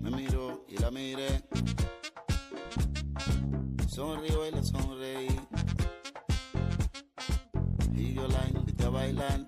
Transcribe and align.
Me 0.00 0.10
miró 0.10 0.64
y 0.68 0.78
la 0.78 0.90
miré. 0.90 1.42
Sonrió 3.86 4.46
y 4.46 4.50
le 4.52 4.62
sonreí. 4.62 5.40
Y 7.94 8.14
yo 8.14 8.28
la 8.28 8.48
invité 8.48 8.84
a 8.84 8.90
bailar. 8.90 9.40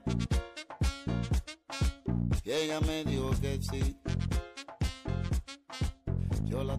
Y 2.44 2.50
ella 2.50 2.80
me 2.80 3.04
dijo 3.04 3.30
que 3.40 3.60
sí. 3.62 3.96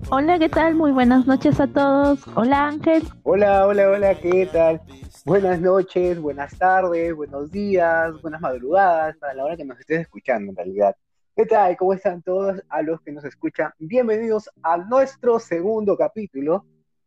Hola, 0.10 0.38
¿qué 0.38 0.50
tal? 0.50 0.76
Muy 0.76 0.92
buenas 0.92 1.26
noches 1.26 1.60
a 1.60 1.68
todos. 1.68 2.20
Hola 2.36 2.68
Ángel. 2.68 3.04
Hola, 3.24 3.66
hola, 3.66 3.90
hola, 3.90 4.16
¿qué 4.16 4.48
tal? 4.52 4.82
Buenas 5.26 5.62
noches, 5.62 6.20
buenas 6.20 6.58
tardes, 6.58 7.16
buenos 7.16 7.52
días, 7.52 8.22
buenas 8.22 8.42
madrugadas, 8.42 9.16
para 9.18 9.34
la 9.34 9.46
hora 9.46 9.56
que 9.56 9.64
nos 9.64 9.80
estés 9.80 10.02
escuchando 10.02 10.52
en 10.52 10.58
realidad. 10.58 10.96
¿Qué 11.34 11.46
tal? 11.46 11.78
¿Cómo 11.78 11.94
están 11.94 12.22
todos 12.22 12.62
a 12.68 12.82
los 12.82 13.00
que 13.00 13.14
nos 13.14 13.24
escuchan? 13.24 13.72
Bienvenidos 13.80 14.50
a 14.64 14.76
nuestro 14.76 15.40
segundo 15.40 15.96
capítulo. 15.96 16.66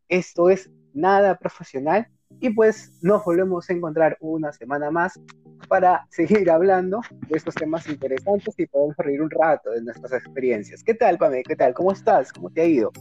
Esto 0.09 0.49
es 0.49 0.67
Nada 0.95 1.37
Profesional 1.37 2.07
y 2.39 2.49
pues 2.49 2.97
nos 3.03 3.23
volvemos 3.23 3.69
a 3.69 3.73
encontrar 3.73 4.17
una 4.19 4.51
semana 4.51 4.89
más 4.89 5.19
para 5.67 6.07
seguir 6.09 6.49
hablando 6.49 7.01
de 7.27 7.37
estos 7.37 7.53
temas 7.53 7.87
interesantes 7.87 8.55
y 8.57 8.65
podemos 8.65 8.97
reír 8.97 9.21
un 9.21 9.29
rato 9.29 9.69
de 9.69 9.83
nuestras 9.83 10.13
experiencias. 10.13 10.83
¿Qué 10.83 10.95
tal, 10.95 11.19
Pame? 11.19 11.43
¿Qué 11.43 11.55
tal? 11.55 11.75
¿Cómo 11.75 11.91
estás? 11.91 12.33
¿Cómo 12.33 12.49
te 12.49 12.61
ha 12.61 12.65
ido? 12.65 12.91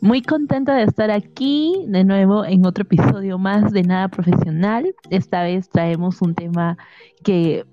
Muy 0.00 0.22
contenta 0.22 0.74
de 0.76 0.84
estar 0.84 1.10
aquí 1.10 1.84
de 1.88 2.04
nuevo 2.04 2.42
en 2.46 2.64
otro 2.64 2.84
episodio 2.84 3.36
más 3.36 3.70
de 3.70 3.82
Nada 3.82 4.08
Profesional. 4.08 4.94
Esta 5.10 5.42
vez 5.42 5.68
traemos 5.68 6.22
un 6.22 6.34
tema 6.34 6.78
que 7.22 7.66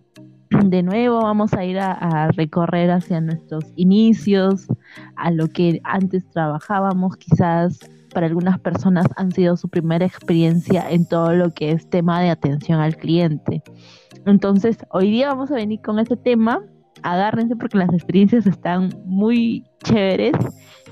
de 0.66 0.84
nuevo 0.84 1.22
vamos 1.22 1.54
a 1.54 1.64
ir 1.64 1.80
a, 1.80 2.30
recorrer 2.36 2.92
hacia 2.92 3.22
nuestros 3.22 3.64
inicios, 3.76 4.68
a 5.16 5.32
lo 5.32 5.48
que 5.48 5.82
antes 5.84 6.30
trabajábamos, 6.30 7.18
quizás 7.18 7.80
para 8.14 8.28
algunas 8.28 8.60
personas 8.60 9.06
han 9.16 9.32
sido 9.32 9.56
su 9.56 9.70
primera 9.70 10.06
experiencia 10.06 10.90
en 10.90 11.08
todo 11.08 11.34
lo 11.34 11.54
que 11.54 11.72
es 11.72 11.90
tema 11.90 12.22
de 12.22 12.30
atención 12.30 12.80
al 12.80 12.98
cliente. 12.98 13.64
Entonces, 14.26 14.78
hoy 14.92 15.12
día 15.12 15.30
vamos 15.30 15.52
a 15.52 15.56
venir 15.56 15.82
con 15.82 15.98
este 16.00 16.18
tema. 16.18 16.62
Agárrense 17.04 17.56
porque 17.56 17.78
las 17.78 17.94
experiencias 17.94 18.46
están 18.46 18.90
muy 19.06 19.66
chéveres 19.84 20.36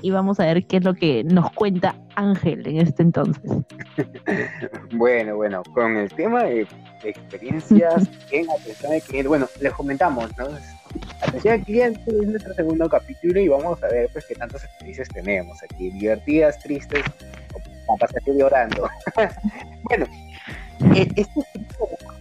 y 0.02 0.10
vamos 0.10 0.40
a 0.40 0.46
ver 0.46 0.66
qué 0.66 0.78
es 0.78 0.84
lo 0.84 0.94
que 0.94 1.24
nos 1.24 1.50
cuenta 1.52 1.94
Ángel 2.14 2.66
en 2.66 2.78
este 2.78 3.02
entonces. 3.02 3.42
bueno, 4.92 5.36
bueno, 5.36 5.62
con 5.74 5.96
el 5.96 6.10
tema 6.10 6.44
de 6.44 6.66
experiencias 7.04 8.08
en 8.30 8.50
atención 8.50 8.92
al 8.92 9.02
cliente, 9.02 9.28
bueno, 9.28 9.48
les 9.60 9.72
comentamos, 9.72 10.30
¿no? 10.36 10.48
Atención 11.22 11.54
al 11.54 11.64
cliente 11.64 12.02
es 12.06 12.28
nuestro 12.28 12.54
segundo 12.54 12.88
capítulo 12.88 13.40
y 13.40 13.48
vamos 13.48 13.82
a 13.82 13.88
ver 13.88 14.08
pues 14.12 14.26
qué 14.26 14.34
tantas 14.34 14.64
experiencias 14.64 15.08
tenemos 15.08 15.62
aquí, 15.62 15.90
divertidas, 15.90 16.58
tristes, 16.58 17.04
o 17.86 17.96
para 17.96 18.12
seguir 18.12 18.40
llorando. 18.40 18.88
bueno, 19.84 20.06
eh, 20.94 21.08
este 21.14 21.40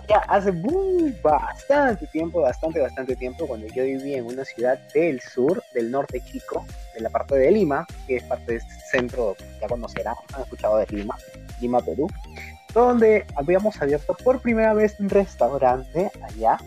ya 0.10 0.18
hace 0.28 0.50
uh, 0.50 1.14
bastante 1.22 2.08
tiempo, 2.08 2.42
bastante, 2.42 2.82
bastante 2.82 3.16
tiempo, 3.16 3.48
cuando 3.48 3.68
yo 3.68 3.84
vivía 3.84 4.18
en 4.18 4.26
una 4.26 4.44
ciudad 4.44 4.80
del 4.94 5.22
sur, 5.22 5.64
del 5.74 5.92
norte 5.92 6.22
chico, 6.22 6.66
de 6.96 7.02
la 7.02 7.10
parte 7.10 7.36
de 7.36 7.52
Lima, 7.52 7.86
que 8.08 8.18
es 8.18 8.24
parte 8.24 8.54
de 8.54 8.58
este 8.58 8.74
centro, 8.92 9.36
ya 9.62 9.68
conocerán, 9.68 10.16
han 10.34 10.42
escuchado 10.42 10.78
de 10.78 10.88
Lima, 10.88 11.16
Lima, 11.62 11.80
Perú, 11.82 12.08
donde 12.74 13.26
habíamos 13.36 13.80
abierto 13.82 14.16
por 14.24 14.42
primera 14.42 14.74
vez 14.74 14.96
un 15.00 15.10
restaurante 15.10 16.12
allá, 16.24 16.58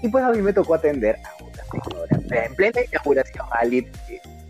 y 0.00 0.08
pues 0.08 0.22
a 0.22 0.30
mí 0.30 0.40
me 0.40 0.52
tocó 0.52 0.74
atender 0.74 1.16
a 1.24 1.42
una 1.42 1.64
señora, 1.64 2.44
en 2.46 2.54
plena 2.54 2.80
inauguración, 2.88 3.46
Ali, 3.50 3.90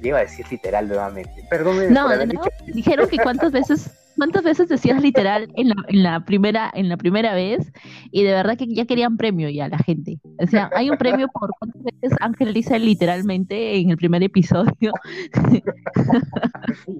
iba 0.02 0.18
a 0.18 0.22
decir 0.22 0.46
literal 0.50 0.86
nuevamente, 0.86 1.42
perdón. 1.48 1.92
No, 1.92 2.14
no, 2.14 2.42
dijeron 2.66 3.08
que 3.08 3.16
cuántas 3.18 3.52
veces 3.52 3.90
¿Cuántas 4.16 4.44
veces 4.44 4.68
decías 4.68 5.02
literal 5.02 5.48
en 5.56 5.68
la, 5.68 5.74
en 5.89 6.02
la 6.02 6.24
primera 6.24 6.70
en 6.74 6.89
la 6.89 6.96
primera 6.96 7.34
vez? 7.34 7.72
Y 8.11 8.24
de 8.24 8.33
verdad 8.33 8.56
que 8.56 8.66
ya 8.66 8.86
querían 8.86 9.16
premio 9.16 9.48
ya 9.48 9.68
la 9.68 9.78
gente. 9.78 10.18
O 10.42 10.46
sea, 10.46 10.70
hay 10.74 10.90
un 10.90 10.96
premio 10.96 11.28
por 11.28 11.50
cuántas 11.58 11.83
veces 11.83 12.16
Ángel 12.20 12.55
dice 12.55 12.78
literalmente 12.78 13.77
en 13.77 13.90
el 13.90 13.96
primer 13.96 14.22
episodio. 14.22 14.92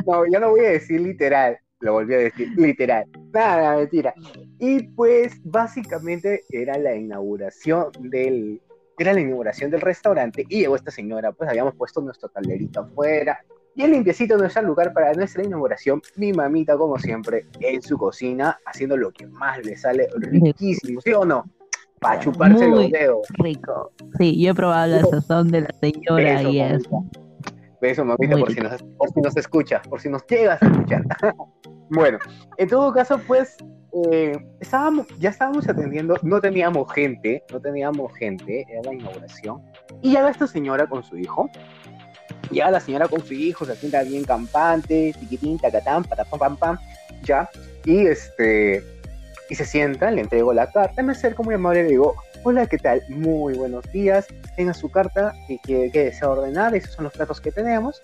No, 0.07 0.25
yo 0.31 0.41
no 0.41 0.51
voy 0.51 0.61
a 0.61 0.71
decir 0.71 1.01
literal, 1.01 1.59
lo 1.81 1.95
volví 1.95 2.15
a 2.15 2.19
decir 2.19 2.49
literal. 2.57 3.05
Nada, 3.33 3.77
mentira. 3.77 4.15
Y 4.59 4.83
pues 4.89 5.41
básicamente 5.45 6.43
era 6.51 6.79
la 6.79 6.95
inauguración 6.95 7.91
del 8.01 8.61
era 8.99 9.13
la 9.13 9.21
inauguración 9.21 9.71
del 9.71 9.81
restaurante 9.81 10.45
y 10.49 10.61
llegó 10.61 10.77
esta 10.77 10.91
señora, 10.91 11.33
pues 11.33 11.51
habíamos 11.51 11.75
puesto 11.75 12.01
nuestro 12.01 12.29
calderito 12.31 12.81
afuera, 12.81 13.41
y 13.77 13.83
el 13.83 13.91
limpiecito 13.91 14.37
no 14.37 14.45
está 14.45 14.61
el 14.61 14.67
lugar 14.67 14.93
para 14.93 15.13
nuestra 15.15 15.45
inauguración. 15.45 16.01
Mi 16.17 16.33
mamita, 16.33 16.77
como 16.77 16.99
siempre, 16.99 17.47
en 17.61 17.83
su 17.83 17.99
cocina, 17.99 18.59
haciendo 18.67 18.97
lo 18.97 19.11
que 19.11 19.27
más 19.27 19.65
le 19.65 19.77
sale 19.77 20.09
riquísimo, 20.17 21.01
¿sí 21.01 21.13
o 21.13 21.25
no? 21.25 21.45
Para 22.01 22.21
chuparse 22.21 22.69
los 22.69 22.91
dedos. 22.91 23.27
Rico. 23.39 23.91
Sí, 24.19 24.41
yo 24.41 24.53
he 24.53 24.55
probado 24.55 24.97
la 24.97 25.05
sazón 25.05 25.49
de 25.51 25.63
la 25.63 25.75
señora 25.81 26.43
y 26.43 26.61
eso. 26.61 27.05
Beso, 27.81 28.05
mamita, 28.05 28.37
por 28.37 28.53
si, 28.53 28.61
nos, 28.61 28.83
por 28.83 29.11
si 29.11 29.21
nos 29.21 29.37
escucha, 29.37 29.83
por 29.83 30.01
si 30.01 30.09
nos 30.09 30.25
llegas 30.27 30.63
a 30.63 30.67
escuchar. 30.67 31.03
bueno, 31.91 32.19
en 32.57 32.69
todo 32.69 32.93
caso, 32.93 33.21
pues, 33.27 33.57
eh, 34.11 34.33
estábamos, 34.61 35.07
ya 35.19 35.31
estábamos 35.31 35.69
atendiendo, 35.69 36.17
no 36.23 36.41
teníamos 36.41 36.91
gente, 36.93 37.43
no 37.53 37.61
teníamos 37.61 38.13
gente, 38.15 38.65
era 38.69 38.83
la 38.85 38.95
inauguración. 38.95 39.63
Y 40.03 40.11
llega 40.11 40.31
esta 40.31 40.47
señora 40.47 40.87
con 40.87 41.03
su 41.03 41.19
hijo, 41.19 41.51
ya 42.51 42.71
la 42.71 42.81
señora 42.81 43.09
con 43.09 43.25
su 43.25 43.35
hijo 43.35 43.65
se 43.65 43.77
sienta 43.77 44.03
bien 44.03 44.25
campante, 44.25 45.15
tiquitín, 45.19 45.59
tacatán, 45.59 46.05
patapam, 46.05 46.39
pam, 46.39 46.57
pam, 46.57 46.79
ya. 47.23 47.49
Y 47.85 48.07
este, 48.07 48.83
y 49.51 49.55
se 49.55 49.65
sienta, 49.65 50.11
le 50.11 50.23
entrego 50.23 50.53
la 50.53 50.71
carta, 50.71 51.03
me 51.03 51.13
acerco 51.13 51.43
muy 51.45 51.55
amable 51.55 51.81
y 51.81 51.83
le 51.85 51.89
digo, 51.91 52.15
hola, 52.43 52.67
¿qué 52.67 52.79
tal? 52.79 53.03
Muy 53.09 53.55
buenos 53.55 53.85
días, 53.93 54.27
tenga 54.57 54.75
su 54.75 54.91
carta 54.91 55.35
que, 55.47 55.59
que, 55.59 55.91
que 55.91 56.05
desea 56.05 56.31
ordenar, 56.31 56.75
esos 56.75 56.93
son 56.93 57.05
los 57.05 57.13
platos 57.13 57.41
que 57.41 57.51
tenemos. 57.51 58.01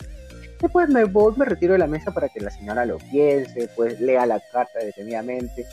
Después 0.61 0.91
me 0.91 1.05
voy, 1.05 1.33
me 1.37 1.47
retiro 1.47 1.73
de 1.73 1.79
la 1.79 1.87
mesa 1.87 2.13
para 2.13 2.29
que 2.29 2.41
la 2.41 2.51
señora 2.51 2.85
lo 2.85 2.99
piense, 2.99 3.69
pues 3.77 3.99
lea 3.99 4.27
la 4.27 4.41
carta 4.53 4.79
detenidamente, 4.79 5.65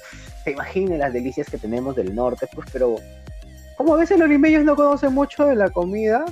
se 0.45 0.51
imagine 0.51 0.97
las 0.97 1.11
delicias 1.11 1.49
que 1.49 1.57
tenemos 1.57 1.95
del 1.97 2.15
norte, 2.15 2.47
pues, 2.55 2.69
pero 2.71 2.95
como 3.75 3.95
a 3.95 3.97
veces 3.97 4.17
los 4.17 4.29
limeños 4.29 4.63
no 4.63 4.77
conocen 4.77 5.13
mucho 5.13 5.45
de 5.45 5.55
la 5.55 5.69
comida, 5.69 6.23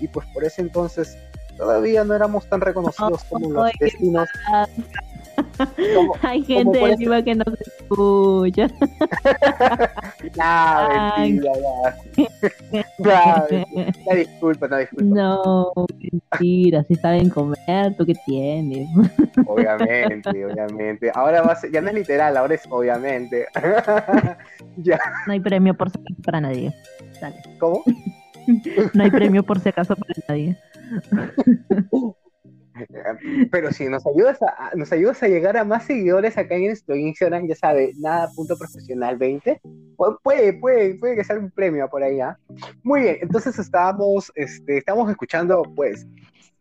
y 0.00 0.08
pues 0.08 0.26
por 0.32 0.44
ese 0.44 0.62
entonces 0.62 1.16
todavía 1.56 2.04
no 2.04 2.14
éramos 2.14 2.46
tan 2.48 2.60
reconocidos 2.60 3.24
como 3.24 3.50
los 3.50 3.70
destinos. 3.78 4.28
Hay 6.22 6.42
gente 6.46 6.78
de 6.78 6.90
encima 6.92 7.22
que 7.22 7.34
no 7.34 7.44
se 7.44 7.64
escucha. 7.64 8.68
nah, 10.36 11.18
mentira, 11.18 11.52
nah. 12.98 13.46
nah, 14.06 14.14
disculpa, 14.14 14.68
no 14.68 14.78
disculpa. 14.78 15.04
No, 15.04 15.72
mentira, 15.98 16.84
si 16.84 16.94
saben 16.96 17.30
comer, 17.30 17.96
¿tú 17.96 18.06
qué 18.06 18.14
tienes? 18.26 18.88
obviamente, 19.46 20.44
obviamente. 20.44 21.12
Ahora 21.14 21.42
va 21.42 21.52
a 21.52 21.56
ser, 21.56 21.70
ya 21.70 21.80
no 21.80 21.88
es 21.88 21.94
literal, 21.94 22.36
ahora 22.36 22.54
es 22.54 22.62
obviamente. 22.70 23.46
ya. 24.76 24.98
No 25.26 25.32
hay 25.32 25.40
premio 25.40 25.74
por 25.74 25.90
para 26.24 26.40
nadie. 26.40 26.72
Dale. 27.20 27.36
¿Cómo? 27.58 27.82
No 28.94 29.04
hay 29.04 29.10
premio 29.10 29.42
por 29.42 29.60
si 29.60 29.68
acaso 29.68 29.96
para 29.96 30.14
nadie. 30.28 30.56
Pero 33.50 33.72
si 33.72 33.86
nos 33.88 34.04
ayudas 34.06 34.42
a, 34.42 34.72
nos 34.74 34.90
ayudas 34.92 35.22
a 35.22 35.28
llegar 35.28 35.56
a 35.56 35.64
más 35.64 35.84
seguidores 35.84 36.36
acá 36.36 36.56
en 36.56 36.66
nuestro 36.66 36.96
Instagram, 36.96 37.46
ya 37.46 37.54
sabes, 37.54 37.96
nada 37.98 38.28
punto 38.34 38.56
profesional 38.56 39.16
20, 39.16 39.60
puede, 40.22 40.52
puede, 40.54 40.94
puede 40.96 41.16
que 41.16 41.24
sea 41.24 41.38
un 41.38 41.50
premio 41.50 41.88
por 41.88 42.02
ahí, 42.02 42.20
¿ah? 42.20 42.36
Muy 42.82 43.02
bien, 43.02 43.18
entonces 43.20 43.58
estábamos, 43.58 44.32
este, 44.34 44.78
estamos 44.78 45.08
escuchando, 45.08 45.62
pues, 45.76 46.06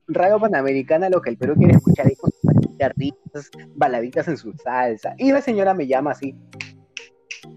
Radio 0.07 0.39
Panamericana, 0.39 1.09
lo 1.09 1.21
que 1.21 1.31
el 1.31 1.37
Perú 1.37 1.55
quiere 1.55 1.73
escuchar 1.73 2.07
ahí 2.07 2.15
con 2.15 2.29
sus 3.33 3.49
baladitas 3.75 4.27
en 4.27 4.37
su 4.37 4.53
salsa. 4.53 5.15
Y 5.17 5.31
la 5.31 5.41
señora 5.41 5.73
me 5.73 5.87
llama 5.87 6.11
así. 6.11 6.35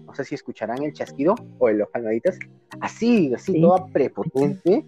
No 0.07 0.15
sé 0.15 0.23
si 0.23 0.35
escucharán 0.35 0.81
el 0.81 0.93
chasquido 0.93 1.35
o 1.59 1.69
los 1.69 1.89
palmaditas. 1.89 2.39
Así, 2.81 3.31
así, 3.35 3.61
toda 3.61 3.85
prepotente 3.87 4.85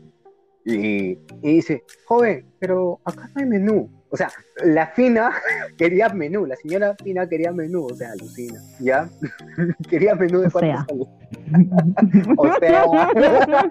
y, 0.66 1.18
dice, 1.42 1.84
joven, 2.06 2.46
pero 2.60 3.00
acá 3.06 3.30
no 3.34 3.42
hay 3.42 3.46
menú. 3.46 3.90
O 4.12 4.18
sea, 4.18 4.30
la 4.64 4.88
fina 4.88 5.32
quería 5.78 6.10
menú, 6.10 6.46
la 6.46 6.56
señora 6.56 6.96
fina 7.04 7.28
quería 7.30 7.52
menú, 7.52 7.86
o 7.86 7.96
sea, 7.96 8.12
alucina, 8.12 8.60
¿ya? 8.80 9.08
quería 9.90 10.16
menú 10.16 10.42
de 10.42 10.50
cuatro 10.50 10.86
soles. 10.88 11.08
o 12.38 12.48
sea, 12.60 13.70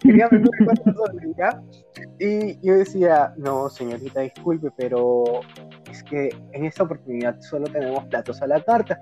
quería 0.00 0.28
menú 0.30 0.50
de 0.50 0.64
cuatro 0.64 0.94
soles, 0.94 1.36
¿ya? 1.36 1.62
Y 2.18 2.66
yo 2.66 2.74
decía, 2.78 3.34
no, 3.36 3.70
señorita, 3.70 4.20
disculpe, 4.20 4.70
pero 4.76 5.40
es 5.90 6.02
que 6.02 6.30
en 6.52 6.64
esta 6.64 6.82
oportunidad 6.82 7.40
solo 7.40 7.66
tenemos 7.68 8.04
platos 8.06 8.42
a 8.42 8.48
la 8.48 8.62
carta. 8.64 9.00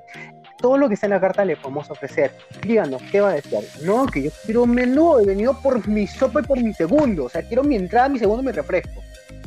Todo 0.64 0.78
lo 0.78 0.88
que 0.88 0.94
está 0.94 1.05
en 1.05 1.11
la 1.11 1.20
carta 1.20 1.44
le 1.44 1.58
podemos 1.58 1.90
ofrecer. 1.90 2.31
Díganos, 2.62 3.02
¿qué 3.12 3.20
va 3.20 3.32
a 3.32 3.34
decir? 3.34 3.58
No, 3.82 4.06
que 4.06 4.22
yo 4.22 4.31
quiero 4.46 4.64
menú, 4.64 5.19
he 5.19 5.26
venido 5.26 5.52
por 5.61 5.87
mi 5.87 6.06
sopa 6.06 6.40
y 6.40 6.44
por 6.44 6.58
mi 6.58 6.72
segundo, 6.72 7.25
o 7.25 7.28
sea, 7.28 7.43
quiero 7.43 7.62
mi 7.62 7.76
entrada, 7.76 8.08
mi 8.08 8.19
segundo, 8.19 8.43
mi 8.43 8.50
refresco. 8.50 9.02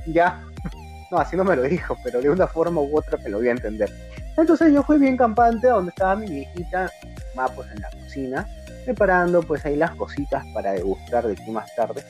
Ya, 0.05 0.39
no, 1.11 1.17
así 1.17 1.35
no 1.35 1.43
me 1.43 1.55
lo 1.55 1.63
dijo, 1.63 1.97
pero 2.03 2.21
de 2.21 2.29
una 2.29 2.45
forma 2.45 2.81
u 2.81 2.95
otra 2.95 3.17
me 3.17 3.31
lo 3.31 3.39
voy 3.39 3.47
a 3.47 3.51
entender. 3.53 3.89
Entonces 4.37 4.71
yo 4.71 4.83
fui 4.83 4.99
bien 4.99 5.17
campante 5.17 5.67
a 5.67 5.71
donde 5.71 5.89
estaba 5.89 6.15
mi 6.17 6.27
viejita, 6.27 6.91
más 7.33 7.49
pues 7.49 7.67
en 7.71 7.81
la 7.81 7.89
cocina, 7.89 8.47
preparando 8.85 9.41
pues 9.41 9.65
ahí 9.65 9.75
las 9.75 9.95
cositas 9.95 10.45
para 10.53 10.73
degustar 10.73 11.25
de 11.25 11.33
aquí 11.33 11.49
más 11.49 11.73
tarde. 11.73 12.03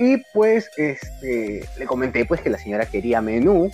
Y 0.00 0.16
pues 0.34 0.68
este, 0.78 1.64
le 1.78 1.86
comenté 1.86 2.24
pues 2.24 2.40
que 2.40 2.50
la 2.50 2.58
señora 2.58 2.86
quería 2.86 3.20
menú 3.20 3.70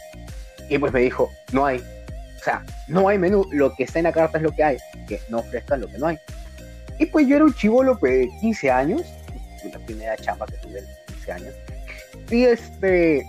y 0.69 0.77
pues 0.77 0.93
me 0.93 1.01
dijo, 1.01 1.31
no 1.53 1.65
hay. 1.65 1.83
O 2.39 2.45
sea, 2.45 2.65
no 2.87 3.09
hay 3.09 3.19
menú, 3.19 3.45
lo 3.51 3.75
que 3.75 3.83
está 3.85 3.99
en 3.99 4.05
la 4.05 4.13
carta 4.13 4.39
es 4.39 4.45
lo 4.45 4.53
que 4.53 4.63
hay, 4.63 4.79
que 5.09 5.21
no 5.29 5.39
ofrezcan 5.41 5.81
lo 5.81 5.89
que 5.89 5.99
no 5.99 6.07
hay. 6.07 6.19
Y 6.99 7.07
pues 7.07 7.27
yo 7.27 7.37
era 7.37 7.45
un 7.45 7.55
chivolo 7.55 7.99
pues, 7.99 8.13
de 8.13 8.31
15 8.41 8.71
años, 8.71 9.03
la 9.73 9.79
primera 9.81 10.17
chamba 10.17 10.47
que 10.47 10.57
tuve 10.59 10.83
de 10.83 10.89
15 11.09 11.33
años. 11.33 11.55
Y 12.31 12.45
este, 12.45 13.27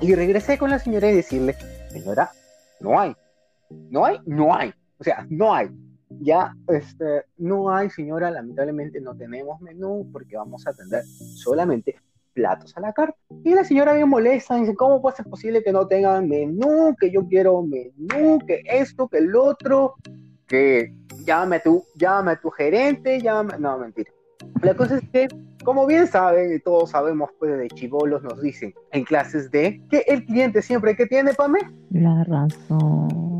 y 0.00 0.14
regresé 0.14 0.58
con 0.58 0.70
la 0.70 0.78
señora 0.78 1.10
y 1.10 1.16
decirle, 1.16 1.56
señora, 1.90 2.30
no 2.80 2.98
hay. 2.98 3.14
No 3.68 4.04
hay, 4.04 4.18
no 4.26 4.54
hay. 4.54 4.72
O 4.98 5.04
sea, 5.04 5.26
no 5.28 5.54
hay. 5.54 5.70
Ya, 6.08 6.54
este, 6.68 7.24
no 7.36 7.74
hay, 7.74 7.88
señora, 7.88 8.30
lamentablemente 8.30 9.00
no 9.00 9.14
tenemos 9.14 9.60
menú 9.60 10.08
porque 10.12 10.36
vamos 10.36 10.66
a 10.66 10.70
atender 10.70 11.04
solamente 11.36 11.96
platos 12.32 12.76
a 12.76 12.80
la 12.80 12.92
carta. 12.92 13.16
Y 13.44 13.54
la 13.54 13.64
señora 13.64 13.92
bien 13.94 14.08
molesta, 14.08 14.56
dice, 14.56 14.74
¿cómo 14.74 15.00
puede 15.00 15.16
ser 15.16 15.26
posible 15.26 15.62
que 15.62 15.72
no 15.72 15.86
tengan 15.86 16.28
menú? 16.28 16.94
Que 16.98 17.10
yo 17.10 17.26
quiero 17.26 17.62
menú, 17.62 18.38
que 18.46 18.62
esto, 18.64 19.08
que 19.08 19.18
el 19.18 19.34
otro, 19.34 19.94
que 20.46 20.94
llámame 21.24 21.56
a 21.56 21.62
tu, 21.62 21.84
llámame 21.96 22.32
a 22.32 22.40
tu 22.40 22.50
gerente, 22.50 23.20
llámame... 23.20 23.58
No, 23.58 23.78
mentira. 23.78 24.10
La 24.62 24.74
cosa 24.74 24.96
es 24.96 25.08
que, 25.10 25.28
como 25.64 25.86
bien 25.86 26.06
saben, 26.06 26.54
y 26.54 26.58
todos 26.60 26.90
sabemos, 26.90 27.30
pues 27.38 27.56
de 27.58 27.68
chivolos 27.68 28.22
nos 28.22 28.40
dicen 28.40 28.74
en 28.92 29.04
clases 29.04 29.50
de 29.50 29.82
que 29.90 30.04
el 30.06 30.24
cliente 30.24 30.62
siempre 30.62 30.96
que 30.96 31.06
tiene, 31.06 31.34
Pame, 31.34 31.60
La 31.90 32.24
razón. 32.24 33.38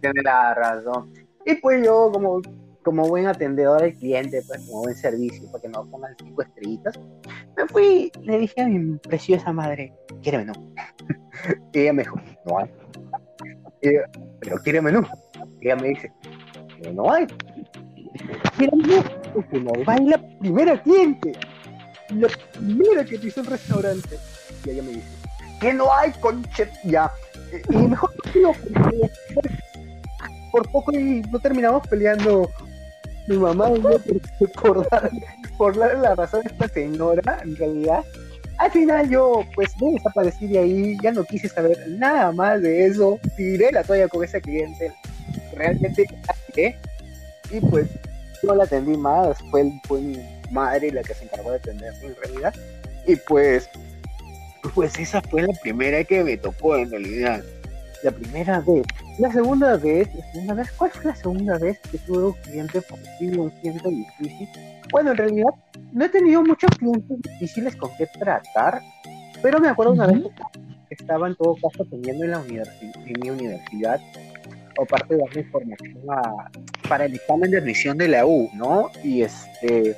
tiene 0.00 0.22
la 0.22 0.54
razón. 0.54 1.12
Y 1.44 1.56
pues 1.56 1.84
yo, 1.84 2.10
como, 2.12 2.40
como 2.84 3.08
buen 3.08 3.26
atendedor 3.26 3.82
al 3.82 3.94
cliente, 3.94 4.42
pues 4.46 4.60
como 4.66 4.82
buen 4.82 4.94
servicio, 4.94 5.50
para 5.50 5.62
que 5.62 5.68
no 5.68 5.84
pongan 5.90 6.14
cinco 6.22 6.42
estrellitas, 6.42 6.98
me 7.56 7.66
fui, 7.66 8.12
le 8.22 8.38
dije 8.38 8.60
a 8.60 8.68
mi 8.68 8.96
preciosa 8.98 9.52
madre, 9.52 9.92
¿quiere 10.22 10.38
menú? 10.38 10.52
y 11.72 11.80
ella 11.80 11.92
me 11.92 12.02
dijo, 12.02 12.20
no 12.44 12.58
hay. 12.58 12.70
Pero 14.40 14.58
quiere 14.62 14.80
menú. 14.80 15.06
Ella 15.60 15.76
me 15.76 15.88
dice, 15.88 16.12
"Pero 16.80 16.92
no 16.92 17.12
hay. 17.12 17.26
Quiere 18.56 18.76
menú, 18.76 19.02
no 19.52 19.84
va 19.84 19.96
la 19.98 20.38
primera 20.38 20.82
cliente. 20.82 21.32
La 22.10 22.28
primera 22.52 23.04
que 23.04 23.18
pisó 23.18 23.40
el 23.40 23.46
restaurante. 23.46 24.18
Y 24.64 24.70
ella 24.70 24.82
me 24.82 24.90
dice, 24.90 25.08
que 25.60 25.72
no 25.72 25.92
hay, 25.92 26.12
conche, 26.20 26.70
ya. 26.84 27.10
Y 27.70 27.76
mejor 27.76 28.10
no, 28.34 28.52
por 30.54 30.70
poco 30.70 30.92
y 30.92 31.22
no 31.32 31.38
terminamos 31.40 31.86
peleando 31.88 32.48
mi 33.26 33.36
mamá 33.36 33.70
por, 34.60 34.88
dar, 34.90 35.10
por 35.56 35.76
darle 35.76 36.02
la 36.02 36.14
razón 36.14 36.42
a 36.44 36.50
esta 36.50 36.68
señora, 36.68 37.40
en 37.42 37.56
realidad. 37.56 38.04
Al 38.58 38.70
final 38.70 39.10
yo 39.10 39.44
pues 39.54 39.70
me 39.80 39.92
desaparecí 39.92 40.46
de 40.46 40.58
ahí, 40.58 40.96
ya 41.02 41.10
no 41.10 41.24
quise 41.24 41.48
saber 41.48 41.76
nada 41.88 42.30
más 42.32 42.62
de 42.62 42.86
eso, 42.86 43.18
tiré 43.36 43.72
la 43.72 43.82
toalla 43.82 44.08
con 44.08 44.22
ese 44.22 44.40
cliente, 44.40 44.92
realmente 45.56 46.06
tiré 46.52 46.78
y 47.50 47.60
pues 47.60 47.88
no 48.42 48.54
la 48.54 48.64
atendí 48.64 48.96
más, 48.96 49.38
fue, 49.50 49.72
fue 49.84 50.00
mi 50.00 50.18
madre 50.50 50.90
la 50.92 51.02
que 51.02 51.14
se 51.14 51.24
encargó 51.24 51.50
de 51.50 51.56
atenderme 51.56 52.06
en 52.06 52.16
realidad. 52.16 52.54
Y 53.06 53.16
pues, 53.16 53.68
pues 54.74 54.98
esa 54.98 55.20
fue 55.22 55.42
la 55.42 55.52
primera 55.62 56.02
que 56.04 56.22
me 56.22 56.36
tocó 56.36 56.76
en 56.76 56.90
realidad. 56.90 57.42
La 58.02 58.10
primera 58.10 58.60
vez. 58.60 58.84
La 59.18 59.30
segunda 59.32 59.76
vez, 59.76 60.12
la 60.14 60.32
segunda 60.32 60.54
vez, 60.54 60.72
¿cuál 60.72 60.90
fue 60.90 61.04
la 61.04 61.16
segunda 61.16 61.58
vez 61.58 61.78
que 61.90 61.98
tuve 61.98 62.24
un 62.26 62.32
cliente 62.32 62.80
posible, 62.82 63.38
un 63.38 63.50
cliente 63.50 63.88
difícil? 63.88 64.48
Bueno, 64.90 65.12
en 65.12 65.16
realidad 65.16 65.50
no 65.92 66.04
he 66.04 66.08
tenido 66.08 66.42
muchos 66.42 66.70
clientes 66.78 67.22
difíciles 67.22 67.76
con 67.76 67.90
qué 67.96 68.06
tratar, 68.18 68.80
pero 69.40 69.60
me 69.60 69.68
acuerdo 69.68 69.92
una 69.92 70.06
vez 70.08 70.20
que 70.88 70.94
estaba 70.94 71.28
en 71.28 71.36
todo 71.36 71.54
caso 71.54 71.84
atendiendo 71.84 72.24
en, 72.24 72.30
la 72.32 72.42
universi- 72.42 72.92
en 73.06 73.20
mi 73.20 73.30
universidad, 73.30 74.00
o 74.76 74.84
parte 74.84 75.14
de 75.14 75.20
darle 75.20 75.40
información 75.42 75.98
a- 76.10 76.50
para 76.88 77.04
el 77.04 77.14
examen 77.14 77.52
de 77.52 77.58
admisión 77.58 77.96
de 77.96 78.08
la 78.08 78.26
U, 78.26 78.50
¿no? 78.54 78.90
Y 79.04 79.22
este. 79.22 79.96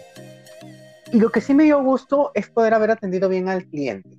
Y 1.10 1.18
lo 1.18 1.30
que 1.30 1.40
sí 1.40 1.54
me 1.54 1.64
dio 1.64 1.82
gusto 1.82 2.32
es 2.34 2.50
poder 2.50 2.74
haber 2.74 2.90
atendido 2.90 3.30
bien 3.30 3.48
al 3.48 3.64
cliente. 3.64 4.10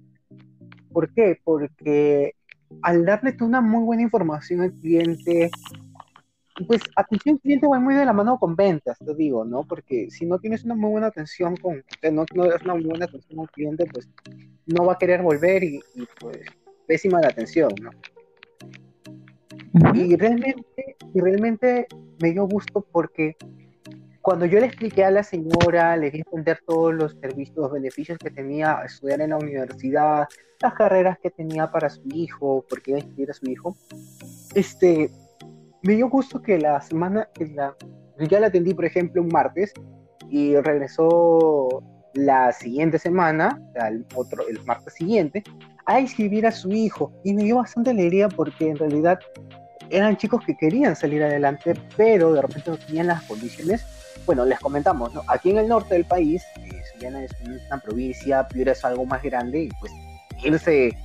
¿Por 0.92 1.14
qué? 1.14 1.40
Porque 1.44 2.34
al 2.82 3.06
darle 3.06 3.34
tú 3.34 3.46
una 3.46 3.62
muy 3.62 3.84
buena 3.84 4.04
información 4.04 4.62
al 4.62 4.74
cliente, 4.74 5.50
pues 6.68 6.82
atención 6.96 7.36
al 7.36 7.42
cliente 7.42 7.68
va 7.68 7.80
muy 7.80 7.96
de 7.96 8.06
la 8.06 8.14
mano 8.14 8.38
con 8.40 8.56
ventas, 8.56 8.98
te 8.98 9.16
digo, 9.16 9.46
¿no? 9.46 9.64
Porque 9.64 10.10
si 10.10 10.26
no 10.26 10.40
tienes 10.40 10.64
una 10.64 10.76
muy 10.76 10.92
buena 10.92 11.08
atención 11.08 11.56
con, 11.58 11.84
no, 12.12 12.26
no 12.34 12.46
das 12.46 12.62
una 12.64 12.76
muy 12.76 12.86
buena 12.86 13.06
atención 13.06 13.40
al 13.40 13.50
cliente, 13.52 13.86
pues 13.92 14.10
no 14.66 14.86
va 14.86 14.94
a 14.94 14.98
querer 14.98 15.22
volver 15.22 15.64
y, 15.64 15.80
y, 15.96 16.08
pues 16.20 16.40
pésima 16.88 17.20
la 17.22 17.28
atención, 17.30 17.72
¿no? 17.82 17.92
Y 19.94 20.16
realmente, 20.16 20.96
y 21.14 21.20
realmente 21.20 21.88
me 22.22 22.32
dio 22.32 22.48
gusto 22.48 22.86
porque 22.92 23.36
cuando 24.28 24.46
yo 24.46 24.60
le 24.60 24.66
expliqué 24.66 25.06
a 25.06 25.10
la 25.10 25.24
señora, 25.24 25.96
le 25.96 26.12
di 26.12 26.18
a 26.18 26.24
entender 26.28 26.60
todos 26.68 26.94
los 26.94 27.16
servicios, 27.22 27.56
los 27.56 27.72
beneficios 27.72 28.18
que 28.18 28.30
tenía 28.30 28.82
estudiar 28.86 29.22
en 29.22 29.30
la 29.30 29.38
universidad, 29.38 30.28
las 30.60 30.74
carreras 30.74 31.18
que 31.24 31.32
tenía 31.32 31.72
para 31.72 31.90
su 31.90 32.02
hijo, 32.14 32.66
porque 32.70 32.92
iba 32.92 32.98
a 32.98 33.04
inscribir 33.04 33.32
a 33.32 33.34
su 33.34 33.50
hijo, 33.50 33.78
este, 34.54 35.10
me 35.82 35.96
dio 35.96 36.10
gusto 36.10 36.42
que 36.42 36.60
la 36.60 36.82
semana, 36.82 37.30
que 37.34 37.48
la, 37.48 37.74
ya 38.20 38.42
la 38.42 38.48
atendí, 38.48 38.74
por 38.74 38.84
ejemplo, 38.84 39.22
un 39.22 39.30
martes 39.30 39.72
y 40.30 40.58
regresó 40.58 41.82
la 42.14 42.52
siguiente 42.52 43.00
semana, 43.00 43.62
el, 43.76 44.06
otro, 44.14 44.46
el 44.50 44.62
martes 44.66 44.96
siguiente, 44.96 45.42
a 45.86 46.02
inscribir 46.02 46.46
a 46.46 46.52
su 46.52 46.70
hijo. 46.74 47.14
Y 47.24 47.34
me 47.34 47.44
dio 47.44 47.56
bastante 47.56 47.92
alegría 47.92 48.28
porque 48.28 48.72
en 48.72 48.78
realidad 48.78 49.20
eran 49.90 50.18
chicos 50.18 50.44
que 50.46 50.58
querían 50.58 50.98
salir 50.98 51.24
adelante, 51.24 51.76
pero 51.96 52.34
de 52.34 52.42
repente 52.42 52.72
no 52.72 52.78
tenían 52.78 53.08
las 53.08 53.24
condiciones. 53.24 53.86
Bueno, 54.28 54.44
les 54.44 54.60
comentamos, 54.60 55.14
¿no? 55.14 55.24
Aquí 55.28 55.52
en 55.52 55.58
el 55.58 55.70
norte 55.70 55.96
del 55.96 56.04
país, 56.04 56.44
eh, 56.58 56.82
Sullana 56.92 57.24
es 57.24 57.32
una 57.70 57.80
provincia, 57.80 58.46
Piura 58.50 58.74
es 58.74 58.84
algo 58.84 59.06
más 59.06 59.24
grande 59.24 59.62
y 59.64 59.70
pues 59.80 59.90
irse, 60.44 60.98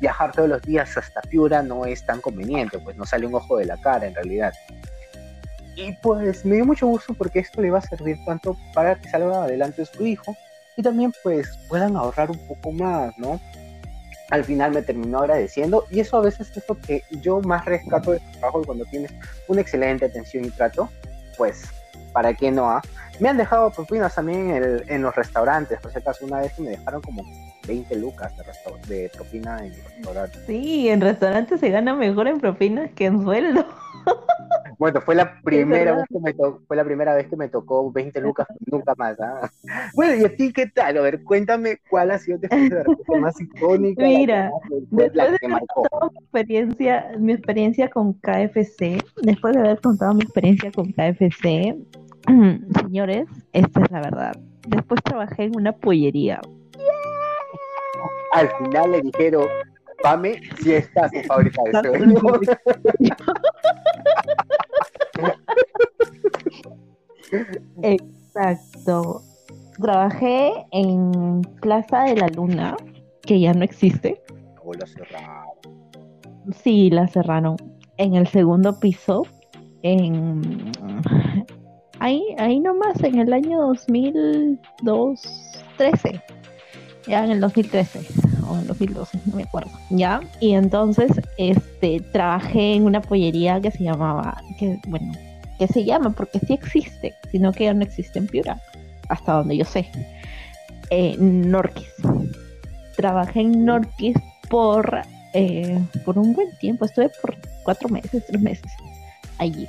viajar 0.00 0.32
todos 0.32 0.48
los 0.48 0.62
días 0.62 0.96
hasta 0.96 1.20
Piura 1.20 1.62
no 1.62 1.84
es 1.84 2.06
tan 2.06 2.22
conveniente, 2.22 2.78
pues 2.78 2.96
no 2.96 3.04
sale 3.04 3.26
un 3.26 3.34
ojo 3.34 3.58
de 3.58 3.66
la 3.66 3.76
cara 3.76 4.06
en 4.06 4.14
realidad. 4.14 4.54
Y 5.76 5.92
pues 6.02 6.42
me 6.46 6.54
dio 6.54 6.64
mucho 6.64 6.86
gusto 6.86 7.12
porque 7.12 7.40
esto 7.40 7.60
le 7.60 7.70
va 7.70 7.80
a 7.80 7.82
servir 7.82 8.16
tanto 8.24 8.56
para 8.72 8.94
que 8.94 9.10
salga 9.10 9.44
adelante 9.44 9.84
su 9.84 10.06
hijo 10.06 10.34
y 10.74 10.82
también 10.82 11.12
pues 11.22 11.58
puedan 11.68 11.96
ahorrar 11.96 12.30
un 12.30 12.38
poco 12.48 12.72
más, 12.72 13.12
¿no? 13.18 13.38
Al 14.30 14.42
final 14.42 14.72
me 14.72 14.80
terminó 14.80 15.18
agradeciendo 15.18 15.84
y 15.90 16.00
eso 16.00 16.16
a 16.16 16.22
veces 16.22 16.50
es 16.56 16.64
lo 16.66 16.78
que 16.78 17.02
yo 17.20 17.42
más 17.42 17.66
rescato 17.66 18.12
de 18.12 18.20
trabajo 18.38 18.62
cuando 18.64 18.86
tienes 18.86 19.12
una 19.48 19.60
excelente 19.60 20.06
atención 20.06 20.46
y 20.46 20.50
trato, 20.50 20.88
pues 21.36 21.64
para 22.12 22.34
qué 22.34 22.50
no 22.50 22.70
ha. 22.70 22.82
Me 23.20 23.28
han 23.28 23.36
dejado 23.36 23.70
propinas 23.70 24.14
también 24.14 24.50
en, 24.50 24.62
el- 24.62 24.84
en 24.88 25.02
los 25.02 25.14
restaurantes, 25.14 25.78
por 25.80 25.92
si 25.92 25.98
acaso 25.98 26.24
una 26.24 26.40
vez 26.40 26.52
que 26.54 26.62
me 26.62 26.70
dejaron 26.70 27.02
como 27.02 27.22
20 27.66 27.94
lucas 27.96 28.32
de, 28.88 28.94
de 28.94 29.08
propina 29.10 29.58
en 29.58 29.72
el 29.74 29.82
restaurante. 29.84 30.38
Sí, 30.46 30.88
en 30.88 31.00
restaurantes 31.00 31.60
se 31.60 31.68
gana 31.70 31.94
mejor 31.94 32.28
en 32.28 32.40
propinas 32.40 32.90
que 32.92 33.06
en 33.06 33.22
sueldo. 33.22 33.66
Bueno, 34.78 35.02
fue 35.02 35.14
la 35.14 35.38
primera 35.42 35.94
vez 35.94 36.04
que 36.08 36.18
me 36.20 36.32
to- 36.32 36.62
fue 36.66 36.74
la 36.74 36.84
primera 36.84 37.14
vez 37.14 37.26
que 37.28 37.36
me 37.36 37.48
tocó 37.48 37.92
20 37.92 38.18
lucas, 38.22 38.46
nunca 38.64 38.94
más. 38.96 39.20
¿ah? 39.20 39.50
Bueno, 39.94 40.14
¿y 40.14 40.24
a 40.24 40.34
ti 40.34 40.54
qué 40.54 40.68
tal? 40.68 40.96
A 40.96 41.00
ver, 41.02 41.22
cuéntame 41.22 41.76
cuál 41.90 42.10
ha 42.10 42.18
sido 42.18 42.38
tu 42.38 42.46
experiencia 42.46 42.84
más 43.20 43.38
icónica. 43.38 44.00
la 44.02 44.08
que 44.08 44.16
Mira, 44.16 44.50
la 44.50 44.50
después 44.80 45.12
de 45.12 45.12
que 45.12 45.20
haber 45.22 45.50
marcó. 45.50 45.82
contado 45.82 46.10
mi 46.12 46.18
experiencia, 46.20 47.10
mi 47.18 47.32
experiencia 47.34 47.90
con 47.90 48.14
KFC, 48.14 49.04
después 49.20 49.54
de 49.54 49.60
haber 49.60 49.80
contado 49.82 50.14
mi 50.14 50.22
experiencia 50.22 50.72
con 50.72 50.90
KFC, 50.92 51.76
señores, 52.82 53.28
esta 53.52 53.82
es 53.82 53.90
la 53.90 54.00
verdad. 54.00 54.32
Después 54.68 55.02
trabajé 55.02 55.44
en 55.44 55.56
una 55.56 55.72
pollería. 55.72 56.40
Al 58.32 58.48
final 58.58 58.92
le 58.92 59.02
dijeron, 59.02 59.46
Pame, 60.02 60.40
si 60.62 60.72
estás 60.72 61.12
en 61.12 61.24
fábrica 61.24 61.62
de 61.64 61.72
sueños. 61.82 62.22
Exacto. 67.82 69.22
Trabajé 69.80 70.52
en 70.72 71.42
Plaza 71.60 72.02
de 72.04 72.16
la 72.16 72.28
Luna, 72.28 72.76
que 73.22 73.40
ya 73.40 73.52
no 73.54 73.64
existe. 73.64 74.20
No, 74.56 74.72
lo 74.72 74.86
cerraron. 74.86 75.48
Sí, 76.62 76.90
la 76.90 77.08
cerraron. 77.08 77.56
en 77.96 78.14
el 78.14 78.26
segundo 78.26 78.78
piso, 78.80 79.26
en 79.82 80.72
ahí, 82.00 82.34
ahí 82.38 82.58
nomás, 82.58 83.00
en 83.02 83.18
el 83.18 83.32
año 83.32 83.60
2013, 83.60 86.20
ya 87.06 87.24
en 87.24 87.30
el 87.30 87.40
2013 87.40 88.00
o 88.48 88.54
en 88.54 88.60
el 88.60 88.66
2012, 88.66 89.20
no 89.26 89.36
me 89.36 89.44
acuerdo, 89.44 89.70
ya, 89.90 90.20
y 90.40 90.54
entonces 90.54 91.12
este 91.38 92.00
trabajé 92.12 92.74
en 92.74 92.84
una 92.84 93.00
pollería 93.00 93.60
que 93.60 93.70
se 93.70 93.84
llamaba, 93.84 94.42
que 94.58 94.80
bueno, 94.88 95.12
que 95.58 95.68
se 95.68 95.84
llama 95.84 96.10
porque 96.10 96.40
sí 96.40 96.54
existe, 96.54 97.14
sino 97.30 97.52
que 97.52 97.64
ya 97.64 97.74
no 97.74 97.82
existe 97.82 98.18
en 98.18 98.26
Piura, 98.26 98.60
hasta 99.08 99.34
donde 99.34 99.56
yo 99.56 99.64
sé, 99.64 99.88
eh, 100.90 101.16
Norquis. 101.18 101.86
Trabajé 102.96 103.40
en 103.40 103.64
Norquis 103.64 104.16
por, 104.48 105.02
eh, 105.32 105.78
por 106.04 106.18
un 106.18 106.34
buen 106.34 106.50
tiempo, 106.58 106.84
estuve 106.84 107.10
por 107.22 107.36
cuatro 107.62 107.88
meses, 107.88 108.24
tres 108.26 108.40
meses 108.40 108.72
allí. 109.38 109.68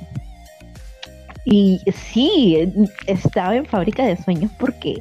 Y 1.44 1.80
sí, 1.92 2.72
estaba 3.06 3.56
en 3.56 3.66
fábrica 3.66 4.04
de 4.04 4.16
sueños 4.16 4.50
porque 4.58 4.96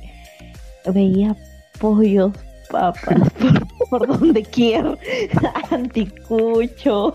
veía 0.92 1.36
pollos, 1.80 2.32
papas 2.70 3.30
por, 3.90 4.08
donde 4.08 4.44
quiero, 4.44 4.98
anticucho, 5.72 7.14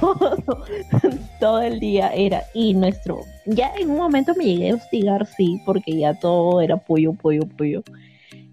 todo, 0.00 0.36
todo 1.38 1.60
el 1.60 1.78
día 1.78 2.08
era. 2.14 2.42
Y 2.54 2.74
nuestro, 2.74 3.20
ya 3.46 3.72
en 3.78 3.90
un 3.90 3.98
momento 3.98 4.34
me 4.36 4.44
llegué 4.44 4.70
a 4.70 4.74
hostigar, 4.74 5.26
sí, 5.26 5.60
porque 5.64 5.96
ya 5.96 6.14
todo 6.14 6.60
era 6.60 6.76
pollo, 6.76 7.12
pollo, 7.12 7.42
pollo. 7.56 7.82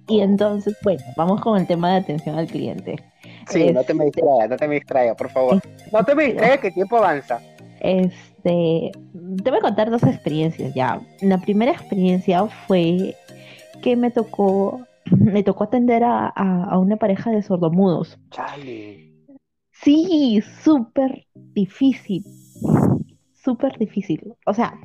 Y 0.07 0.19
entonces, 0.19 0.77
bueno, 0.83 1.01
vamos 1.15 1.41
con 1.41 1.59
el 1.59 1.65
tema 1.65 1.91
de 1.91 1.97
atención 1.97 2.37
al 2.37 2.47
cliente. 2.47 2.97
Sí, 3.49 3.71
no 3.71 3.83
te 3.83 3.93
me 3.93 4.05
distraigas, 4.05 4.49
no 4.49 4.57
te 4.57 4.67
me 4.67 4.75
distraigas, 4.75 5.15
por 5.15 5.29
favor. 5.31 5.61
No 5.91 6.03
te 6.03 6.13
me 6.13 6.25
distraigas 6.25 6.59
que 6.59 6.67
el 6.67 6.73
tiempo 6.73 6.97
avanza. 6.97 7.39
Este, 7.79 8.34
te 8.45 9.49
voy 9.49 9.57
a 9.57 9.61
contar 9.61 9.89
dos 9.89 10.03
experiencias 10.03 10.73
ya. 10.75 11.01
La 11.21 11.39
primera 11.39 11.71
experiencia 11.71 12.45
fue 12.45 13.15
que 13.81 13.95
me 13.95 14.11
tocó, 14.11 14.85
me 15.11 15.41
tocó 15.41 15.63
atender 15.63 16.03
a, 16.03 16.27
a, 16.27 16.77
una 16.77 16.97
pareja 16.97 17.31
de 17.31 17.41
sordomudos. 17.41 18.19
Chale. 18.29 19.11
Sí, 19.71 20.41
súper 20.63 21.25
difícil. 21.33 22.23
Súper 23.33 23.77
difícil. 23.79 24.35
O 24.45 24.53
sea, 24.53 24.79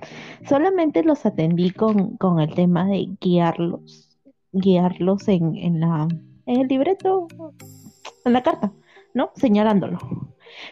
solamente 0.49 1.03
los 1.03 1.27
atendí 1.27 1.71
con, 1.71 2.17
con 2.17 2.41
el 2.41 2.55
tema 2.55 2.87
de 2.87 3.09
guiarlos, 3.21 4.19
guiarlos 4.53 5.29
en, 5.29 5.57
en 5.57 5.81
la, 5.81 6.09
en 6.47 6.61
el 6.61 6.67
libreto, 6.67 7.29
en 8.25 8.33
la 8.33 8.43
carta, 8.43 8.73
¿no? 9.15 9.33
Señalándolo. 9.35 9.99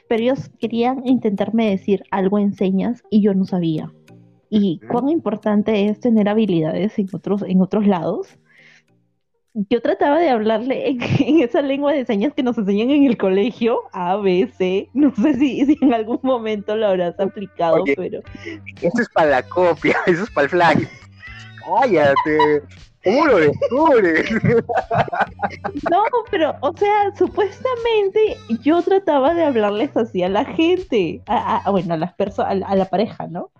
Pero 0.09 0.23
ellos 0.23 0.51
querían 0.59 1.07
intentarme 1.07 1.71
decir 1.71 2.03
algo 2.11 2.39
en 2.39 2.55
señas 2.55 3.03
y 3.11 3.23
yo 3.23 3.35
no 3.35 3.45
sabía. 3.45 3.93
Y 4.51 4.81
cuán 4.91 5.09
importante 5.09 5.87
es 5.89 6.01
tener 6.01 6.29
habilidades 6.29 6.99
en 6.99 7.09
otros, 7.13 7.43
en 7.43 7.61
otros 7.61 7.87
lados. 7.87 8.39
Yo 9.55 9.83
trataba 9.83 10.19
de 10.19 10.31
hablarle 10.31 10.89
en, 11.21 11.41
esa 11.43 11.63
lengua 11.63 11.93
de 11.93 12.07
señas 12.07 12.33
que 12.35 12.43
nos 12.43 12.57
enseñan 12.57 12.91
en 12.91 13.05
el 13.05 13.19
colegio, 13.19 13.81
A, 13.93 14.17
B, 14.17 14.51
C. 14.57 14.89
No 14.95 15.15
sé 15.15 15.35
si, 15.35 15.67
si 15.67 15.79
en 15.81 15.93
algún 15.93 16.21
momento 16.23 16.77
lo 16.77 16.87
habrás 16.87 17.19
aplicado, 17.19 17.85
pero. 17.97 18.21
Eso 18.81 19.01
es 19.03 19.09
para 19.11 19.31
la 19.31 19.43
copia, 19.43 19.97
eso 20.07 20.25
es 20.25 20.31
para 20.31 20.45
el 20.45 20.51
flag. 20.51 20.89
Cállate. 21.65 22.63
¿Cómo 23.05 23.27
lo 23.27 23.39
descubres? 23.39 24.31
No, 25.91 26.03
pero, 26.31 26.55
o 26.61 26.77
sea, 26.77 27.15
supuestamente 27.17 28.37
yo 28.63 28.83
trataba 28.83 29.35
de 29.35 29.45
hablarles 29.45 29.97
así 29.97 30.23
a 30.23 30.29
la 30.29 30.45
gente, 30.45 31.23
a, 31.27 31.71
bueno, 31.71 31.95
a 31.95 31.97
las 31.97 32.13
personas, 32.15 32.63
a, 32.67 32.77
la 32.77 32.85
pareja, 32.87 33.27
¿no? 33.27 33.51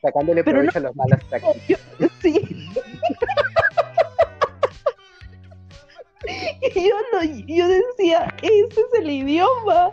Sacándole 0.00 0.44
pero 0.44 0.58
provecho 0.58 0.78
a 0.78 0.82
los 0.82 0.96
malos 0.96 1.18
Yo, 1.68 1.76
sí. 2.20 2.68
Y 6.74 6.88
yo, 6.88 6.94
yo 7.46 7.68
decía, 7.68 8.34
ese 8.42 8.66
es 8.68 9.00
el 9.00 9.10
idioma. 9.10 9.92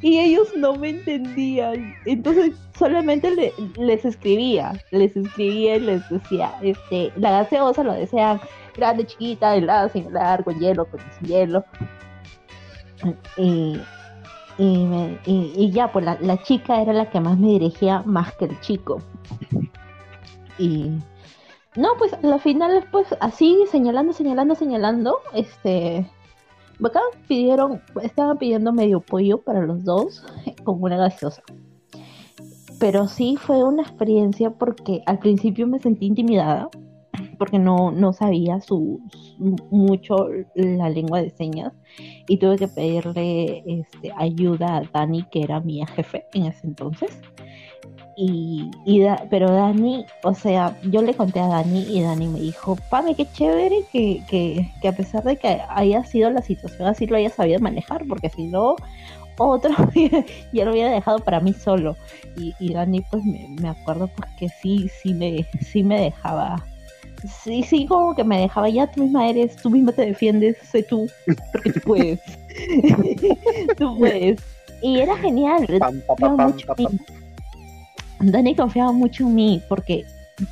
Y 0.00 0.18
ellos 0.18 0.48
no 0.56 0.74
me 0.74 0.90
entendían. 0.90 1.94
Entonces 2.06 2.52
solamente 2.78 3.52
les 3.76 4.04
escribía, 4.04 4.72
les 4.90 5.16
escribía 5.16 5.76
y 5.76 5.80
les 5.80 6.08
decía, 6.08 6.54
este, 6.62 7.12
la 7.16 7.30
gaseosa 7.30 7.82
lo 7.82 7.92
desean 7.92 8.40
grande, 8.74 9.06
chiquita, 9.06 9.56
helada, 9.56 9.88
sin 9.88 10.06
helada, 10.06 10.42
con 10.42 10.58
hielo, 10.58 10.86
con 10.86 11.00
hielo. 11.22 11.64
Y, 13.36 13.78
y, 14.58 15.70
ya, 15.70 15.92
pues 15.92 16.04
la, 16.04 16.18
la 16.20 16.42
chica 16.42 16.80
era 16.80 16.92
la 16.92 17.10
que 17.10 17.20
más 17.20 17.38
me 17.38 17.48
dirigía 17.48 18.02
más 18.04 18.32
que 18.34 18.46
el 18.46 18.60
chico. 18.60 19.02
Y 20.58 20.92
no, 21.76 21.90
pues 21.98 22.12
al 22.14 22.40
final, 22.40 22.84
pues 22.90 23.06
así 23.20 23.64
señalando, 23.70 24.12
señalando, 24.12 24.54
señalando, 24.54 25.18
este, 25.34 26.06
acá 26.82 27.00
pidieron, 27.28 27.82
estaban 28.02 28.38
pidiendo 28.38 28.72
medio 28.72 29.00
pollo 29.00 29.42
para 29.42 29.62
los 29.62 29.84
dos 29.84 30.24
con 30.64 30.82
una 30.82 30.96
gaseosa. 30.96 31.42
Pero 32.78 33.08
sí 33.08 33.36
fue 33.38 33.64
una 33.64 33.82
experiencia 33.82 34.50
porque 34.50 35.02
al 35.06 35.18
principio 35.18 35.66
me 35.66 35.78
sentí 35.78 36.06
intimidada 36.06 36.68
porque 37.38 37.58
no, 37.58 37.90
no 37.90 38.12
sabía 38.12 38.60
su, 38.60 39.00
mucho 39.70 40.28
la 40.54 40.88
lengua 40.88 41.22
de 41.22 41.30
señas 41.30 41.72
y 42.28 42.38
tuve 42.38 42.56
que 42.56 42.68
pedirle 42.68 43.62
este, 43.66 44.12
ayuda 44.16 44.78
a 44.78 44.82
Dani, 44.92 45.24
que 45.30 45.42
era 45.42 45.60
mi 45.60 45.84
jefe 45.86 46.24
en 46.32 46.46
ese 46.46 46.66
entonces. 46.66 47.18
Y, 48.18 48.70
pero 49.28 49.52
Dani, 49.52 50.06
o 50.22 50.32
sea, 50.32 50.74
yo 50.84 51.02
le 51.02 51.12
conté 51.12 51.38
a 51.38 51.48
Dani 51.48 51.80
y 51.80 52.00
Dani 52.00 52.28
me 52.28 52.40
dijo, 52.40 52.76
Pame, 52.88 53.14
qué 53.14 53.26
chévere 53.30 53.84
que, 53.92 54.22
que, 54.26 54.72
que, 54.80 54.88
a 54.88 54.92
pesar 54.92 55.22
de 55.22 55.36
que 55.36 55.60
haya 55.68 56.02
sido 56.04 56.30
la 56.30 56.40
situación 56.40 56.88
así 56.88 57.06
lo 57.06 57.18
haya 57.18 57.28
sabido 57.28 57.60
manejar, 57.60 58.06
porque 58.08 58.30
si 58.30 58.46
no, 58.46 58.76
otro 59.36 59.70
ya 60.52 60.64
lo 60.64 60.72
hubiera 60.72 60.90
dejado 60.90 61.18
para 61.18 61.40
mí 61.40 61.52
solo. 61.52 61.94
Y, 62.38 62.54
y 62.58 62.72
Dani, 62.72 63.02
pues 63.10 63.22
me, 63.22 63.48
me, 63.60 63.68
acuerdo 63.68 64.08
porque 64.08 64.48
sí, 64.48 64.88
sí 65.02 65.12
me, 65.12 65.46
sí 65.60 65.82
me 65.82 66.00
dejaba. 66.00 66.64
Sí, 67.42 67.62
sí, 67.62 67.86
como 67.86 68.14
que 68.14 68.24
me 68.24 68.40
dejaba, 68.40 68.68
ya 68.70 68.90
tú 68.90 69.02
misma 69.02 69.28
eres, 69.28 69.56
tú 69.56 69.68
misma 69.68 69.92
te 69.92 70.06
defiendes, 70.06 70.56
sé 70.58 70.82
tú, 70.82 71.10
porque 71.52 71.72
tú 71.72 71.80
puedes. 71.80 72.20
tú 73.76 73.98
puedes. 73.98 74.40
Y 74.80 75.00
era 75.00 75.16
genial. 75.16 75.66
Dani 78.20 78.54
confiaba 78.54 78.92
mucho 78.92 79.26
en 79.26 79.34
mí 79.34 79.62
porque 79.68 80.04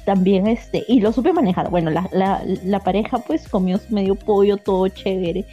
también 0.04 0.46
este, 0.46 0.84
y 0.88 1.00
lo 1.00 1.12
supe 1.12 1.32
manejar. 1.32 1.70
Bueno, 1.70 1.90
la, 1.90 2.08
la, 2.12 2.42
la 2.64 2.80
pareja 2.80 3.18
pues 3.18 3.48
comió 3.48 3.78
medio 3.90 4.14
pollo, 4.14 4.56
todo 4.56 4.88
chévere, 4.88 5.44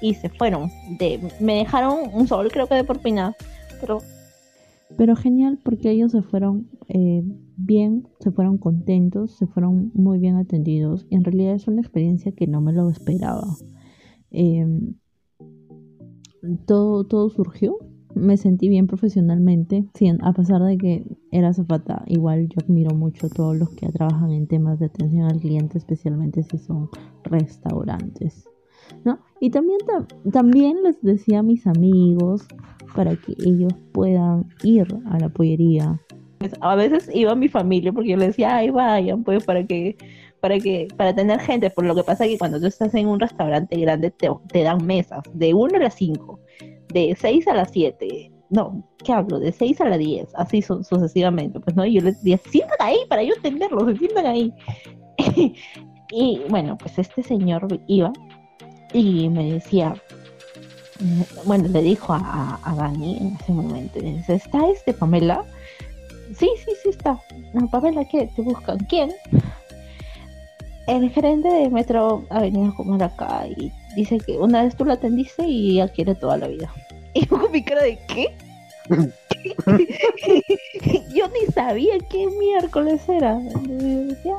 y 0.00 0.14
se 0.14 0.28
fueron. 0.28 0.70
De, 0.98 1.20
me 1.40 1.56
dejaron 1.56 2.10
un 2.12 2.26
sol, 2.26 2.50
creo 2.52 2.66
que 2.66 2.74
de 2.74 2.84
propina, 2.84 3.34
pero... 3.80 3.98
Pero 4.96 5.16
genial 5.16 5.58
porque 5.62 5.90
ellos 5.90 6.12
se 6.12 6.22
fueron 6.22 6.66
eh, 6.88 7.22
bien, 7.56 8.08
se 8.20 8.30
fueron 8.30 8.56
contentos, 8.56 9.32
se 9.36 9.46
fueron 9.46 9.90
muy 9.94 10.18
bien 10.18 10.36
atendidos. 10.36 11.06
Y 11.10 11.16
en 11.16 11.24
realidad 11.24 11.54
es 11.54 11.68
una 11.68 11.82
experiencia 11.82 12.32
que 12.32 12.46
no 12.46 12.62
me 12.62 12.72
lo 12.72 12.88
esperaba. 12.88 13.46
Em, 14.30 14.94
todo, 16.66 17.04
todo 17.04 17.28
surgió 17.28 17.76
me 18.18 18.36
sentí 18.36 18.68
bien 18.68 18.86
profesionalmente, 18.86 19.86
a 20.22 20.32
pesar 20.32 20.62
de 20.62 20.76
que 20.76 21.04
era 21.30 21.52
zafata, 21.52 22.04
igual 22.06 22.48
yo 22.48 22.58
admiro 22.64 22.94
mucho 22.94 23.26
a 23.26 23.30
todos 23.30 23.56
los 23.56 23.70
que 23.70 23.88
trabajan 23.88 24.32
en 24.32 24.46
temas 24.46 24.78
de 24.78 24.86
atención 24.86 25.24
al 25.24 25.40
cliente, 25.40 25.78
especialmente 25.78 26.42
si 26.42 26.58
son 26.58 26.88
restaurantes. 27.24 28.48
¿no? 29.04 29.18
Y 29.40 29.50
también, 29.50 29.78
también 30.32 30.82
les 30.82 31.00
decía 31.02 31.40
a 31.40 31.42
mis 31.42 31.66
amigos 31.66 32.46
para 32.94 33.16
que 33.16 33.34
ellos 33.44 33.72
puedan 33.92 34.46
ir 34.62 34.86
a 35.06 35.18
la 35.18 35.28
pollería. 35.28 36.00
Pues, 36.38 36.52
a 36.60 36.74
veces 36.76 37.10
iba 37.14 37.34
mi 37.34 37.48
familia 37.48 37.92
porque 37.92 38.10
yo 38.10 38.16
les 38.16 38.28
decía, 38.28 38.56
ay, 38.56 38.70
vayan, 38.70 39.24
pues 39.24 39.44
para 39.44 39.66
que 39.66 39.96
para 40.40 40.60
que 40.60 40.86
para 40.96 41.12
tener 41.12 41.40
gente, 41.40 41.68
por 41.68 41.84
lo 41.84 41.96
que 41.96 42.04
pasa 42.04 42.24
que 42.24 42.38
cuando 42.38 42.60
tú 42.60 42.66
estás 42.66 42.94
en 42.94 43.08
un 43.08 43.18
restaurante 43.18 43.76
grande 43.76 44.12
te, 44.12 44.28
te 44.52 44.62
dan 44.62 44.86
mesas 44.86 45.20
de 45.34 45.52
1 45.52 45.76
a 45.76 45.80
las 45.80 45.94
5 45.94 46.38
de 46.92 47.16
6 47.18 47.48
a 47.48 47.54
las 47.54 47.70
7, 47.70 48.32
no, 48.50 48.82
¿qué 49.04 49.12
hablo? 49.12 49.38
De 49.38 49.52
6 49.52 49.80
a 49.80 49.84
las 49.86 49.98
10, 49.98 50.34
así 50.34 50.62
sucesivamente, 50.62 51.60
pues 51.60 51.76
no, 51.76 51.84
y 51.84 51.94
yo 51.94 52.00
les 52.00 52.16
decía, 52.22 52.38
sientan 52.50 52.78
ahí 52.80 52.98
para 53.08 53.22
yo 53.22 53.34
entenderlo, 53.34 53.86
se 53.86 53.96
sientan 53.96 54.26
ahí. 54.26 54.52
y 56.10 56.40
bueno, 56.48 56.76
pues 56.78 56.98
este 56.98 57.22
señor 57.22 57.66
iba 57.86 58.12
y 58.92 59.28
me 59.28 59.52
decía, 59.52 59.94
bueno, 61.44 61.68
le 61.68 61.82
dijo 61.82 62.12
a, 62.12 62.58
a, 62.62 62.74
Dani 62.74 63.18
en 63.18 63.36
ese 63.40 63.52
momento, 63.52 64.00
dice, 64.00 64.34
¿está 64.34 64.68
este 64.70 64.94
Pamela? 64.94 65.44
Sí, 66.34 66.48
sí, 66.64 66.72
sí 66.82 66.88
está. 66.90 67.18
Pamela, 67.70 68.04
¿qué? 68.04 68.28
¿Te 68.34 68.42
buscan? 68.42 68.78
¿Quién? 68.88 69.12
El 70.86 71.10
gerente 71.10 71.48
de 71.48 71.68
Metro 71.68 72.24
ha 72.30 72.40
venido 72.40 72.70
a 72.70 72.74
comer 72.74 73.02
acá 73.02 73.46
y 73.46 73.70
dice 73.98 74.18
que 74.18 74.38
una 74.38 74.62
vez 74.62 74.76
tú 74.76 74.84
la 74.84 74.94
atendiste 74.94 75.44
y 75.46 75.76
ya 75.76 75.88
quiere 75.88 76.14
toda 76.14 76.36
la 76.36 76.48
vida. 76.48 76.72
Y 77.14 77.26
con 77.26 77.50
mi 77.50 77.64
cara 77.64 77.82
de 77.82 77.98
¿qué? 78.06 78.36
yo 81.14 81.28
ni 81.28 81.52
sabía 81.52 81.98
qué 82.10 82.26
miércoles 82.26 83.00
era. 83.08 83.38
Decía, 83.38 84.36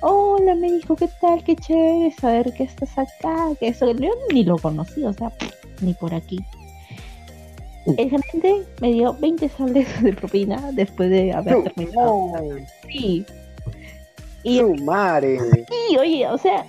hola, 0.00 0.56
me 0.56 0.72
dijo, 0.72 0.96
¿qué 0.96 1.08
tal? 1.20 1.42
Qué 1.44 1.56
chévere 1.56 2.12
saber 2.12 2.52
que 2.52 2.64
estás 2.64 2.98
acá, 2.98 3.50
que 3.58 3.68
eso. 3.68 3.90
Yo 3.92 4.10
ni 4.32 4.44
lo 4.44 4.58
conocí, 4.58 5.04
o 5.04 5.12
sea, 5.12 5.32
ni 5.80 5.94
por 5.94 6.12
aquí. 6.12 6.38
El 7.86 8.10
gerente 8.10 8.64
me 8.80 8.92
dio 8.92 9.14
20 9.14 9.48
soles 9.48 10.02
de 10.02 10.12
propina 10.12 10.72
después 10.72 11.08
de 11.08 11.32
haber 11.32 11.62
terminado. 11.62 12.32
Sí. 12.90 13.24
Y, 14.42 14.60
madre. 14.82 15.38
y 15.90 15.96
oye, 15.96 16.28
o 16.28 16.36
sea, 16.36 16.66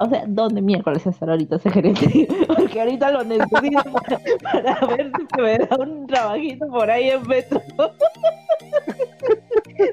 o 0.00 0.08
sea, 0.08 0.24
¿dónde 0.28 0.62
miércoles 0.62 1.04
estar 1.06 1.28
ahorita 1.28 1.56
ese 1.56 1.70
gerente? 1.70 2.28
Porque 2.46 2.80
ahorita 2.80 3.10
lo 3.10 3.24
necesito 3.24 3.82
para, 3.92 4.20
para 4.42 4.86
ver 4.86 5.10
si 5.18 5.26
se 5.34 5.42
me 5.42 5.58
da 5.58 5.76
un 5.76 6.06
trabajito 6.06 6.68
por 6.68 6.90
ahí 6.90 7.10
en 7.10 7.26
Metro. 7.26 7.60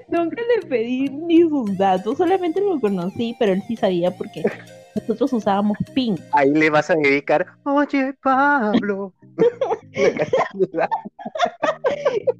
Nunca 0.09 0.41
le 0.55 0.67
pedí 0.67 1.09
ni 1.09 1.41
sus 1.41 1.77
datos, 1.77 2.17
solamente 2.17 2.61
lo 2.61 2.79
conocí, 2.79 3.35
pero 3.39 3.53
él 3.53 3.63
sí 3.67 3.75
sabía 3.75 4.11
porque 4.11 4.43
nosotros 4.95 5.33
usábamos 5.33 5.77
PIN. 5.93 6.19
Ahí 6.31 6.51
le 6.51 6.69
vas 6.69 6.89
a 6.89 6.95
dedicar, 6.95 7.45
oye 7.63 8.13
Pablo. 8.21 9.13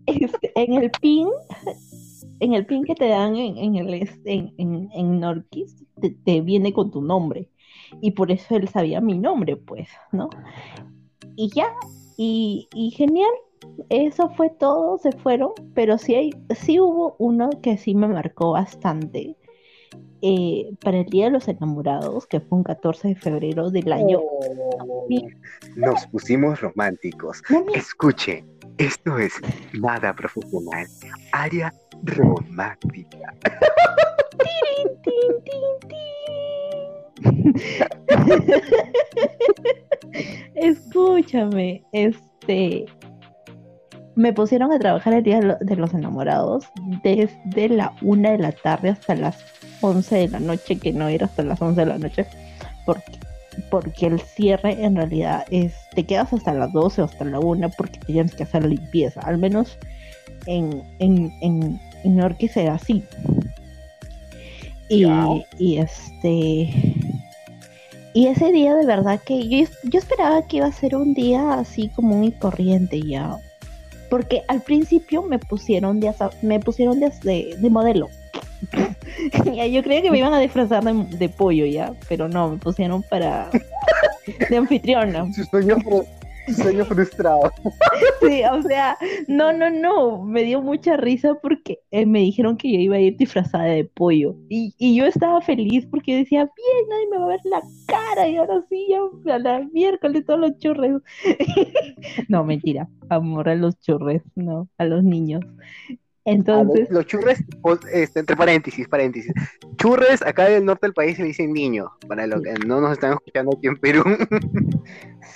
Este, 0.05 0.51
en 0.55 0.73
el 0.73 0.91
PIN, 0.91 1.29
en 2.39 2.53
el 2.53 2.65
PIN 2.65 2.83
que 2.83 2.95
te 2.95 3.07
dan 3.07 3.35
en, 3.35 3.57
en 3.57 3.75
el 3.75 3.93
este, 3.95 4.33
en, 4.33 4.53
en, 4.57 4.89
en 4.93 5.19
Norquis, 5.19 5.75
te, 5.99 6.11
te 6.11 6.41
viene 6.41 6.73
con 6.73 6.91
tu 6.91 7.01
nombre. 7.01 7.49
Y 8.01 8.11
por 8.11 8.31
eso 8.31 8.55
él 8.55 8.67
sabía 8.69 9.01
mi 9.01 9.17
nombre, 9.17 9.55
pues, 9.57 9.89
¿no? 10.11 10.29
Y 11.35 11.49
ya, 11.53 11.67
y, 12.17 12.67
y 12.73 12.91
genial. 12.91 13.31
Eso 13.89 14.29
fue 14.29 14.49
todo, 14.51 14.97
se 14.99 15.11
fueron, 15.11 15.51
pero 15.73 15.97
sí, 15.97 16.13
hay, 16.15 16.29
sí 16.55 16.79
hubo 16.79 17.15
uno 17.19 17.49
que 17.63 17.77
sí 17.77 17.95
me 17.95 18.07
marcó 18.07 18.51
bastante. 18.51 19.35
eh, 20.21 20.71
para 20.83 20.99
el 20.99 21.05
Día 21.05 21.25
de 21.25 21.31
los 21.31 21.47
Enamorados, 21.47 22.25
que 22.25 22.39
fue 22.39 22.57
un 22.57 22.63
14 22.63 23.09
de 23.09 23.15
febrero 23.15 23.69
del 23.69 23.91
año. 23.91 24.19
Oh, 24.21 25.07
nos 25.75 26.07
pusimos 26.07 26.61
románticos. 26.61 27.43
Escuche, 27.75 28.43
esto 28.77 29.17
es 29.19 29.33
nada 29.73 30.13
profesional, 30.13 30.87
área 31.31 31.73
romántica. 32.03 33.33
Tin, 34.37 35.01
tin, 35.03 35.89
tin. 35.89 36.44
Escúchame, 40.55 41.83
este 41.91 42.85
me 44.15 44.31
pusieron 44.31 44.71
a 44.71 44.79
trabajar 44.79 45.13
el 45.13 45.23
día 45.23 45.39
de 45.41 45.45
lo- 45.47 45.57
de 45.59 45.75
los 45.75 45.93
enamorados 45.93 46.65
desde 47.03 47.67
la 47.67 47.93
una 48.01 48.31
de 48.31 48.37
la 48.37 48.53
tarde 48.53 48.89
hasta 48.89 49.13
las 49.13 49.43
11 49.81 50.15
de 50.15 50.27
la 50.29 50.39
noche, 50.39 50.77
que 50.77 50.93
no 50.93 51.09
era 51.09 51.25
hasta 51.25 51.43
las 51.43 51.61
11 51.61 51.81
de 51.81 51.87
la 51.87 51.97
noche, 51.97 52.25
porque, 52.85 53.11
porque 53.69 54.05
el 54.07 54.21
cierre 54.21 54.85
en 54.85 54.95
realidad 54.95 55.43
es, 55.51 55.73
te 55.95 56.05
quedas 56.05 56.31
hasta 56.31 56.53
las 56.53 56.71
12 56.71 57.01
o 57.01 57.05
hasta 57.05 57.25
la 57.25 57.39
una 57.39 57.67
porque 57.67 57.99
tienes 58.05 58.33
que 58.33 58.43
hacer 58.43 58.61
la 58.63 58.69
limpieza, 58.69 59.19
al 59.19 59.37
menos 59.37 59.77
en, 60.45 60.81
en, 60.99 61.33
en, 61.41 61.77
en 62.05 62.21
Orquis 62.21 62.55
era 62.55 62.75
así. 62.75 63.03
Y, 64.87 65.03
y 65.59 65.77
este 65.79 66.69
y 68.15 68.27
ese 68.27 68.53
día 68.53 68.73
de 68.73 68.85
verdad 68.85 69.19
que 69.25 69.49
yo, 69.49 69.67
yo 69.83 69.99
esperaba 69.99 70.47
que 70.47 70.57
iba 70.57 70.67
a 70.67 70.71
ser 70.71 70.95
un 70.95 71.13
día 71.13 71.55
así 71.55 71.89
común 71.89 72.23
y 72.23 72.31
corriente 72.31 73.01
ya. 73.01 73.35
Porque 74.09 74.41
al 74.47 74.61
principio 74.61 75.21
me 75.21 75.37
pusieron 75.37 75.99
de, 75.99 76.13
me 76.41 76.61
pusieron 76.61 77.01
de, 77.01 77.11
de, 77.23 77.57
de 77.59 77.69
modelo. 77.69 78.09
Ya, 79.53 79.65
yo 79.65 79.81
creía 79.81 80.01
que 80.01 80.11
me 80.11 80.17
iban 80.17 80.33
a 80.33 80.39
disfrazar 80.39 80.83
de, 80.83 81.17
de 81.17 81.29
pollo 81.29 81.65
ya, 81.65 81.93
pero 82.09 82.27
no, 82.27 82.49
me 82.49 82.57
pusieron 82.57 83.01
para 83.03 83.49
de 84.49 84.57
anfitriona. 84.57 85.31
Su 85.33 85.45
sueño 86.53 86.85
frustrado. 86.85 87.51
Sí, 88.21 88.41
o 88.51 88.61
sea, 88.63 88.97
no, 89.27 89.53
no, 89.53 89.69
no, 89.69 90.23
me 90.23 90.43
dio 90.43 90.61
mucha 90.61 90.97
risa 90.97 91.35
porque 91.35 91.79
eh, 91.91 92.05
me 92.05 92.19
dijeron 92.19 92.57
que 92.57 92.71
yo 92.71 92.79
iba 92.79 92.95
a 92.95 92.99
ir 92.99 93.17
disfrazada 93.17 93.65
de 93.65 93.85
pollo 93.85 94.35
y, 94.49 94.73
y 94.79 94.95
yo 94.95 95.05
estaba 95.05 95.41
feliz 95.41 95.85
porque 95.85 96.17
decía, 96.17 96.43
bien, 96.43 96.89
nadie 96.89 97.07
me 97.11 97.17
va 97.17 97.25
a 97.25 97.27
ver 97.27 97.39
la 97.43 97.61
cara 97.85 98.27
y 98.27 98.37
ahora 98.37 98.63
sí, 98.69 98.87
ya 98.89 99.35
a 99.35 99.39
la 99.39 99.59
miércoles 99.71 100.25
todos 100.25 100.39
los 100.39 100.57
churres. 100.57 100.93
No, 102.29 102.43
mentira, 102.43 102.89
amor 103.09 103.49
a 103.49 103.55
los 103.55 103.79
churres, 103.79 104.23
no, 104.35 104.69
a 104.77 104.85
los 104.85 105.03
niños. 105.03 105.41
Entonces, 106.25 106.89
los 106.89 107.05
churres, 107.05 107.43
pues, 107.61 107.79
este, 107.93 108.19
entre 108.19 108.35
paréntesis, 108.35 108.87
paréntesis. 108.87 109.31
Churres 109.77 110.23
acá 110.23 110.45
del 110.45 110.65
norte 110.65 110.87
del 110.87 110.93
país 110.93 111.15
se 111.15 111.21
le 111.21 111.29
dicen 111.29 111.53
niño, 111.53 111.91
para 112.07 112.25
los 112.25 112.41
que 112.41 112.53
no 112.65 112.81
nos 112.81 112.93
están 112.93 113.13
escuchando 113.13 113.55
aquí 113.55 113.67
en 113.67 113.77
Perú. 113.77 114.03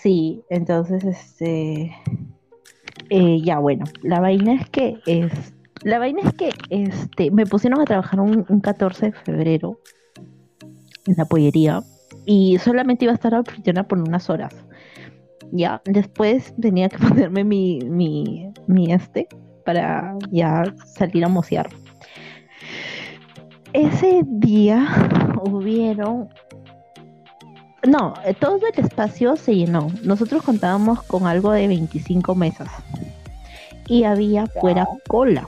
sí, 0.01 0.43
entonces, 0.49 1.03
este, 1.03 1.95
eh, 3.09 3.41
ya 3.43 3.59
bueno, 3.59 3.85
la 4.01 4.19
vaina 4.19 4.55
es 4.55 4.67
que 4.71 4.97
es, 5.05 5.31
la 5.83 5.99
vaina 5.99 6.21
es 6.23 6.33
que, 6.33 6.49
este, 6.71 7.29
me 7.29 7.45
pusieron 7.45 7.79
a 7.79 7.85
trabajar 7.85 8.19
un, 8.19 8.45
un 8.49 8.59
14 8.59 9.07
de 9.07 9.11
febrero 9.11 9.79
en 11.05 11.15
la 11.17 11.25
pollería 11.25 11.83
y 12.25 12.57
solamente 12.57 13.05
iba 13.05 13.11
a 13.11 13.15
estar 13.15 13.35
anfitriona 13.35 13.87
por 13.87 13.99
unas 13.99 14.27
horas. 14.29 14.55
Ya, 15.51 15.83
después 15.85 16.53
tenía 16.59 16.89
que 16.89 16.97
ponerme 17.07 17.43
mi, 17.43 17.79
mi, 17.81 18.51
mi 18.65 18.91
este 18.91 19.27
para 19.69 20.15
ya 20.31 20.63
salir 20.83 21.23
a 21.23 21.27
mocear. 21.27 21.69
Ese 23.71 24.21
día 24.25 24.87
hubieron 25.43 26.27
no, 27.87 28.15
todo 28.39 28.59
el 28.65 28.83
espacio 28.83 29.35
se 29.35 29.55
llenó. 29.55 29.91
Nosotros 30.03 30.41
contábamos 30.41 31.03
con 31.03 31.27
algo 31.27 31.51
de 31.51 31.67
25 31.67 32.33
mesas 32.33 32.67
y 33.87 34.05
había 34.05 34.47
fuera 34.47 34.87
cola. 35.07 35.47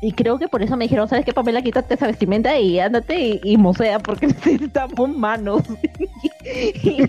Y 0.00 0.12
creo 0.12 0.38
que 0.38 0.46
por 0.46 0.62
eso 0.62 0.76
me 0.76 0.84
dijeron, 0.84 1.08
¿sabes 1.08 1.24
qué, 1.24 1.32
Pamela? 1.32 1.62
Quítate 1.62 1.94
esa 1.94 2.06
vestimenta 2.06 2.56
y 2.60 2.78
ándate 2.78 3.18
y, 3.18 3.40
y 3.42 3.56
mocea 3.56 3.98
porque 3.98 4.26
necesitamos 4.28 5.08
manos. 5.16 5.64
Y, 6.82 7.02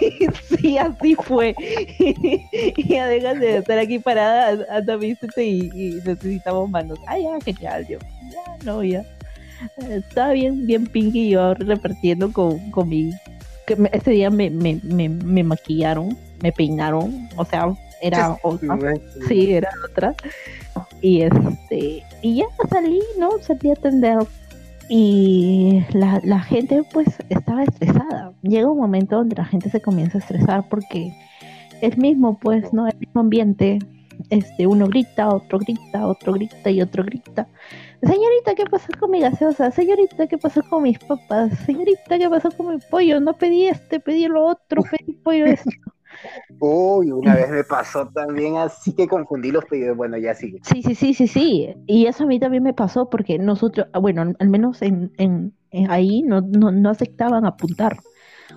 y 0.00 0.26
sí, 0.58 0.78
así 0.78 1.14
fue. 1.16 1.54
y 1.98 2.88
ya 2.88 3.06
dejas 3.06 3.40
de 3.40 3.58
estar 3.58 3.78
aquí 3.78 3.98
parada, 3.98 4.64
anda, 4.70 4.96
vístete 4.96 5.44
y, 5.44 5.70
y 5.74 6.00
necesitamos 6.04 6.70
manos. 6.70 6.98
Ah, 7.06 7.18
ya, 7.18 7.38
genial, 7.44 7.86
yo. 7.88 7.98
Ya, 8.30 8.64
no, 8.64 8.82
ya. 8.82 9.04
Estaba 9.88 10.32
bien, 10.32 10.66
bien 10.66 10.86
pinky 10.86 11.30
yo 11.30 11.54
repartiendo 11.54 12.32
con, 12.32 12.70
con 12.70 12.88
mi... 12.88 13.10
Que 13.66 13.76
me- 13.76 13.90
ese 13.92 14.10
día 14.10 14.28
me, 14.30 14.50
me, 14.50 14.78
me, 14.82 15.08
me 15.08 15.42
maquillaron, 15.42 16.16
me 16.42 16.52
peinaron, 16.52 17.28
o 17.36 17.44
sea, 17.46 17.72
era 18.02 18.18
otra. 18.42 18.74
Sí, 19.26 19.52
era 19.54 19.70
otra. 19.90 20.14
Y 21.00 21.22
este, 21.22 22.02
y 22.20 22.36
ya 22.36 22.46
salí, 22.68 23.00
¿no? 23.18 23.30
Salí 23.40 23.70
a 23.70 23.72
atender. 23.72 24.18
Y 24.88 25.82
la, 25.92 26.20
la 26.24 26.40
gente 26.40 26.82
pues 26.92 27.08
estaba 27.28 27.64
estresada. 27.64 28.32
Llega 28.42 28.70
un 28.70 28.78
momento 28.78 29.16
donde 29.16 29.36
la 29.36 29.44
gente 29.44 29.70
se 29.70 29.80
comienza 29.80 30.18
a 30.18 30.20
estresar 30.20 30.68
porque 30.68 31.12
el 31.80 31.96
mismo, 31.96 32.38
pues, 32.38 32.72
¿no? 32.72 32.86
El 32.88 32.98
mismo 32.98 33.20
ambiente. 33.20 33.78
Este, 34.30 34.66
uno 34.66 34.86
grita, 34.86 35.28
otro 35.28 35.58
grita, 35.58 36.06
otro 36.06 36.34
grita 36.34 36.70
y 36.70 36.80
otro 36.80 37.04
grita. 37.04 37.48
Señorita, 38.00 38.54
¿qué 38.54 38.64
pasó 38.64 38.88
con 38.98 39.10
mi 39.10 39.20
gaseosa? 39.20 39.70
Señorita, 39.70 40.26
¿qué 40.28 40.38
pasó 40.38 40.62
con 40.62 40.84
mis 40.84 40.98
papas? 40.98 41.58
Señorita, 41.66 42.18
¿qué 42.18 42.30
pasó 42.30 42.50
con 42.52 42.74
mi 42.74 42.78
pollo? 42.90 43.18
No 43.20 43.34
pedí 43.34 43.66
este, 43.66 43.98
pedí 43.98 44.28
lo 44.28 44.46
otro, 44.46 44.82
pedí 44.90 45.14
pollo 45.14 45.46
esto. 45.46 45.70
Uy, 46.58 47.10
una 47.10 47.34
vez 47.34 47.50
me 47.50 47.64
pasó 47.64 48.08
también 48.08 48.56
así 48.56 48.92
que 48.92 49.06
confundí 49.08 49.50
los 49.50 49.64
pedidos. 49.64 49.96
Bueno, 49.96 50.16
ya 50.18 50.34
sigue. 50.34 50.60
Sí, 50.62 50.82
sí, 50.82 50.94
sí, 50.94 51.14
sí, 51.14 51.26
sí. 51.26 51.74
Y 51.86 52.06
eso 52.06 52.24
a 52.24 52.26
mí 52.26 52.38
también 52.38 52.62
me 52.62 52.74
pasó 52.74 53.10
porque 53.10 53.38
nosotros, 53.38 53.86
ah, 53.92 53.98
bueno, 53.98 54.32
al 54.38 54.48
menos 54.48 54.82
en, 54.82 55.12
en, 55.18 55.52
en 55.70 55.90
ahí 55.90 56.22
no, 56.22 56.40
no, 56.40 56.70
no 56.70 56.90
aceptaban 56.90 57.44
apuntar. 57.44 57.96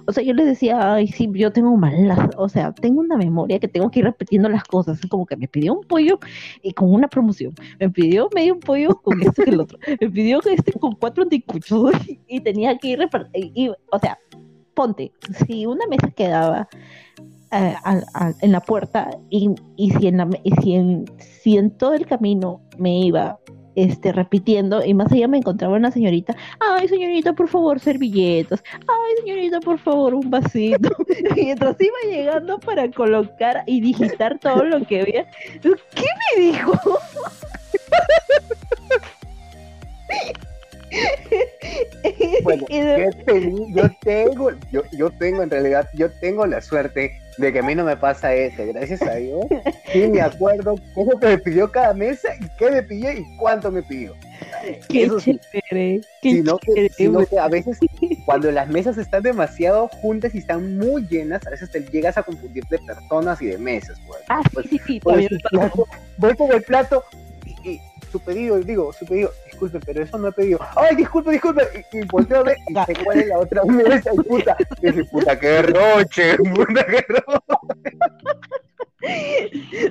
O 0.06 0.14
sea, 0.14 0.24
yo 0.24 0.34
les 0.34 0.46
decía, 0.46 0.94
ay, 0.94 1.08
sí, 1.08 1.30
yo 1.34 1.52
tengo 1.52 1.76
malas, 1.76 2.30
o 2.38 2.50
sea, 2.50 2.74
tengo 2.74 3.02
una 3.02 3.18
memoria 3.18 3.60
que 3.60 3.68
tengo 3.68 3.90
que 3.90 4.00
ir 4.00 4.06
repitiendo 4.06 4.50
las 4.50 4.64
cosas. 4.64 5.00
Como 5.10 5.26
que 5.26 5.38
me 5.38 5.48
pidió 5.48 5.74
un 5.74 5.84
pollo 5.84 6.20
y 6.62 6.74
con 6.74 6.94
una 6.94 7.08
promoción. 7.08 7.54
Me 7.80 7.90
pidió 7.90 8.30
medio 8.34 8.60
pollo 8.60 9.02
con 9.02 9.22
esto 9.22 9.44
y 9.46 9.50
el 9.50 9.60
otro. 9.60 9.78
Me 10.02 10.10
pidió 10.10 10.40
este 10.46 10.74
con 10.74 10.96
cuatro 10.96 11.24
anticuchos 11.24 11.92
y 12.28 12.40
tenía 12.42 12.78
que 12.78 12.90
ir 12.90 13.00
repartiendo. 13.00 13.78
O 13.92 14.00
sea, 14.00 14.18
ponte, 14.74 15.12
si 15.46 15.66
una 15.66 15.86
mesa 15.88 16.10
quedaba 16.12 16.68
eh, 17.52 17.76
en 18.42 18.52
la 18.52 18.62
puerta 18.62 19.10
y, 19.30 19.50
y 19.76 19.92
si, 19.92 20.08
en 20.08 20.18
la 20.18 20.30
y 20.44 20.52
si, 20.62 20.76
en, 20.76 21.06
si 21.20 21.58
en 21.58 21.72
todo 21.72 21.94
el 21.94 22.06
camino 22.06 22.62
me 22.78 23.00
iba 23.00 23.40
este, 23.78 24.12
repitiendo, 24.12 24.84
y 24.84 24.96
más 24.96 25.12
allá 25.12 25.28
me 25.28 25.38
encontraba 25.38 25.76
una 25.76 25.92
señorita, 25.92 26.36
ay 26.60 26.88
señorita, 26.88 27.34
por 27.34 27.48
favor, 27.48 27.80
servilletas, 27.80 28.64
ay 28.74 29.16
señorita, 29.24 29.60
por 29.60 29.78
favor, 29.78 30.16
un 30.16 30.32
vasito. 30.32 30.90
Mientras 31.36 31.78
iba 31.80 32.12
llegando 32.12 32.60
para 32.60 32.90
colocar 32.90 33.64
y 33.68 33.80
digitar 33.82 34.40
todo 34.40 34.64
lo 34.64 34.84
que 34.86 35.02
había, 35.02 35.30
¿qué 35.62 36.06
me 36.36 36.42
dijo? 36.42 36.74
Bueno, 42.44 42.66
yo 43.70 43.90
tengo, 44.04 44.52
yo, 44.72 44.82
yo 44.92 45.10
tengo 45.12 45.44
en 45.44 45.50
realidad, 45.50 45.90
yo 45.94 46.12
tengo 46.20 46.46
la 46.46 46.62
suerte 46.62 47.12
de 47.38 47.54
que 47.54 47.60
a 47.60 47.64
mí 47.64 47.76
no 47.76 47.84
me 47.84 47.96
pasa 47.96 48.34
eso, 48.34 48.66
gracias 48.66 49.02
a 49.04 49.16
Dios. 49.16 49.46
Sí 49.92 50.08
me 50.08 50.22
acuerdo 50.22 50.76
cómo 50.94 51.18
me 51.22 51.38
pidió 51.38 51.72
cada 51.72 51.94
mesa 51.94 52.30
y 52.40 52.48
qué 52.58 52.72
me 52.72 52.84
pidió 52.84 53.12
y 53.12 53.24
cuánto 53.38 53.72
me 53.72 53.84
pidió. 53.84 54.16
Qué 54.90 55.04
eso 55.04 55.20
chévere, 55.20 56.02
qué 56.22 56.32
sino, 56.32 56.58
que, 56.58 56.90
sino 56.90 57.26
que 57.26 57.40
a 57.40 57.48
veces 57.48 57.78
cuando 58.26 58.52
las 58.52 58.68
mesas 58.68 58.98
están 58.98 59.24
demasiado 59.24 59.88
juntas 59.88 60.34
y 60.34 60.40
están 60.40 60.78
muy 60.78 61.06
llenas, 61.08 61.46
a 61.46 61.52
veces 61.52 61.70
te 61.70 61.82
llegas 61.82 62.18
a 62.18 62.24
confundir 62.24 62.64
de 62.66 62.80
personas 62.80 63.42
y 63.42 63.48
de 63.48 63.58
mesas. 63.58 64.00
Pues. 64.08 64.22
Ah, 64.30 64.42
sí, 64.64 64.70
sí, 64.70 64.82
sí, 64.86 65.00
pues, 65.00 65.28
voy 66.18 66.36
con 66.36 66.52
el 66.52 66.64
plato 66.64 67.04
y 67.64 67.80
su 68.12 68.20
pedido, 68.20 68.60
digo, 68.60 68.94
su 68.94 69.06
pedido, 69.06 69.32
disculpe, 69.58 69.80
pero 69.86 70.04
eso 70.04 70.18
no 70.18 70.28
he 70.28 70.32
pedido. 70.32 70.60
Ay, 70.76 70.96
disculpe, 70.96 71.32
disculpe. 71.32 71.64
Y, 71.74 71.98
y 71.98 72.02
y 72.02 72.04
se 72.04 73.04
cuál 73.04 73.20
es 73.20 73.28
la 73.28 73.40
otra 73.40 73.64
mesa 73.66 74.12
y 74.14 74.18
puta. 74.18 74.56
Y 74.82 74.88
dice, 74.88 75.04
puta, 75.06 75.40
qué 75.40 75.62
roche, 75.64 76.38
puta, 76.38 76.86
qué 76.86 77.06
roche. 77.10 77.98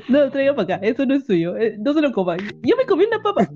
No, 0.09 0.31
traiga 0.31 0.55
para 0.55 0.77
acá, 0.77 0.87
eso 0.87 1.07
no 1.07 1.15
es 1.15 1.25
suyo, 1.25 1.57
eh, 1.57 1.77
no 1.79 1.95
se 1.95 2.01
lo 2.01 2.13
coman. 2.13 2.39
Yo 2.63 2.77
me 2.77 2.85
comí 2.87 3.05
una 3.05 3.23
papa. 3.23 3.49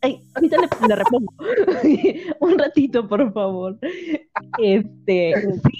Ay, 0.00 0.22
ahorita 0.34 0.56
le, 0.56 0.88
le 0.88 0.96
repongo. 0.96 1.32
Un 2.40 2.58
ratito, 2.58 3.06
por 3.06 3.32
favor. 3.32 3.78
Este, 4.58 5.34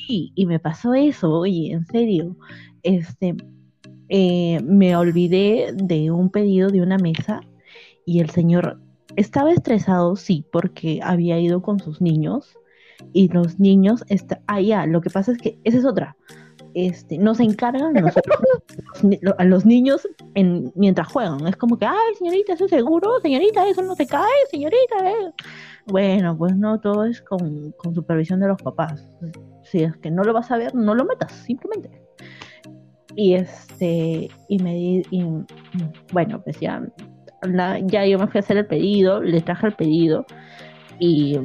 sí, 0.06 0.32
y 0.34 0.46
me 0.46 0.58
pasó 0.58 0.94
eso, 0.94 1.30
oye, 1.30 1.72
en 1.72 1.84
serio. 1.86 2.36
Este, 2.82 3.34
eh, 4.08 4.60
me 4.62 4.96
olvidé 4.96 5.72
de 5.74 6.10
un 6.10 6.30
pedido 6.30 6.68
de 6.68 6.82
una 6.82 6.98
mesa 6.98 7.40
y 8.04 8.20
el 8.20 8.30
señor 8.30 8.78
estaba 9.16 9.52
estresado, 9.52 10.16
sí, 10.16 10.44
porque 10.52 11.00
había 11.02 11.38
ido 11.38 11.62
con 11.62 11.80
sus 11.80 12.00
niños 12.00 12.56
y 13.12 13.28
los 13.28 13.58
niños, 13.58 14.04
está, 14.08 14.40
ah, 14.46 14.86
lo 14.86 15.00
que 15.00 15.10
pasa 15.10 15.32
es 15.32 15.38
que 15.38 15.58
esa 15.64 15.78
es 15.78 15.84
otra. 15.84 16.16
Este, 16.74 17.18
nos 17.18 17.38
encargan 17.38 17.92
nosotros, 17.92 18.36
a 19.38 19.44
los 19.44 19.64
niños 19.64 20.08
en, 20.34 20.72
mientras 20.74 21.08
juegan. 21.08 21.46
Es 21.46 21.56
como 21.56 21.78
que, 21.78 21.86
ay, 21.86 22.14
señorita, 22.18 22.54
¿eso 22.54 22.64
es 22.64 22.70
seguro? 22.70 23.20
Señorita, 23.20 23.68
eso 23.68 23.82
no 23.82 23.94
se 23.94 24.06
cae, 24.06 24.24
señorita. 24.50 25.10
Eh". 25.10 25.32
Bueno, 25.86 26.36
pues 26.36 26.56
no, 26.56 26.80
todo 26.80 27.04
es 27.04 27.20
con, 27.22 27.72
con, 27.72 27.94
supervisión 27.94 28.40
de 28.40 28.48
los 28.48 28.60
papás. 28.60 29.06
Si 29.62 29.82
es 29.82 29.96
que 29.98 30.10
no 30.10 30.24
lo 30.24 30.32
vas 30.32 30.50
a 30.50 30.56
ver, 30.56 30.74
no 30.74 30.94
lo 30.94 31.04
metas, 31.04 31.32
simplemente. 31.32 31.90
Y 33.14 33.34
este, 33.34 34.28
y 34.48 34.58
me 34.58 34.76
y, 34.76 35.24
bueno, 36.12 36.42
pues 36.42 36.58
ya 36.58 36.82
ya 37.86 38.06
yo 38.06 38.18
me 38.18 38.26
fui 38.26 38.38
a 38.38 38.40
hacer 38.40 38.56
el 38.56 38.66
pedido, 38.66 39.22
le 39.22 39.40
traje 39.40 39.66
el 39.68 39.74
pedido 39.74 40.26
y 40.98 41.38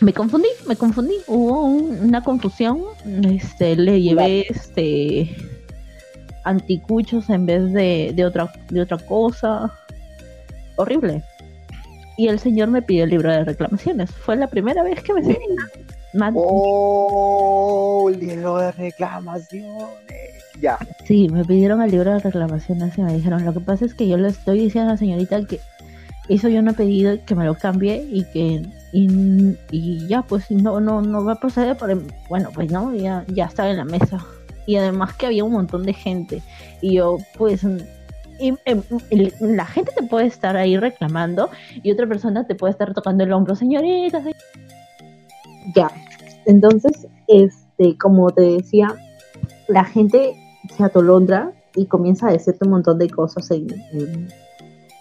me 0.00 0.12
confundí, 0.12 0.48
me 0.66 0.76
confundí, 0.76 1.14
hubo 1.26 1.64
una 1.64 2.22
confusión, 2.22 2.82
este, 3.24 3.76
le 3.76 4.00
llevé 4.00 4.46
este 4.48 5.34
anticuchos 6.44 7.30
en 7.30 7.46
vez 7.46 7.72
de, 7.72 8.24
otra, 8.24 8.52
de 8.70 8.82
otra 8.82 8.98
cosa, 8.98 9.72
horrible. 10.76 11.22
Y 12.16 12.28
el 12.28 12.38
señor 12.38 12.68
me 12.68 12.82
pidió 12.82 13.04
el 13.04 13.10
libro 13.10 13.30
de 13.30 13.44
reclamaciones, 13.44 14.10
fue 14.10 14.36
la 14.36 14.46
primera 14.46 14.82
vez 14.82 15.02
que 15.02 15.14
me 15.14 15.22
Oh, 16.34 18.08
el 18.08 18.20
libro 18.20 18.58
de 18.58 18.72
reclamaciones. 18.72 20.43
Ya. 20.60 20.78
Sí, 21.04 21.28
me 21.28 21.44
pidieron 21.44 21.82
el 21.82 21.90
libro 21.90 22.12
de 22.12 22.20
reclamaciones 22.20 22.96
y 22.96 23.02
me 23.02 23.14
dijeron, 23.14 23.44
lo 23.44 23.52
que 23.52 23.60
pasa 23.60 23.84
es 23.84 23.94
que 23.94 24.08
yo 24.08 24.16
le 24.16 24.28
estoy 24.28 24.60
diciendo 24.60 24.90
a 24.90 24.94
la 24.94 24.98
señorita 24.98 25.44
que 25.44 25.60
hizo 26.28 26.48
yo 26.48 26.60
un 26.60 26.74
pedido 26.74 27.16
que 27.24 27.34
me 27.34 27.44
lo 27.44 27.54
cambie 27.54 28.06
y 28.10 28.24
que 28.24 28.66
y, 28.92 30.06
ya 30.06 30.22
pues 30.22 30.50
no 30.50 30.80
no 30.80 31.02
no 31.02 31.24
va 31.24 31.32
a 31.32 31.40
proceder 31.40 31.76
pero 31.76 32.00
bueno 32.28 32.50
pues 32.54 32.70
no 32.70 32.94
ya 32.94 33.24
ya 33.28 33.46
estaba 33.46 33.70
en 33.70 33.78
la 33.78 33.84
mesa. 33.84 34.24
Y 34.66 34.76
además 34.76 35.14
que 35.14 35.26
había 35.26 35.44
un 35.44 35.52
montón 35.52 35.82
de 35.84 35.92
gente. 35.92 36.40
Y 36.80 36.94
yo 36.94 37.18
pues 37.36 37.66
y, 38.40 38.54
la 39.40 39.66
gente 39.66 39.92
te 39.94 40.02
puede 40.04 40.26
estar 40.26 40.56
ahí 40.56 40.76
reclamando 40.76 41.50
y 41.82 41.92
otra 41.92 42.06
persona 42.06 42.46
te 42.46 42.54
puede 42.54 42.72
estar 42.72 42.94
tocando 42.94 43.24
el 43.24 43.32
hombro 43.32 43.54
señorita 43.54 44.22
ya. 45.74 45.90
Entonces 46.46 47.06
este 47.26 47.98
como 47.98 48.30
te 48.30 48.42
decía 48.42 48.94
la 49.68 49.84
gente 49.84 50.34
se 50.76 50.84
atolondra 50.84 51.52
y 51.74 51.86
comienza 51.86 52.28
a 52.28 52.32
decirte 52.32 52.64
un 52.64 52.72
montón 52.72 52.98
de 52.98 53.10
cosas 53.10 53.48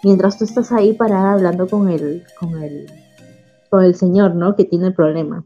mientras 0.03 0.37
tú 0.37 0.43
estás 0.43 0.71
ahí 0.71 0.93
parada 0.93 1.33
hablando 1.33 1.67
con 1.67 1.89
el, 1.89 2.23
con 2.39 2.61
el, 2.61 2.91
con 3.69 3.83
el 3.83 3.95
señor, 3.95 4.35
¿no? 4.35 4.55
Que 4.55 4.65
tiene 4.65 4.87
el 4.87 4.93
problema. 4.93 5.45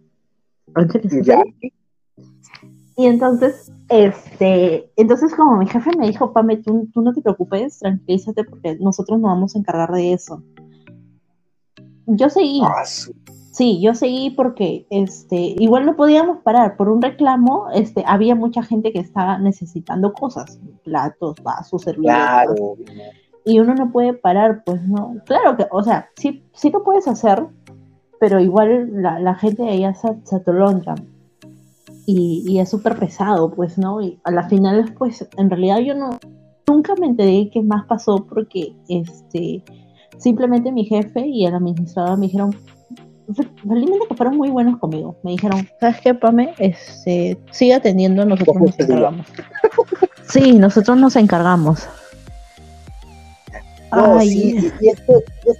Y 2.95 3.05
entonces, 3.05 3.71
este, 3.89 4.91
entonces 4.95 5.35
como 5.35 5.57
mi 5.57 5.67
jefe 5.67 5.91
me 5.97 6.07
dijo, 6.07 6.33
Pame, 6.33 6.57
tú, 6.57 6.89
tú 6.91 7.01
no 7.01 7.13
te 7.13 7.21
preocupes, 7.21 7.79
tranquilízate 7.79 8.43
porque 8.43 8.75
nosotros 8.79 9.19
nos 9.19 9.29
vamos 9.29 9.55
a 9.55 9.59
encargar 9.59 9.91
de 9.91 10.13
eso. 10.13 10.43
Yo 12.07 12.29
seguí. 12.29 12.61
Ah, 12.63 12.83
Sí, 12.85 13.13
yo 13.81 13.95
seguí 13.95 14.29
porque 14.29 14.85
este, 14.91 15.55
igual 15.57 15.85
no 15.87 15.95
podíamos 15.95 16.39
parar. 16.43 16.77
Por 16.77 16.89
un 16.89 17.01
reclamo, 17.01 17.69
este, 17.73 18.03
había 18.05 18.35
mucha 18.35 18.61
gente 18.61 18.91
que 18.91 18.99
estaba 18.99 19.39
necesitando 19.39 20.13
cosas, 20.13 20.59
platos, 20.83 21.41
vasos, 21.41 21.81
servicios. 21.81 22.55
Y 23.45 23.59
uno 23.59 23.73
no 23.73 23.91
puede 23.91 24.13
parar, 24.13 24.61
pues 24.63 24.87
no. 24.87 25.15
Claro 25.25 25.57
que, 25.57 25.65
o 25.71 25.81
sea, 25.81 26.09
sí, 26.17 26.43
sí 26.53 26.69
lo 26.69 26.83
puedes 26.83 27.07
hacer, 27.07 27.47
pero 28.19 28.39
igual 28.39 29.01
la, 29.01 29.19
la 29.19 29.33
gente 29.33 29.63
de 29.63 29.69
allá 29.69 29.95
se, 29.95 30.07
se 30.23 30.35
atolontra. 30.35 30.93
Y, 32.05 32.43
y, 32.47 32.59
es 32.59 32.69
súper 32.69 32.99
pesado, 32.99 33.49
pues, 33.49 33.77
¿no? 33.77 34.01
Y 34.01 34.19
a 34.23 34.31
la 34.31 34.47
final, 34.47 34.93
pues, 34.97 35.27
en 35.35 35.49
realidad 35.49 35.79
yo 35.79 35.95
no, 35.95 36.19
nunca 36.67 36.93
me 36.99 37.07
enteré 37.07 37.49
qué 37.51 37.61
más 37.63 37.85
pasó 37.87 38.23
porque, 38.29 38.75
este, 38.87 39.63
simplemente 40.17 40.71
mi 40.71 40.85
jefe 40.85 41.25
y 41.25 41.45
el 41.45 41.55
administrador 41.55 42.17
me 42.17 42.27
dijeron, 42.27 42.55
realmente 43.63 44.07
que 44.09 44.15
fueron 44.15 44.37
muy 44.37 44.49
buenos 44.49 44.79
conmigo. 44.79 45.17
Me 45.23 45.31
dijeron, 45.31 45.67
¿sabes 45.79 45.99
qué, 46.01 46.13
Pame? 46.13 46.53
Este, 46.57 47.37
sigue 47.51 47.73
atendiendo, 47.73 48.25
nosotros 48.25 48.55
nos 48.57 48.79
encargamos. 48.79 49.27
sí, 50.29 50.53
nosotros 50.53 50.97
nos 50.97 51.15
encargamos. 51.15 51.87
sí, 54.21 54.71
y, 54.81 54.87
es, 54.87 55.01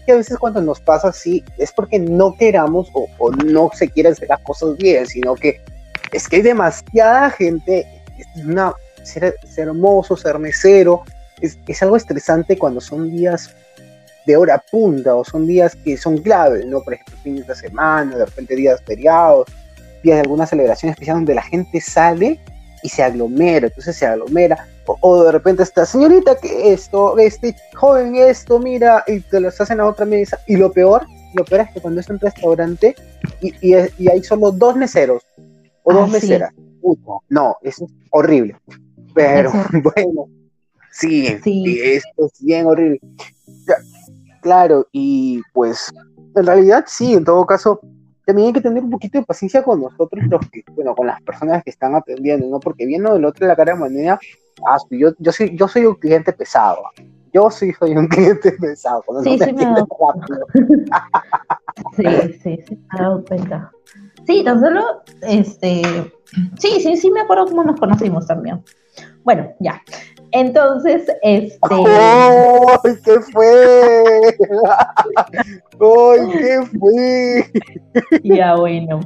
que, 0.06 0.12
a 0.12 0.16
veces 0.16 0.38
cuando 0.38 0.62
nos 0.62 0.80
pasa 0.80 1.10
así, 1.10 1.44
es 1.58 1.72
porque 1.72 2.00
no 2.00 2.36
queramos 2.38 2.90
o, 2.94 3.32
no 3.32 3.70
se 3.74 3.90
quieren 3.90 4.14
hacer 4.14 4.30
las 4.30 4.42
cosas 4.42 4.78
bien, 4.78 5.06
sino 5.06 5.36
que 5.36 5.62
es 6.14 6.28
que 6.28 6.38
hay 6.38 6.42
demasiada 6.42 7.30
gente, 7.32 7.86
es 8.18 8.46
una, 8.46 8.74
ser, 9.04 9.36
hermoso, 9.58 10.16
ser 10.16 10.40
mesero, 10.40 11.04
es, 11.42 11.60
es 11.68 11.84
algo 11.84 11.98
estresante 11.98 12.58
cuando 12.58 12.80
son 12.80 13.12
días 13.12 13.54
de 14.28 14.36
hora 14.36 14.62
punta 14.70 15.16
o 15.16 15.24
son 15.24 15.48
días 15.48 15.76
que 15.78 15.98
son 15.98 16.18
claves, 16.18 16.66
¿no? 16.66 16.82
Por 16.82 16.94
ejemplo, 16.94 17.16
fines 17.24 17.48
de 17.48 17.56
semana, 17.56 18.18
de 18.18 18.26
repente 18.26 18.56
días 18.56 18.82
feriados, 18.86 19.48
días 20.04 20.18
de 20.18 20.22
alguna 20.22 20.46
celebración 20.46 20.92
especial 20.92 21.16
donde 21.16 21.34
la 21.34 21.42
gente 21.42 21.80
sale 21.80 22.40
y 22.84 22.90
se 22.90 23.04
aglomera, 23.04 23.68
entonces 23.68 23.96
se 23.96 24.06
aglomera, 24.06 24.68
o, 24.86 25.24
de 25.24 25.32
repente 25.32 25.64
está, 25.64 25.86
señorita, 25.86 26.38
que 26.38 26.74
esto, 26.74 27.18
este 27.18 27.56
joven, 27.74 28.16
esto, 28.16 28.60
mira, 28.60 29.04
y 29.08 29.22
te 29.22 29.40
lo 29.40 29.48
hacen 29.48 29.80
a 29.80 29.86
otra 29.86 30.06
mesa, 30.06 30.40
y 30.46 30.58
lo 30.58 30.72
peor, 30.72 31.06
lo 31.34 31.44
peor 31.46 31.62
es 31.62 31.72
que 31.72 31.82
cuando 31.82 32.02
es 32.02 32.10
un 32.10 32.20
restaurante 32.20 32.96
y, 33.42 33.54
y, 33.62 34.10
hay 34.10 34.24
solo 34.24 34.52
dos 34.52 34.76
meseros 34.76 35.24
o 35.84 35.94
dos 35.94 36.10
ah, 36.10 36.12
meseras, 36.12 36.54
no, 37.30 37.58
eso 37.64 37.86
es 37.86 37.92
horrible, 38.12 38.58
pero 39.16 39.52
bueno, 39.72 40.28
sí, 40.92 41.38
sí. 41.44 41.80
esto 41.82 42.28
es 42.28 42.44
bien 42.44 42.68
horrible. 42.68 43.00
Claro, 44.48 44.88
y 44.94 45.42
pues 45.52 45.94
en 46.34 46.46
realidad 46.46 46.86
sí, 46.88 47.16
en 47.16 47.26
todo 47.26 47.46
caso, 47.46 47.82
también 48.26 48.48
hay 48.48 48.54
que 48.54 48.62
tener 48.62 48.82
un 48.82 48.90
poquito 48.90 49.20
de 49.20 49.26
paciencia 49.26 49.62
con 49.62 49.82
nosotros, 49.82 50.24
los 50.30 50.40
que, 50.50 50.64
bueno, 50.72 50.96
con 50.96 51.06
las 51.06 51.22
personas 51.22 51.62
que 51.66 51.70
están 51.70 51.96
atendiendo, 51.96 52.48
¿no? 52.48 52.62
Porque 52.62 52.86
viendo 52.86 53.14
del 53.14 53.26
otro 53.26 53.46
de 53.46 53.50
la 53.50 53.58
cara 53.58 53.74
de 53.74 53.80
manera, 53.82 54.18
ah, 54.66 54.78
yo, 54.90 55.10
yo, 55.20 55.34
soy, 55.34 55.58
yo 55.58 55.68
soy 55.68 55.86
un 55.86 55.96
cliente 55.96 56.32
pesado. 56.32 56.82
Yo 57.34 57.52
sí 57.52 57.74
soy 57.78 57.98
un 57.98 58.08
cliente 58.08 58.54
pesado. 58.54 59.04
Sí, 59.22 59.38
sí, 59.38 59.52
me 59.52 59.66
dado 59.66 59.86
sí, 61.98 62.06
sí, 62.42 62.60
sí, 62.66 62.78
me 62.78 62.98
he 62.98 63.02
dado 63.02 63.26
cuenta. 63.26 63.70
Sí, 64.26 64.46
tan 64.46 64.62
solo, 64.62 65.04
este, 65.24 65.82
sí, 66.58 66.80
sí, 66.80 66.96
sí 66.96 67.12
me 67.12 67.20
acuerdo 67.20 67.48
cómo 67.48 67.66
nos 67.66 67.78
conocimos 67.78 68.26
también. 68.26 68.64
Bueno, 69.26 69.50
ya. 69.60 69.82
Entonces, 70.32 71.08
este. 71.24 71.58
¡Ay, 71.70 72.94
qué 73.04 73.20
fue! 73.32 74.36
¡Ay, 75.80 76.30
qué 76.32 76.60
fue! 76.80 77.52
ya, 78.24 78.56
bueno. 78.56 79.00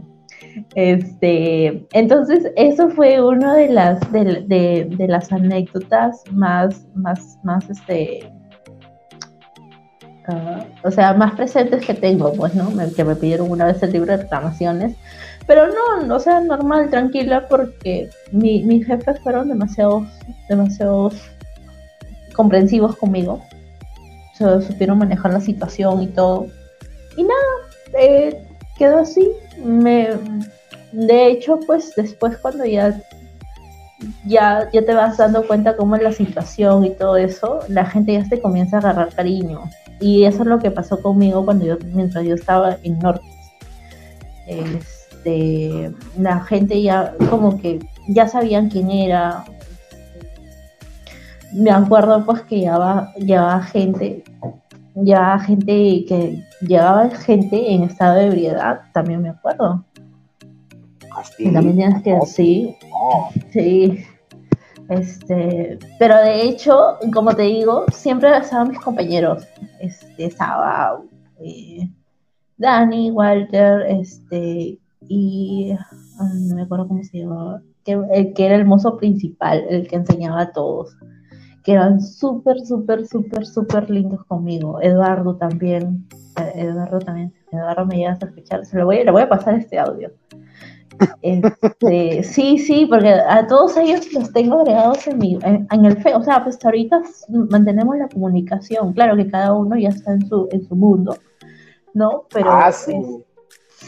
Este, 0.76 1.88
entonces, 1.94 2.52
eso 2.56 2.90
fue 2.90 3.22
una 3.22 3.56
de 3.56 3.70
las, 3.70 4.12
de, 4.12 4.44
de, 4.48 4.88
de 4.98 5.08
las 5.08 5.32
anécdotas 5.32 6.24
más, 6.32 6.86
más, 6.94 7.38
más, 7.44 7.70
este, 7.70 8.30
ah, 10.28 10.66
o 10.84 10.92
sea, 10.92 11.14
más 11.14 11.34
presentes 11.36 11.86
que 11.86 11.94
tengo, 11.94 12.34
pues, 12.34 12.54
¿no? 12.56 12.70
Me- 12.72 12.92
que 12.92 13.04
me 13.04 13.16
pidieron 13.16 13.50
una 13.50 13.66
vez 13.66 13.82
el 13.84 13.94
libro 13.94 14.12
de 14.12 14.24
reclamaciones. 14.24 14.98
Pero 15.48 15.68
no, 15.68 16.16
o 16.16 16.20
sea, 16.20 16.40
normal, 16.40 16.90
tranquila, 16.90 17.48
porque 17.50 18.10
mi- 18.32 18.64
mis 18.64 18.86
jefes 18.86 19.20
fueron 19.22 19.50
demasiados, 19.50 20.08
demasiados 20.48 21.16
comprensivos 22.36 22.96
conmigo. 22.96 23.42
O 24.34 24.36
sea, 24.36 24.62
supieron 24.62 24.98
manejar 25.00 25.34
la 25.34 25.42
situación 25.42 26.02
y 26.04 26.08
todo. 26.08 26.48
Y 27.18 27.24
nada, 27.24 28.00
eh, 28.00 28.48
quedó 28.78 29.00
así. 29.00 29.32
Me, 29.64 30.10
de 30.92 31.28
hecho, 31.28 31.60
pues 31.66 31.94
después 31.96 32.38
cuando 32.38 32.66
ya, 32.66 33.02
ya, 34.26 34.70
ya 34.72 34.86
te 34.86 34.94
vas 34.94 35.18
dando 35.18 35.46
cuenta 35.46 35.76
cómo 35.76 35.96
es 35.96 36.04
la 36.04 36.12
situación 36.12 36.86
y 36.86 36.92
todo 36.92 37.18
eso, 37.18 37.60
la 37.68 37.86
gente 37.86 38.14
ya 38.14 38.28
te 38.28 38.42
comienza 38.42 38.78
a 38.78 38.80
agarrar 38.80 39.14
cariño. 39.14 39.64
Y 40.00 40.24
eso 40.26 40.42
es 40.42 40.48
lo 40.48 40.60
que 40.60 40.72
pasó 40.72 41.02
conmigo 41.02 41.46
cuando 41.46 41.66
yo, 41.66 41.78
mientras 41.94 42.26
yo 42.26 42.36
estaba 42.36 42.78
en 42.84 43.00
Norte. 43.00 43.26
Este, 45.24 45.94
la 46.20 46.40
gente 46.42 46.82
ya 46.82 47.14
como 47.30 47.60
que 47.60 47.80
ya 48.08 48.28
sabían 48.28 48.70
quién 48.70 48.90
era. 48.90 49.44
Me 51.54 51.70
acuerdo 51.70 52.26
pues 52.26 52.42
que 52.44 52.60
llevaba, 52.60 53.14
llevaba 53.16 53.62
gente, 53.62 54.24
llevaba 54.96 55.40
gente 55.40 56.06
que 56.08 56.44
llevaba 56.62 57.10
gente 57.10 57.74
en 57.74 57.84
estado 57.84 58.16
de 58.16 58.28
ebriedad, 58.28 58.82
también 58.94 59.22
me 59.22 59.30
acuerdo. 59.30 59.84
Así. 61.16 61.52
También 61.52 61.76
tienes 61.76 62.04
que 62.04 62.20
sí, 62.26 62.76
No. 62.90 63.30
sí. 63.52 64.06
Este, 64.90 65.78
pero 66.00 66.18
de 66.18 66.42
hecho, 66.44 66.98
como 67.14 67.34
te 67.34 67.44
digo, 67.44 67.86
siempre 67.94 68.36
estaban 68.38 68.70
mis 68.70 68.80
compañeros. 68.80 69.48
Este, 69.80 70.26
estaba 70.26 71.00
eh, 71.40 71.90
Dani, 72.58 73.12
Walter, 73.12 73.84
este, 73.88 74.80
y 75.12 75.72
ay, 75.72 76.40
no 76.48 76.56
me 76.56 76.62
acuerdo 76.62 76.88
cómo 76.88 77.04
se 77.04 77.20
llamaba, 77.20 77.62
que, 77.84 78.00
el 78.14 78.34
que 78.34 78.46
era 78.46 78.56
el 78.56 78.66
mozo 78.66 78.96
principal, 78.96 79.66
el 79.70 79.86
que 79.88 79.98
enseñaba 79.98 80.42
a 80.42 80.52
todos, 80.54 80.96
que 81.66 81.74
eran 81.74 82.00
súper, 82.00 82.62
súper, 82.66 83.06
súper, 83.06 83.46
súper 83.46 83.90
lindos 83.90 84.24
conmigo. 84.26 84.82
Eduardo 84.82 85.36
también, 85.36 86.08
eh, 86.40 86.54
Eduardo 86.56 87.00
también, 87.00 87.34
Eduardo 87.52 87.86
me 87.86 87.98
llegas 87.98 88.24
a 88.24 88.28
escuchar, 88.28 88.66
se 88.66 88.78
lo 88.78 88.86
voy, 88.86 89.04
le 89.04 89.12
voy 89.12 89.24
a 89.24 89.30
pasar 89.30 89.56
este 89.56 89.78
audio. 89.78 90.12
Este, 91.24 92.22
sí, 92.22 92.60
sí, 92.60 92.86
porque 92.86 93.10
a 93.10 93.48
todos 93.48 93.76
ellos 93.76 94.14
los 94.14 94.32
tengo 94.32 94.60
agregados 94.60 95.08
en, 95.08 95.18
mi, 95.18 95.40
en, 95.42 95.68
en 95.72 95.86
el 95.86 95.98
fe, 95.98 96.14
o 96.14 96.22
sea, 96.22 96.44
pues 96.44 96.64
ahorita 96.64 97.02
mantenemos 97.50 97.98
la 97.98 98.08
comunicación, 98.08 98.94
claro 98.94 99.16
que 99.16 99.28
cada 99.28 99.52
uno 99.54 99.76
ya 99.78 99.90
está 99.90 100.14
en 100.14 100.28
su, 100.28 100.48
en 100.52 100.64
su 100.64 100.76
mundo, 100.76 101.18
¿no? 101.96 102.26
Pero 102.32 102.52
Ah, 102.52 102.72
sí. 102.72 102.94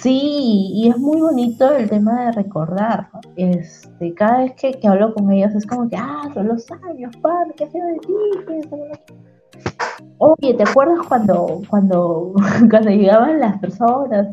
Sí, 0.01 0.71
y 0.73 0.89
es 0.89 0.97
muy 0.97 1.21
bonito 1.21 1.71
el 1.71 1.89
tema 1.89 2.25
de 2.25 2.32
recordar. 2.34 3.08
Este, 3.38 4.13
cada 4.13 4.39
vez 4.39 4.53
que, 4.53 4.73
que 4.73 4.88
hablo 4.88 5.13
con 5.13 5.32
ellos 5.32 5.53
es 5.56 5.65
como 5.65 5.88
que, 5.88 5.95
ah, 5.95 6.29
son 6.34 6.47
los 6.49 6.69
años, 6.71 7.15
pan, 7.17 7.53
¿qué 7.56 7.65
ha 7.65 7.71
sido 7.71 7.88
de 7.88 7.99
ti? 7.99 8.13
¿Qué 8.45 8.53
ha 8.58 8.62
sido 8.63 8.86
de 8.86 8.91
ti?". 9.06 9.13
Oye, 10.17 10.53
¿te 10.56 10.63
acuerdas 10.63 10.99
cuando, 11.08 11.62
cuando, 11.69 12.34
cuando 12.69 12.89
llegaban 12.89 13.39
las 13.39 13.60
personas? 13.60 14.27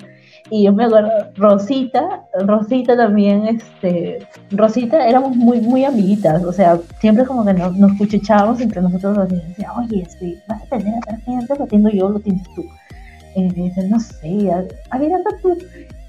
Y 0.51 0.65
yo 0.65 0.73
me 0.73 0.85
acuerdo, 0.85 1.11
Rosita, 1.37 2.25
Rosita 2.41 2.97
también, 2.97 3.47
este, 3.47 4.27
Rosita 4.51 5.07
éramos 5.07 5.37
muy, 5.37 5.61
muy 5.61 5.85
amiguitas, 5.85 6.43
o 6.43 6.53
sea, 6.53 6.81
siempre 6.99 7.25
como 7.25 7.45
que 7.45 7.53
nos, 7.53 7.77
nos 7.77 7.93
cuchicheábamos 7.97 8.61
entre 8.61 8.83
nosotros 8.83 9.17
así, 9.19 9.37
decía, 9.37 9.73
oye, 9.79 10.03
este, 10.03 10.43
vas 10.49 10.63
a 10.63 10.67
tener 10.67 10.95
a 10.95 11.01
tal 11.01 11.21
gente, 11.21 11.55
lo 11.57 11.67
tengo 11.67 11.89
yo, 11.91 12.09
lo 12.09 12.19
tienes 12.19 12.43
tú. 12.55 12.65
Y 13.35 13.43
me 13.43 13.53
dice, 13.53 13.83
no 13.89 14.01
sé, 14.01 14.51
a, 14.51 14.65
a 14.91 14.99
ver, 14.99 15.13
anda 15.13 15.31
tú. 15.43 15.57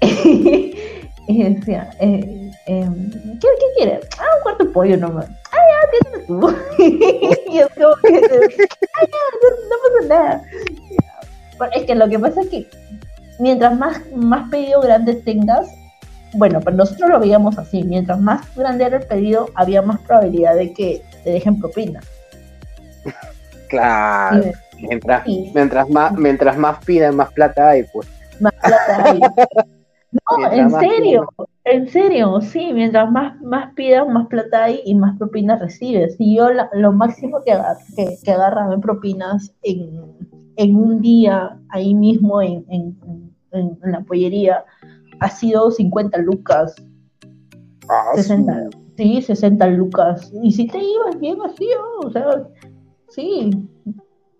y 1.28 1.42
decía, 1.42 1.90
eh, 2.00 2.50
em, 2.66 3.10
¿qué, 3.10 3.48
¿qué 3.58 3.66
quieres? 3.76 4.08
Ah, 4.18 4.24
un 4.36 4.42
cuarto 4.42 4.64
de 4.64 4.70
pollo 4.70 4.96
nomás. 4.96 5.26
Ah, 5.52 5.58
ya, 5.70 6.10
tienes 6.10 6.26
tú. 6.26 6.54
y 7.52 7.58
es 7.58 7.68
como 7.74 7.94
que, 8.02 8.16
ah, 8.16 9.06
ya, 9.06 9.22
no, 9.42 9.48
no 9.68 9.76
pasa 9.82 10.08
nada. 10.08 10.42
Pero 11.58 11.70
Es 11.74 11.84
que 11.84 11.94
lo 11.94 12.08
que 12.08 12.18
pasa 12.18 12.40
es 12.42 12.48
que 12.48 12.66
mientras 13.38 13.78
más, 13.78 14.00
más 14.14 14.50
pedido 14.50 14.80
grande 14.80 15.14
tengas, 15.14 15.68
bueno, 16.34 16.60
pero 16.60 16.76
nosotros 16.76 17.10
lo 17.10 17.20
veíamos 17.20 17.58
así, 17.58 17.84
mientras 17.84 18.18
más 18.20 18.54
grande 18.56 18.84
era 18.84 18.96
el 18.96 19.06
pedido, 19.06 19.48
había 19.54 19.82
más 19.82 20.00
probabilidad 20.00 20.56
de 20.56 20.72
que 20.72 21.02
te 21.24 21.30
dejen 21.30 21.60
propina. 21.60 22.00
Claro. 23.68 24.44
Y- 24.44 24.52
Mientras, 24.82 25.24
Sí. 25.24 25.50
mientras, 25.54 25.88
más, 25.90 26.12
mientras 26.16 26.56
más 26.58 26.84
piden, 26.84 27.16
más 27.16 27.32
plata 27.32 27.70
hay, 27.70 27.84
pues. 27.92 28.08
más 28.40 28.52
plata 28.54 29.04
hay. 29.04 29.20
No, 30.12 30.52
en 30.52 30.70
serio, 30.70 31.26
en 31.64 31.88
serio, 31.88 32.38
sí, 32.42 32.70
mientras 32.74 33.10
más, 33.10 33.40
más 33.40 33.72
pidas, 33.72 34.06
más 34.06 34.26
plata 34.26 34.64
hay 34.64 34.82
y 34.84 34.94
más 34.94 35.16
propinas 35.16 35.58
recibes. 35.58 36.16
Y 36.18 36.36
yo 36.36 36.50
la- 36.50 36.68
lo 36.74 36.92
máximo 36.92 37.38
que, 37.46 37.52
agar- 37.52 37.78
que, 37.96 38.18
que 38.22 38.30
agarraba 38.30 38.74
en 38.74 38.82
propinas 38.82 39.54
en, 39.62 39.88
en 40.56 40.76
un 40.76 41.00
día, 41.00 41.56
ahí 41.70 41.94
mismo 41.94 42.42
en, 42.42 42.62
en, 42.68 42.98
en- 43.52 43.78
la 43.90 44.00
pollería, 44.02 44.64
ha 45.20 45.30
sido 45.30 45.70
50 45.70 46.18
lucas, 46.18 46.74
Ah, 47.88 48.10
60, 48.14 48.68
sí, 48.98 49.22
60 49.22 49.66
lucas. 49.68 50.30
Y 50.42 50.52
si 50.52 50.66
te 50.66 50.76
ibas 50.78 51.18
bien 51.18 51.38
así, 51.42 51.68
o 52.04 52.10
sea, 52.10 52.26
sí. 53.08 53.48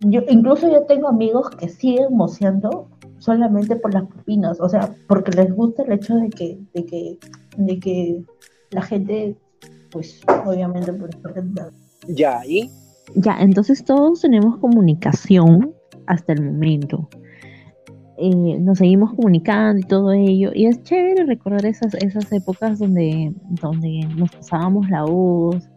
Yo 0.05 0.21
incluso 0.29 0.71
yo 0.71 0.85
tengo 0.85 1.09
amigos 1.09 1.51
que 1.51 1.69
siguen 1.69 2.07
moceando 2.11 2.89
solamente 3.19 3.77
por 3.77 3.95
las 3.95 4.05
propinas, 4.07 4.61
o 4.61 4.69
sea, 4.69 4.93
porque 5.07 5.31
les 5.33 5.55
gusta 5.55 5.85
el 5.85 5.93
hecho 5.93 6.17
de 6.17 6.29
que, 6.29 6.59
de 6.75 6.85
que, 6.85 7.19
de 7.57 7.79
que 7.79 8.25
la 8.71 8.83
gente, 8.83 9.37
pues, 9.91 10.21
obviamente, 10.45 10.93
por 10.93 11.11
porque- 11.21 11.43
Ya, 12.09 12.45
¿y? 12.45 12.69
Ya, 13.15 13.37
entonces 13.41 13.85
todos 13.85 14.21
tenemos 14.23 14.59
comunicación 14.59 15.73
hasta 16.07 16.33
el 16.33 16.43
momento. 16.43 17.09
Eh, 18.19 18.59
nos 18.59 18.79
seguimos 18.79 19.15
comunicando 19.15 19.81
y 19.81 19.85
todo 19.85 20.13
ello. 20.13 20.51
Y 20.55 20.67
es 20.67 20.83
chévere 20.83 21.25
recordar 21.25 21.67
esas, 21.67 21.95
esas 21.95 22.31
épocas 22.33 22.79
donde, 22.79 23.33
donde 23.61 24.07
nos 24.17 24.31
pasábamos 24.31 24.89
la 24.91 25.05
voz, 25.05 25.69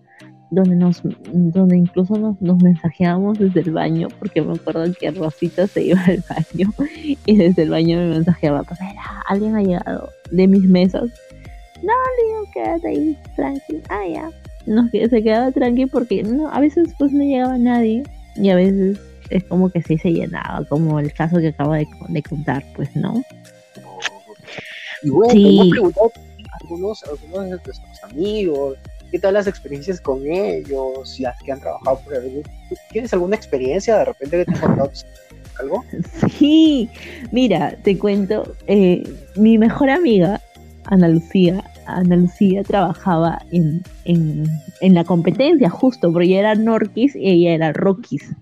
donde 0.56 0.76
nos, 0.76 1.02
donde 1.32 1.78
incluso 1.78 2.18
nos, 2.18 2.42
nos 2.42 2.62
mensajeábamos 2.64 3.38
desde 3.38 3.60
el 3.62 3.72
baño, 3.72 4.08
porque 4.20 4.42
me 4.42 4.54
acuerdo 4.54 4.92
que 5.00 5.12
Rosita 5.12 5.68
se 5.68 5.84
iba 5.84 6.02
al 6.06 6.24
baño 6.30 6.74
y 7.26 7.36
desde 7.38 7.64
el 7.64 7.70
baño 7.70 7.98
me 7.98 8.08
mensajeaba, 8.10 8.64
pues 8.64 8.80
era, 8.82 9.22
alguien 9.28 9.56
ha 9.56 9.62
llegado 9.62 10.10
de 10.32 10.48
mis 10.48 10.64
mesas. 10.64 11.10
No, 11.84 11.94
le 11.94 12.28
digo, 12.28 12.52
quédate 12.54 12.88
ahí, 12.88 13.18
tranqui. 13.36 13.82
Ah, 13.90 14.02
ya 14.12 14.30
no, 14.66 14.90
que 14.90 15.08
se 15.08 15.22
quedaba 15.22 15.52
tranqui 15.52 15.86
porque 15.86 16.24
no, 16.24 16.50
a 16.50 16.60
veces 16.60 16.90
pues 16.98 17.12
no 17.12 17.24
llegaba 17.24 17.58
nadie 17.58 18.04
y 18.36 18.50
a 18.50 18.56
veces 18.56 19.00
es 19.30 19.44
como 19.44 19.70
que 19.70 19.82
sí 19.82 19.98
se 19.98 20.12
llenaba, 20.12 20.66
como 20.68 21.00
el 21.00 21.14
caso 21.14 21.38
que 21.38 21.50
acabo 21.50 21.74
de, 21.74 21.88
de 22.10 22.24
contar, 22.24 22.64
pues 22.76 22.96
no. 22.96 23.22
Y 25.04 25.10
bueno, 25.10 25.34
Sí. 25.34 25.70
preguntado 25.72 26.12
a 26.52 26.58
algunos, 26.62 27.04
algunos 27.04 27.44
de 27.44 27.50
nuestros 27.52 27.80
amigos, 28.04 28.78
¿qué 29.16 29.20
tal 29.20 29.36
las 29.36 29.48
experiencias 29.48 30.02
con 30.02 30.28
ellos? 30.28 31.18
Las 31.22 31.42
que 31.42 31.54
han 31.54 31.62
trabajado 31.62 32.02
por 32.02 32.16
algún... 32.16 32.44
¿Tienes 32.92 33.14
alguna 33.14 33.38
experiencia 33.38 33.98
de 34.00 34.04
repente 34.04 34.44
que 34.44 34.52
te 34.52 34.60
contado 34.60 34.92
algo? 35.58 35.86
Sí, 36.38 36.90
mira, 37.32 37.78
te 37.82 37.98
cuento, 37.98 38.44
eh, 38.68 39.10
mi 39.38 39.58
mejor 39.58 39.90
amiga, 39.90 40.42
Ana 40.88 41.08
Lucía, 41.08 41.64
Ana 41.86 42.18
Lucía 42.18 42.62
trabajaba 42.64 43.40
en, 43.54 43.84
en, 44.04 44.44
en 44.82 44.94
la 44.94 45.06
competencia 45.06 45.70
justo, 45.70 46.12
porque 46.12 46.28
ella 46.28 46.40
era 46.40 46.56
Norquis 46.56 47.16
y 47.16 47.30
ella 47.30 47.54
era 47.54 47.72
Rockies. 47.72 48.36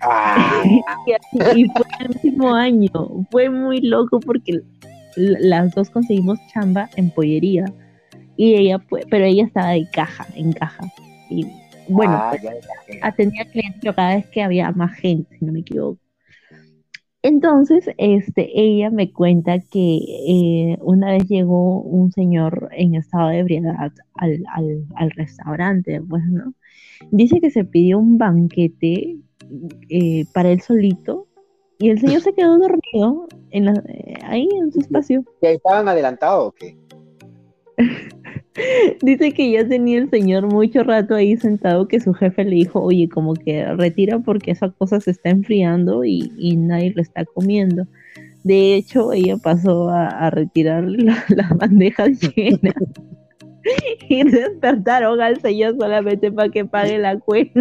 Ah, 0.00 0.62
y 1.54 1.66
fue 1.66 1.86
el 2.00 2.18
mismo 2.24 2.54
año. 2.54 2.90
Fue 3.30 3.50
muy 3.50 3.82
loco 3.82 4.20
porque 4.20 4.58
las 5.16 5.74
dos 5.74 5.90
conseguimos 5.90 6.38
chamba 6.50 6.88
en 6.96 7.10
pollería. 7.10 7.66
Y 8.36 8.54
ella, 8.54 8.78
fue- 8.78 9.02
pero 9.10 9.24
ella 9.24 9.44
estaba 9.44 9.70
de 9.70 9.86
caja, 9.92 10.26
en 10.34 10.52
caja. 10.52 10.84
Y 11.30 11.46
bueno, 11.88 12.14
ah, 12.14 12.36
pues, 12.40 12.42
atendía 13.02 13.44
clientes, 13.50 13.80
pero 13.82 13.94
cada 13.94 14.16
vez 14.16 14.26
que 14.26 14.42
había 14.42 14.70
más 14.72 14.92
gente, 14.94 15.36
si 15.38 15.44
no 15.44 15.52
me 15.52 15.60
equivoco. 15.60 15.98
Entonces, 17.24 17.88
este, 17.98 18.50
ella 18.60 18.90
me 18.90 19.12
cuenta 19.12 19.60
que 19.60 19.98
eh, 20.26 20.78
una 20.80 21.12
vez 21.12 21.28
llegó 21.28 21.80
un 21.80 22.10
señor 22.10 22.68
en 22.72 22.96
estado 22.96 23.28
de 23.28 23.38
ebriedad 23.38 23.92
al, 24.14 24.42
al, 24.52 24.84
al 24.96 25.10
restaurante, 25.12 26.00
pues, 26.00 26.24
¿no? 26.26 26.52
Dice 27.12 27.40
que 27.40 27.50
se 27.50 27.64
pidió 27.64 27.98
un 28.00 28.18
banquete 28.18 29.18
eh, 29.88 30.24
para 30.32 30.50
él 30.50 30.60
solito 30.62 31.28
y 31.78 31.90
el 31.90 32.00
señor 32.00 32.22
se 32.22 32.32
quedó 32.32 32.58
dormido 32.58 33.28
en 33.50 33.66
la, 33.66 33.72
eh, 33.88 34.14
ahí 34.24 34.48
en 34.60 34.72
su 34.72 34.80
espacio. 34.80 35.24
¿Y 35.42 35.46
ahí 35.46 35.54
estaban 35.56 35.86
adelantados 35.88 36.48
o 36.48 36.52
qué? 36.52 36.76
Dice 39.02 39.32
que 39.32 39.50
ya 39.50 39.66
tenía 39.66 39.98
el 39.98 40.10
señor 40.10 40.46
mucho 40.52 40.82
rato 40.82 41.14
ahí 41.14 41.36
sentado 41.36 41.88
que 41.88 42.00
su 42.00 42.12
jefe 42.12 42.44
le 42.44 42.56
dijo, 42.56 42.80
oye, 42.82 43.08
como 43.08 43.34
que 43.34 43.64
retira 43.76 44.18
porque 44.18 44.50
esa 44.50 44.70
cosa 44.70 45.00
se 45.00 45.10
está 45.12 45.30
enfriando 45.30 46.04
y, 46.04 46.30
nadie 46.56 46.92
lo 46.94 47.02
está 47.02 47.24
comiendo. 47.24 47.86
De 48.44 48.74
hecho, 48.74 49.12
ella 49.12 49.36
pasó 49.36 49.88
a, 49.88 50.08
a 50.08 50.30
retirar 50.30 50.84
la- 50.88 51.24
las 51.28 51.50
bandejas 51.56 52.20
llenas 52.36 52.74
y 54.08 54.24
despertaron 54.24 55.20
al 55.20 55.40
señor 55.40 55.76
solamente 55.78 56.30
para 56.30 56.50
que 56.50 56.64
pague 56.64 56.98
la 56.98 57.18
cuenta. 57.18 57.60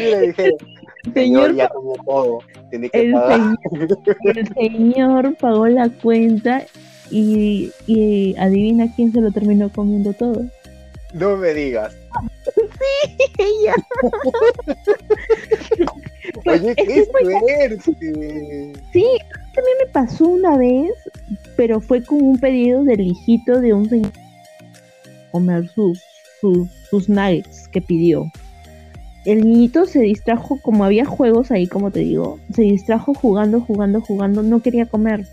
Le 0.00 0.20
dije, 0.28 0.50
El 1.06 1.14
señor, 1.14 1.42
señor, 1.44 1.54
ya 1.56 1.68
comió 1.68 1.92
todo, 2.04 2.38
tiene 2.70 2.90
que 2.90 3.00
el 3.00 3.12
pagar. 3.12 3.56
señor, 3.70 3.98
el 4.36 4.48
señor 4.54 5.36
pagó 5.36 5.66
la 5.68 5.88
cuenta 5.88 6.64
y, 7.10 7.70
y 7.86 8.34
adivina 8.36 8.92
quién 8.94 9.12
se 9.12 9.20
lo 9.20 9.30
terminó 9.30 9.70
comiendo 9.70 10.12
todo. 10.12 10.44
No 11.14 11.36
me 11.36 11.54
digas. 11.54 11.96
Ella. 13.38 13.74
Oye, 16.46 16.70
Es 16.76 16.76
qué 16.76 17.08
fue- 17.12 17.40
suerte. 17.40 18.72
Sí, 18.92 19.06
también 19.54 19.76
me 19.84 19.92
pasó 19.92 20.26
una 20.26 20.56
vez, 20.56 20.90
pero 21.56 21.80
fue 21.80 22.02
con 22.02 22.22
un 22.22 22.38
pedido 22.38 22.84
del 22.84 23.00
hijito 23.00 23.60
de 23.60 23.72
un 23.72 23.88
señor 23.88 24.12
comer 25.32 25.68
sus, 25.74 26.00
sus, 26.40 26.68
sus 26.90 27.08
nuggets 27.08 27.68
que 27.68 27.80
pidió. 27.80 28.30
El 29.26 29.44
niñito 29.44 29.84
se 29.86 29.98
distrajo, 30.00 30.58
como 30.62 30.84
había 30.84 31.04
juegos 31.04 31.50
ahí, 31.50 31.66
como 31.66 31.90
te 31.90 31.98
digo, 32.00 32.38
se 32.54 32.62
distrajo 32.62 33.12
jugando, 33.12 33.60
jugando, 33.60 34.00
jugando, 34.00 34.42
no 34.42 34.62
quería 34.62 34.86
comer. 34.86 35.26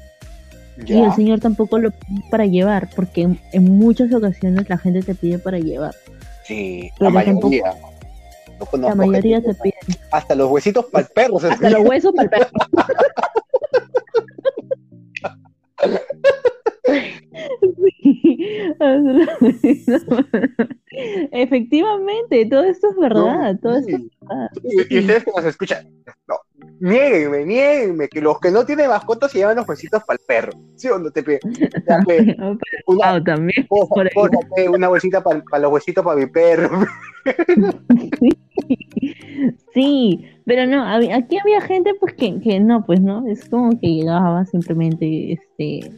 Y 0.88 0.94
el 0.98 1.14
señor 1.14 1.40
tampoco 1.40 1.78
lo 1.78 1.92
pidió 1.92 2.24
para 2.32 2.48
llevar, 2.48 2.90
porque 2.96 3.22
en, 3.22 3.40
en 3.52 3.66
muchas 3.78 4.12
ocasiones 4.12 4.68
la 4.68 4.80
gente 4.80 5.04
te 5.04 5.14
pide 5.14 5.38
para 5.38 5.60
llevar. 5.60 5.94
Sí, 6.44 6.90
Pero 6.98 7.12
la 7.12 7.24
tampoco- 7.24 7.50
mayoría. 7.50 7.74
No 8.72 8.78
La 8.88 8.96
mayoría 8.96 9.42
te 9.42 9.54
piden. 9.56 9.74
Hasta 10.12 10.36
los 10.36 10.50
huesitos 10.50 10.86
para 10.86 11.06
el 11.06 11.12
perro. 11.14 11.40
se 11.40 11.48
Hasta 11.48 11.70
los 11.70 11.86
huesos 11.88 12.14
para 12.16 12.24
el 12.24 12.30
perro. 12.30 12.50
Sí. 19.62 19.86
Efectivamente, 21.32 22.46
todo 22.46 22.64
esto 22.64 22.90
es 22.92 22.98
verdad, 22.98 23.60
todo 23.62 23.78
esto 23.78 23.96
es 23.96 24.02
sí. 24.02 24.12
verdad. 24.22 24.50
Y, 24.64 24.96
y 24.96 25.00
ustedes 25.00 25.24
que 25.24 25.32
nos 25.36 25.46
escuchan, 25.46 25.88
no, 26.28 26.36
niéguenme, 26.80 27.46
niéguenme, 27.46 28.08
que 28.10 28.22
los 28.22 28.40
que 28.40 28.52
no 28.52 28.66
tienen 28.66 28.90
mascotas 28.90 29.32
se 29.32 29.40
llevan 29.40 29.58
los 29.58 29.68
huesitos 29.68 30.04
para 30.04 30.20
el 30.20 30.26
perro. 30.26 30.52
¿Sí 30.76 30.88
o 30.90 31.00
no 31.00 31.12
te 31.12 31.24
pe? 31.24 31.40
Ya, 31.88 32.00
pe, 32.06 32.36
una, 32.88 33.16
Ah, 33.16 33.24
también. 33.24 33.68
por 33.70 34.10
una 34.70 34.88
bolsita 34.88 35.24
para 35.24 35.60
los 35.60 35.72
huesitos 35.72 36.04
para 36.04 36.20
mi 36.20 36.28
perro. 36.28 36.70
Sí, 39.74 40.24
pero 40.46 40.66
no, 40.68 40.84
aquí 40.86 41.38
había 41.38 41.62
gente 41.62 41.94
pues 42.00 42.14
que, 42.14 42.40
que 42.40 42.60
no, 42.60 42.86
pues 42.86 43.02
no, 43.02 43.28
es 43.28 43.50
como 43.50 43.72
que 43.80 43.88
llegaba 43.88 44.46
simplemente, 44.46 45.34
este, 45.34 45.92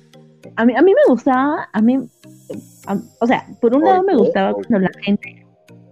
a 0.55 0.65
mí, 0.65 0.73
a 0.75 0.81
mí 0.81 0.93
me 0.93 1.11
gustaba, 1.11 1.67
a 1.73 1.81
mí, 1.81 1.99
o 3.19 3.27
sea, 3.27 3.47
por 3.61 3.75
un 3.75 3.81
¿Por 3.81 3.89
lado 3.89 4.03
me 4.03 4.15
gustaba 4.15 4.53
¿Por 4.53 4.67
cuando 4.67 4.87
la 4.87 5.01
gente, 5.01 5.45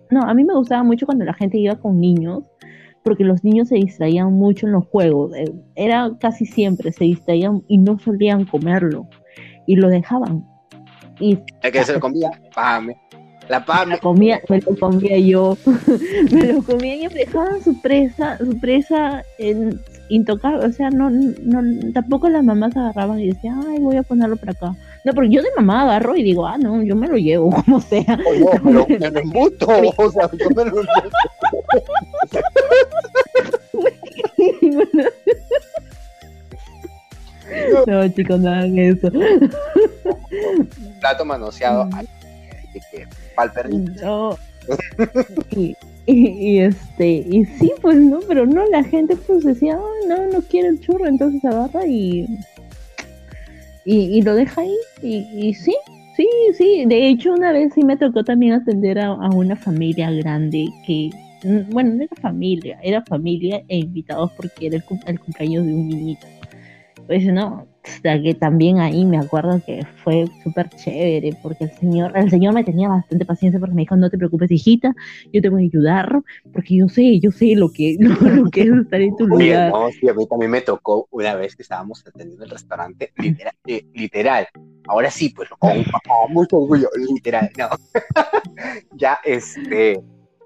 no, 0.09 0.21
a 0.21 0.33
mí 0.33 0.43
me 0.43 0.53
gustaba 0.53 0.83
mucho 0.83 1.05
cuando 1.05 1.25
la 1.25 1.33
gente 1.33 1.57
iba 1.57 1.75
con 1.75 1.99
niños, 1.99 2.43
porque 3.03 3.23
los 3.23 3.43
niños 3.43 3.67
se 3.69 3.75
distraían 3.75 4.31
mucho 4.33 4.67
en 4.67 4.73
los 4.73 4.85
juegos, 4.85 5.35
eh, 5.35 5.53
era 5.75 6.11
casi 6.19 6.45
siempre, 6.45 6.91
se 6.91 7.05
distraían 7.05 7.63
y 7.67 7.77
no 7.77 7.99
solían 7.99 8.45
comerlo, 8.45 9.07
y 9.65 9.75
lo 9.75 9.89
dejaban, 9.89 10.45
y 11.19 11.39
El 11.61 11.71
que 11.71 11.83
se 11.83 11.93
lo 11.93 11.99
comía, 11.99 12.31
pame. 12.53 12.97
La 13.49 13.65
pame. 13.65 13.95
lo 13.95 13.99
comía, 13.99 14.39
me 14.47 14.61
lo 14.61 14.77
comía 14.77 15.17
yo, 15.19 15.57
me 16.31 16.53
lo 16.53 16.63
comía 16.63 16.95
y 16.95 17.07
me 17.07 17.13
dejaban 17.13 17.61
su 17.61 17.79
presa, 17.81 18.37
su 18.37 18.57
presa 18.57 19.23
en, 19.37 19.79
intocable, 20.09 20.65
o 20.65 20.71
sea, 20.71 20.89
no, 20.89 21.09
no, 21.09 21.91
tampoco 21.93 22.29
las 22.29 22.43
mamás 22.43 22.75
agarraban 22.77 23.19
y 23.19 23.27
decían, 23.27 23.59
ay, 23.67 23.79
voy 23.79 23.97
a 23.97 24.03
ponerlo 24.03 24.37
por 24.37 24.51
acá. 24.51 24.75
No, 25.03 25.13
porque 25.13 25.29
yo 25.29 25.41
de 25.41 25.49
mamá 25.57 25.83
agarro 25.83 26.15
y 26.15 26.23
digo, 26.23 26.45
ah, 26.45 26.57
no, 26.57 26.81
yo 26.81 26.95
me 26.95 27.07
lo 27.07 27.17
llevo, 27.17 27.49
como 27.65 27.81
sea. 27.81 28.17
O 28.53 28.69
no, 28.69 28.85
pero 28.85 28.99
me 28.99 29.11
lo 29.11 29.19
embuto. 29.19 29.67
O 29.97 30.11
sea, 30.11 30.29
yo 30.31 30.49
me 30.49 30.65
lo 30.65 30.79
embuto. 30.79 30.91
Bueno, 34.61 35.09
no, 37.87 38.07
chicos, 38.09 38.39
no 38.39 38.49
hagan 38.49 38.79
eso. 38.79 39.11
Plato 40.99 41.25
manoseado. 41.25 41.85
Mm. 41.85 41.99
Ay, 43.37 43.49
perrito. 43.53 43.91
No. 44.01 44.37
Y, 45.51 45.75
y, 46.05 46.27
y, 46.29 46.59
este, 46.61 47.07
y 47.07 47.45
sí, 47.59 47.73
pues 47.81 47.97
no, 47.97 48.19
pero 48.27 48.45
no, 48.45 48.65
la 48.67 48.83
gente 48.83 49.15
pues 49.15 49.43
decía, 49.43 49.77
"Ah, 49.77 50.07
no, 50.07 50.27
no 50.27 50.41
quiere 50.41 50.69
el 50.69 50.79
churro, 50.79 51.05
entonces 51.05 51.43
agarra 51.45 51.85
y, 51.85 52.27
y, 53.85 54.17
y 54.17 54.21
lo 54.21 54.35
deja 54.35 54.61
ahí. 54.61 54.75
Y, 55.01 55.15
y 55.47 55.53
sí, 55.53 55.75
sí, 56.15 56.27
sí. 56.57 56.85
De 56.87 57.07
hecho, 57.07 57.33
una 57.33 57.51
vez 57.51 57.73
sí 57.73 57.83
me 57.83 57.97
tocó 57.97 58.23
también 58.23 58.53
atender 58.53 58.99
a, 58.99 59.07
a 59.07 59.29
una 59.29 59.55
familia 59.55 60.11
grande 60.11 60.67
que, 60.85 61.09
mm, 61.43 61.69
bueno, 61.71 61.93
no 61.95 62.03
era 62.03 62.15
familia, 62.21 62.77
era 62.83 63.01
familia 63.03 63.63
e 63.67 63.77
invitados 63.79 64.31
porque 64.37 64.67
era 64.67 64.75
el, 64.77 64.83
cum- 64.83 64.99
el 65.07 65.19
cumpleaños 65.19 65.65
de 65.65 65.73
un 65.73 65.87
niñito. 65.89 66.27
Pues 67.07 67.25
no, 67.25 67.65
hasta 67.83 68.21
que 68.21 68.33
también 68.33 68.79
ahí 68.79 69.05
me 69.05 69.17
acuerdo 69.17 69.61
que 69.65 69.85
fue 70.03 70.25
súper 70.43 70.69
chévere, 70.69 71.37
porque 71.41 71.65
el 71.65 71.71
señor, 71.71 72.11
el 72.15 72.29
señor 72.29 72.53
me 72.53 72.63
tenía 72.63 72.89
bastante 72.89 73.25
paciencia 73.25 73.59
porque 73.59 73.75
me 73.75 73.81
dijo, 73.81 73.95
no 73.95 74.09
te 74.09 74.17
preocupes, 74.17 74.51
hijita, 74.51 74.93
yo 75.31 75.41
te 75.41 75.49
voy 75.49 75.63
a 75.63 75.65
ayudar, 75.65 76.21
porque 76.51 76.77
yo 76.77 76.87
sé, 76.87 77.19
yo 77.19 77.31
sé 77.31 77.55
lo 77.55 77.71
que, 77.71 77.97
lo, 77.99 78.49
que 78.49 78.61
es 78.61 78.69
estar 78.69 79.01
en 79.01 79.15
tu 79.15 79.27
lugar. 79.27 79.71
no, 79.71 79.89
sí, 79.91 80.07
a 80.07 80.13
mí 80.13 80.25
también 80.27 80.51
me 80.51 80.61
tocó 80.61 81.07
una 81.11 81.35
vez 81.35 81.55
que 81.55 81.63
estábamos 81.63 82.05
atendiendo 82.07 82.45
el 82.45 82.51
restaurante, 82.51 83.11
literal, 83.17 83.53
eh, 83.67 83.85
literal. 83.93 84.47
Ahora 84.87 85.09
sí, 85.09 85.29
pues 85.29 85.49
con, 85.59 85.83
con 85.83 86.33
mucho 86.33 86.57
orgullo, 86.57 86.89
literal, 87.13 87.49
no. 87.57 87.69
ya, 88.97 89.19
este, 89.23 90.01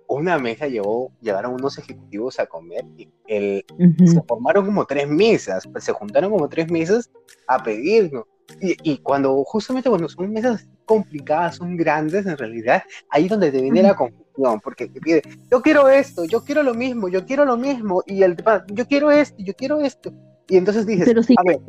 una 0.07 0.39
mesa 0.39 0.67
llevó, 0.67 1.11
llegaron 1.21 1.53
unos 1.53 1.77
ejecutivos 1.77 2.39
a 2.39 2.45
comer 2.47 2.85
y 2.97 3.09
el, 3.27 3.65
Ujú. 3.77 4.07
se 4.07 4.21
formaron 4.23 4.65
como 4.65 4.85
tres 4.85 5.07
mesas, 5.07 5.67
pues, 5.71 5.83
se 5.83 5.91
juntaron 5.91 6.31
como 6.31 6.47
tres 6.47 6.69
mesas 6.69 7.09
a 7.47 7.61
pedirnos. 7.61 8.23
Y, 8.61 8.75
y 8.91 8.97
cuando, 8.99 9.43
justamente 9.43 9.89
cuando 9.89 10.07
son 10.07 10.31
mesas 10.31 10.67
complicadas, 10.85 11.57
son 11.57 11.75
grandes 11.75 12.25
en 12.25 12.37
realidad, 12.37 12.81
ahí 13.09 13.25
es 13.25 13.29
donde 13.29 13.51
te 13.51 13.61
viene 13.61 13.83
la 13.83 13.95
confusión, 13.95 14.59
porque 14.61 14.87
te 14.87 15.01
pide, 15.01 15.21
yo 15.51 15.61
quiero 15.61 15.89
esto, 15.89 16.23
yo 16.25 16.43
quiero 16.43 16.63
lo 16.63 16.73
mismo, 16.73 17.09
yo 17.09 17.25
quiero 17.25 17.43
lo 17.43 17.57
mismo, 17.57 18.01
y 18.05 18.23
el 18.23 18.37
yo 18.69 18.87
quiero 18.87 19.11
esto, 19.11 19.35
yo 19.39 19.53
quiero 19.53 19.81
esto. 19.81 20.11
Y 20.47 20.55
entonces 20.55 20.85
dices, 20.85 21.05
Pero 21.05 21.21
sí, 21.21 21.35
a 21.37 21.43
ver, 21.43 21.59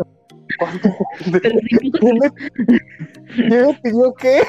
¿cuánto? 0.59 0.89
pero 1.43 1.59
sí, 1.69 1.91
¿Quién 1.99 2.19
me, 2.19 2.31
quién 3.27 3.67
me 3.67 3.75
pidió 3.83 4.15
qué? 4.15 4.43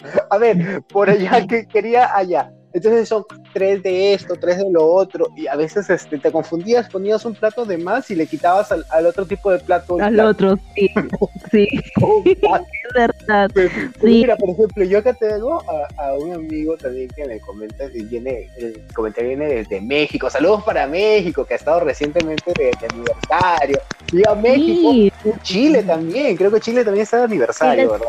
A 0.30 0.38
ver, 0.38 0.82
por 0.92 1.10
allá 1.10 1.44
que 1.46 1.66
quería 1.66 2.16
allá. 2.16 2.52
Entonces 2.72 3.08
son 3.08 3.24
tres 3.52 3.82
de 3.82 4.14
esto, 4.14 4.34
tres 4.38 4.58
de 4.58 4.70
lo 4.70 4.86
otro, 4.86 5.28
y 5.36 5.46
a 5.46 5.56
veces 5.56 5.88
este, 5.88 6.18
te 6.18 6.30
confundías, 6.30 6.88
ponías 6.88 7.24
un 7.24 7.34
plato 7.34 7.64
de 7.64 7.78
más 7.78 8.10
y 8.10 8.14
le 8.14 8.26
quitabas 8.26 8.70
al, 8.72 8.84
al 8.90 9.06
otro 9.06 9.26
tipo 9.26 9.50
de 9.50 9.58
plato. 9.58 9.98
al 10.00 10.14
plato. 10.14 10.28
otro, 10.28 10.58
sí, 10.74 10.90
sí, 11.50 11.68
es 12.28 12.94
verdad. 12.94 13.50
Pues, 13.52 13.70
Sí. 14.00 14.06
Mira, 14.06 14.36
por 14.36 14.50
ejemplo, 14.50 14.84
yo 14.84 14.98
acá 14.98 15.14
tengo 15.14 15.62
a, 15.62 16.08
a 16.08 16.14
un 16.14 16.32
amigo 16.32 16.76
también 16.76 17.08
que 17.08 17.24
me 17.26 17.40
comenta 17.40 17.90
que 17.90 18.02
viene, 18.02 18.48
el 18.58 18.80
comentario 18.94 19.30
viene 19.30 19.46
desde 19.46 19.80
México. 19.80 20.30
Saludos 20.30 20.62
para 20.64 20.86
México, 20.86 21.44
que 21.44 21.54
ha 21.54 21.56
estado 21.56 21.80
recientemente 21.80 22.52
de, 22.56 22.70
de 22.80 22.86
aniversario. 22.86 23.80
Viva 24.12 24.34
México, 24.34 24.92
Sí, 24.92 25.12
Chile 25.42 25.82
también, 25.82 26.36
creo 26.36 26.50
que 26.50 26.60
Chile 26.60 26.84
también 26.84 27.02
está 27.02 27.18
de 27.18 27.24
aniversario, 27.24 27.92
¿verdad? 27.92 28.06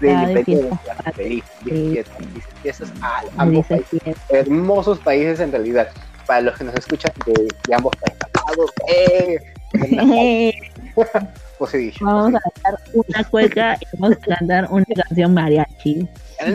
De 0.00 0.08
de 0.08 0.12
independencia. 0.14 0.76
fiesta. 0.78 1.12
Feliz, 1.12 1.44
Sí. 1.62 1.70
feliz 1.70 1.92
fiestas, 1.92 2.16
felices 2.16 2.54
fiestas 2.62 2.92
a 3.00 3.22
me 3.22 3.30
ambos 3.42 3.66
países. 3.66 4.16
Hermosos 4.28 4.98
países 5.00 5.40
en 5.40 5.52
realidad. 5.52 5.88
Para 6.26 6.40
los 6.40 6.56
que 6.56 6.64
nos 6.64 6.74
escuchan 6.74 7.12
de, 7.26 7.32
de 7.68 7.74
ambos 7.74 7.92
países. 8.00 8.18
¡Eh! 8.88 9.38
Possedition. 11.58 12.06
Vamos 12.08 12.34
a 12.34 12.40
cantar 12.50 12.80
una 12.92 13.24
cueca 13.30 13.76
y 13.80 13.96
vamos 13.98 14.16
a 14.16 14.36
cantar 14.36 14.68
una 14.70 14.84
canción 14.84 15.34
mariachi. 15.34 16.08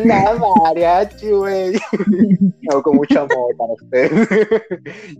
La 0.05 0.35
mariachi, 0.35 1.29
güey. 1.31 1.73
No, 2.61 2.81
con 2.81 2.97
mucho 2.97 3.21
amor 3.21 3.55
para 3.57 3.73
usted. 3.73 4.11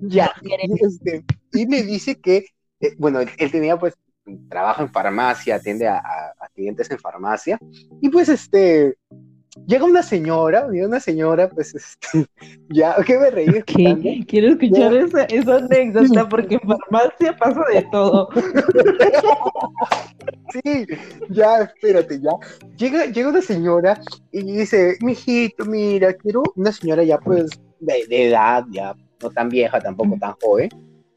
ya, 0.02 0.32
y, 0.44 0.86
este, 0.86 1.24
y 1.54 1.66
me 1.66 1.82
dice 1.84 2.20
que, 2.20 2.46
eh, 2.82 2.94
bueno, 2.98 3.22
él, 3.22 3.30
él 3.38 3.52
tenía 3.52 3.78
pues 3.78 3.94
trabajo 4.50 4.82
en 4.82 4.90
farmacia, 4.92 5.56
atiende 5.56 5.88
a, 5.88 5.98
a- 5.98 6.34
a 6.40 6.48
clientes 6.54 6.90
en 6.92 7.00
farmacia, 7.00 7.58
y 8.02 8.10
pues 8.10 8.30
este, 8.30 8.98
llega 9.66 9.86
una 9.86 10.04
señora, 10.04 10.68
llega 10.70 10.88
una 10.88 11.00
señora, 11.00 11.50
pues 11.50 11.74
este, 11.76 12.26
ya, 12.70 12.96
que 13.06 13.18
me 13.18 13.30
reí 13.32 13.48
escuchando. 13.50 14.02
¿Qué? 14.04 14.26
Quiero 14.28 14.48
escuchar 14.50 14.94
esa, 14.96 15.24
esa 15.26 15.56
anécdota 15.58 16.28
porque 16.30 16.56
en 16.56 16.62
farmacia 16.62 17.36
pasa 17.38 17.62
de 17.74 17.82
todo. 17.92 18.30
Sí, 20.52 20.86
ya, 21.30 21.62
espérate, 21.62 22.20
ya. 22.20 22.32
Llega, 22.78 23.06
llega 23.06 23.30
una 23.30 23.42
señora 23.42 24.00
y 24.32 24.42
dice, 24.42 24.98
mijito, 25.02 25.64
mira, 25.66 26.12
quiero 26.14 26.42
una 26.56 26.72
señora 26.72 27.04
ya 27.04 27.20
pues 27.20 27.52
de, 27.80 28.06
de 28.10 28.30
edad, 28.30 28.66
ya 28.72 28.96
no 29.22 29.30
tan 29.30 29.50
vieja, 29.50 29.80
tampoco 29.80 30.18
tan 30.20 30.34
joven. 30.42 30.70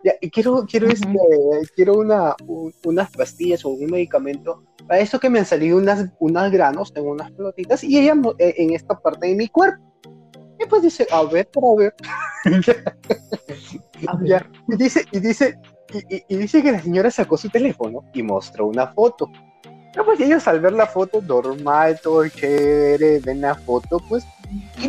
Ya, 0.04 0.14
y 0.20 0.30
quiero, 0.30 0.64
quiero, 0.68 0.86
Ujú. 0.88 0.94
este, 0.94 1.72
quiero 1.76 1.94
una, 1.98 2.34
un- 2.46 2.72
unas 2.84 3.10
pastillas 3.12 3.64
o 3.64 3.68
un 3.70 3.86
medicamento 3.90 4.64
para 4.88 4.98
eso 5.00 5.20
que 5.20 5.30
me 5.30 5.38
han 5.38 5.46
salido 5.46 5.76
unas, 5.78 6.10
unas 6.18 6.50
granos 6.50 6.92
en 6.96 7.06
unas 7.06 7.30
pelotitas 7.30 7.84
y 7.84 7.98
ella 7.98 8.14
eh, 8.38 8.54
en 8.58 8.72
esta 8.74 8.98
parte 8.98 9.28
de 9.28 9.34
mi 9.36 9.48
cuerpo. 9.48 9.80
Y 10.58 10.66
pues 10.66 10.82
dice, 10.82 11.06
a 11.10 11.22
ver, 11.24 11.48
para 11.52 11.66
ver. 11.76 11.94
A 14.08 14.16
ver. 14.16 14.26
Ya, 14.28 14.50
y 14.68 14.76
dice, 14.76 15.04
y 15.12 15.20
dice, 15.20 15.56
y, 15.92 16.16
y- 16.16 16.24
y 16.28 16.36
dice 16.36 16.62
que 16.62 16.72
la 16.72 16.80
señora 16.82 17.10
sacó 17.10 17.36
su 17.36 17.48
teléfono 17.48 18.00
y 18.12 18.22
mostró 18.22 18.66
una 18.66 18.88
foto. 18.88 19.30
No, 19.94 20.04
pues 20.04 20.20
ellos 20.20 20.46
al 20.48 20.60
ver 20.60 20.72
la 20.72 20.86
foto, 20.86 21.20
normal, 21.20 22.00
todo 22.02 22.26
chévere, 22.26 23.20
ven 23.20 23.42
la 23.42 23.54
foto, 23.54 23.98
pues, 24.08 24.24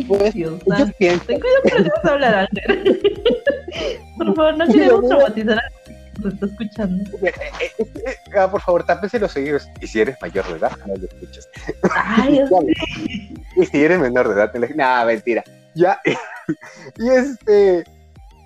pues, 0.06 0.34
Dios 0.34 0.60
piensan, 0.98 1.26
Ten 1.26 1.40
cuidado 1.40 1.62
con 1.62 1.70
lo 1.78 1.84
que 1.84 1.90
vas 1.90 2.04
a 2.04 2.08
hablar, 2.10 2.34
Alder. 2.34 3.00
Por 4.18 4.34
favor, 4.34 4.56
no 4.58 4.66
queremos 4.66 5.02
lo 5.02 5.08
traumatizar 5.08 5.58
a 5.58 5.84
nos 6.22 6.34
está 6.34 6.46
escuchando. 6.46 7.04
eh, 7.26 7.32
eh, 7.60 7.72
eh, 8.06 8.16
ah, 8.38 8.50
por 8.50 8.60
favor, 8.60 8.84
tápense 8.84 9.18
los 9.18 9.34
oídos. 9.36 9.68
Y 9.80 9.86
si 9.86 10.00
eres 10.00 10.16
mayor 10.20 10.46
de 10.46 10.58
edad, 10.58 10.72
no 10.86 10.94
lo 10.94 11.04
escuchas. 11.06 11.48
Ay, 11.92 12.40
Y 13.56 13.66
si 13.66 13.82
eres 13.82 13.98
menor 13.98 14.28
de 14.28 14.34
edad, 14.34 14.52
te 14.52 14.58
le- 14.60 14.74
Nah, 14.74 15.04
mentira. 15.04 15.42
Ya, 15.74 16.00
y 16.98 17.08
este, 17.08 17.84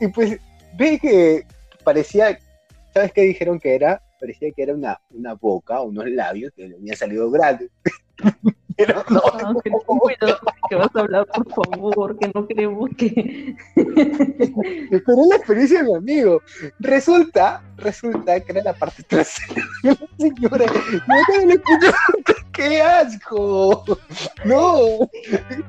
y 0.00 0.08
pues, 0.08 0.38
ve 0.78 0.98
que 0.98 1.44
parecía, 1.84 2.38
¿sabes 2.94 3.12
qué 3.12 3.22
dijeron 3.22 3.60
que 3.60 3.74
era? 3.74 4.00
Parecía 4.18 4.50
que 4.50 4.62
era 4.62 4.72
una, 4.74 4.98
una 5.10 5.34
boca, 5.34 5.80
unos 5.82 6.06
labios 6.08 6.52
que 6.56 6.66
le 6.68 6.76
habían 6.76 6.96
salido 6.96 7.30
grandes. 7.30 7.70
Pero 8.78 9.04
no, 9.10 9.20
No, 9.52 9.60
que 9.60 9.70
cuidado 9.70 10.38
que 10.68 10.76
vas 10.76 10.88
a 10.94 11.00
hablar, 11.00 11.26
por 11.26 11.52
favor, 11.52 12.16
que 12.16 12.30
no 12.32 12.46
queremos 12.46 12.88
que... 12.96 13.56
Pero 13.74 15.22
es 15.22 15.28
la 15.28 15.36
experiencia 15.36 15.82
de 15.82 15.84
mi 15.84 15.96
amigo. 15.96 16.40
Resulta, 16.78 17.60
resulta 17.76 18.38
que 18.40 18.52
era 18.52 18.62
la 18.62 18.74
parte 18.74 19.02
trasera 19.02 19.62
de 19.82 19.90
la 19.90 20.08
señora. 20.16 20.66
No, 21.08 22.34
¡Qué 22.52 22.80
asco! 22.80 23.84
No. 24.44 25.10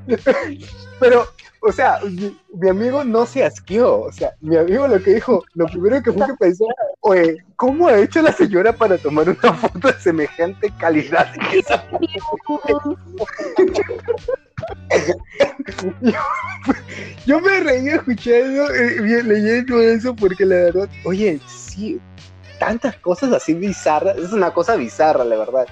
Pero, 0.99 1.28
o 1.62 1.72
sea, 1.72 1.99
mi, 2.03 2.38
mi 2.53 2.70
amigo 2.70 3.03
no 3.03 3.26
se 3.26 3.43
asqueó. 3.43 4.01
O 4.01 4.12
sea, 4.12 4.34
mi 4.41 4.55
amigo 4.57 4.88
lo 4.88 5.01
que 5.01 5.16
dijo, 5.16 5.43
lo 5.55 5.66
primero 5.68 6.01
que 6.01 6.12
fue 6.14 6.26
que 6.28 6.34
pensó, 6.36 6.66
oye, 7.01 7.43
¿cómo 7.55 7.88
ha 7.88 7.97
hecho 7.99 8.22
la 8.22 8.32
señora 8.32 8.74
para 8.74 8.97
tomar 8.97 9.30
una 9.30 9.53
foto 9.53 9.88
de 9.89 9.93
semejante 9.99 10.72
calidad? 10.80 11.28
Yo 17.26 17.39
me 17.39 17.60
reí 17.60 17.88
escuchando, 17.89 18.74
eh, 18.74 19.24
leyendo 19.24 19.80
eso, 19.82 20.16
porque 20.16 20.45
la 20.45 20.55
verdad, 20.55 20.89
oye, 21.05 21.39
sí, 21.47 21.99
tantas 22.60 22.95
cosas 22.97 23.32
así 23.34 23.53
bizarras, 23.53 24.18
es 24.18 24.32
una 24.34 24.51
cosa 24.51 24.76
bizarra, 24.76 25.24
la 25.24 25.38
verdad, 25.38 25.68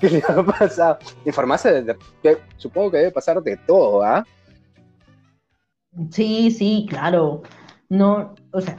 que 0.00 0.10
le 0.10 0.22
ha 0.26 0.42
pasado. 0.42 0.98
En 1.24 1.32
farmacia, 1.32 1.72
de- 1.72 1.96
de- 2.22 2.38
supongo 2.56 2.90
que 2.92 2.98
debe 2.98 3.10
pasar 3.10 3.42
de 3.42 3.56
todo, 3.58 4.02
¿ah? 4.02 4.24
Sí, 6.10 6.50
sí, 6.50 6.86
claro. 6.88 7.42
No, 7.88 8.34
o 8.52 8.60
sea, 8.60 8.78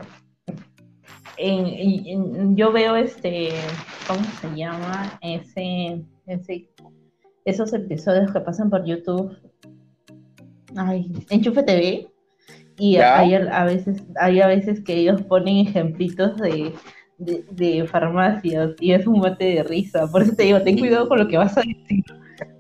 en- 1.38 2.56
yo 2.56 2.72
veo 2.72 2.96
este, 2.96 3.50
¿cómo 4.08 4.24
se 4.42 4.56
llama? 4.56 5.18
Ese, 5.22 6.04
ese, 6.28 6.70
esos 7.46 7.74
episodios 7.74 8.32
que 8.32 8.40
pasan 8.40 8.70
por 8.70 8.86
YouTube. 8.86 9.38
Ay, 10.76 11.12
Enchufe 11.30 11.64
TV. 11.64 12.08
Y 12.80 12.96
hay 12.98 13.36
a, 13.36 13.64
veces, 13.66 14.02
hay 14.20 14.42
a 14.42 14.48
veces 14.48 14.82
que 14.84 14.96
ellos 14.96 15.22
ponen 15.24 15.68
ejemplitos 15.68 16.36
de, 16.38 16.74
de, 17.20 17.46
de 17.52 17.86
farmacias 17.88 18.72
y 18.80 18.94
es 18.94 19.06
un 19.06 19.20
mate 19.20 19.46
de 19.46 19.64
risa. 19.64 20.08
Por 20.08 20.24
eso 20.24 20.34
te 20.36 20.44
digo, 20.44 20.62
ten 20.62 20.80
cuidado 20.80 21.08
con 21.08 21.20
lo 21.20 21.28
que 21.28 21.38
vas 21.38 21.56
a 21.58 21.62
decir. 21.62 22.04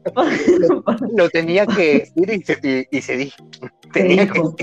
Lo 1.17 1.29
tenía 1.29 1.65
que 1.65 1.99
decir 2.15 2.29
y 2.29 2.41
se, 2.43 2.87
y- 2.91 2.97
y 2.97 3.01
se 3.01 3.17
dijo. 3.17 3.37
Que 3.93 4.03
dijo. 4.03 4.55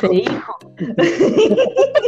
se 0.00 0.08
dijo. 0.08 0.58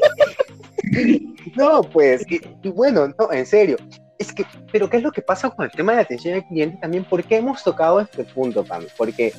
No, 1.56 1.82
pues, 1.82 2.24
y, 2.30 2.40
y 2.62 2.70
bueno, 2.70 3.08
no, 3.18 3.32
en 3.32 3.44
serio. 3.44 3.76
Es 4.18 4.32
que, 4.32 4.44
pero 4.72 4.88
¿qué 4.88 4.98
es 4.98 5.02
lo 5.02 5.12
que 5.12 5.22
pasa 5.22 5.50
con 5.50 5.64
el 5.64 5.70
tema 5.70 5.92
de 5.92 5.96
la 5.96 6.02
atención 6.02 6.34
al 6.34 6.46
cliente 6.46 6.78
también? 6.80 7.04
¿Por 7.04 7.22
qué 7.24 7.36
hemos 7.36 7.62
tocado 7.62 8.00
este 8.00 8.24
punto, 8.24 8.64
Pam? 8.64 8.84
Porque, 8.96 9.32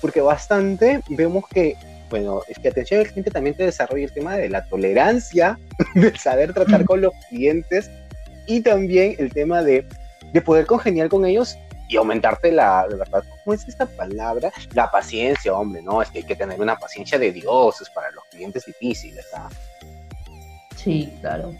porque 0.00 0.20
bastante 0.20 1.00
vemos 1.08 1.44
que, 1.52 1.76
bueno, 2.10 2.42
es 2.48 2.58
que 2.58 2.68
atención 2.68 3.00
al 3.00 3.08
cliente 3.08 3.30
también 3.30 3.56
te 3.56 3.64
desarrolla 3.64 4.04
el 4.04 4.12
tema 4.12 4.36
de 4.36 4.48
la 4.48 4.64
tolerancia, 4.64 5.58
de 5.94 6.16
saber 6.16 6.54
tratar 6.54 6.84
con 6.84 7.00
los 7.00 7.12
clientes 7.28 7.90
y 8.46 8.60
también 8.60 9.14
el 9.18 9.32
tema 9.32 9.62
de, 9.62 9.84
de 10.32 10.40
poder 10.40 10.66
congeniar 10.66 11.08
con 11.08 11.24
ellos 11.24 11.56
y 11.88 11.96
aumentarte 11.96 12.50
la, 12.52 12.86
de 12.88 12.96
verdad, 12.96 13.22
¿cómo 13.44 13.54
es 13.54 13.66
esta 13.68 13.86
palabra? 13.86 14.52
La 14.74 14.90
paciencia, 14.90 15.54
hombre, 15.54 15.82
¿no? 15.82 16.02
Es 16.02 16.10
que 16.10 16.18
hay 16.18 16.24
que 16.24 16.36
tener 16.36 16.60
una 16.60 16.76
paciencia 16.76 17.18
de 17.18 17.32
dioses 17.32 17.88
para 17.90 18.10
los 18.10 18.24
clientes 18.24 18.64
difíciles, 18.66 19.26
¿ah? 19.34 19.48
Sí, 20.76 21.12
claro. 21.20 21.54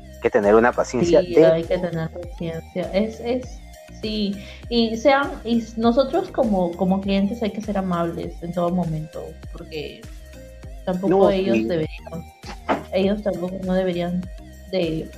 Hay 0.00 0.20
que 0.22 0.30
tener 0.30 0.54
una 0.54 0.72
paciencia 0.72 1.20
Sí, 1.20 1.34
de 1.34 1.46
hay 1.46 1.64
que 1.64 1.78
tener 1.78 2.10
paciencia. 2.10 2.90
Es, 2.92 3.20
es, 3.20 3.58
sí. 4.00 4.34
Y 4.68 4.96
sean, 4.96 5.30
y 5.44 5.64
nosotros 5.76 6.30
como, 6.30 6.72
como 6.72 7.00
clientes 7.00 7.42
hay 7.42 7.50
que 7.50 7.60
ser 7.60 7.78
amables 7.78 8.42
en 8.42 8.52
todo 8.52 8.70
momento, 8.70 9.24
porque 9.52 10.00
tampoco 10.84 11.08
No, 11.08 11.30
ellos 11.30 11.68
deberían, 11.68 12.24
ellos 12.92 13.22
tampoco 13.22 13.56
no 13.64 13.74
deberían 13.74 14.22
de, 14.72 15.10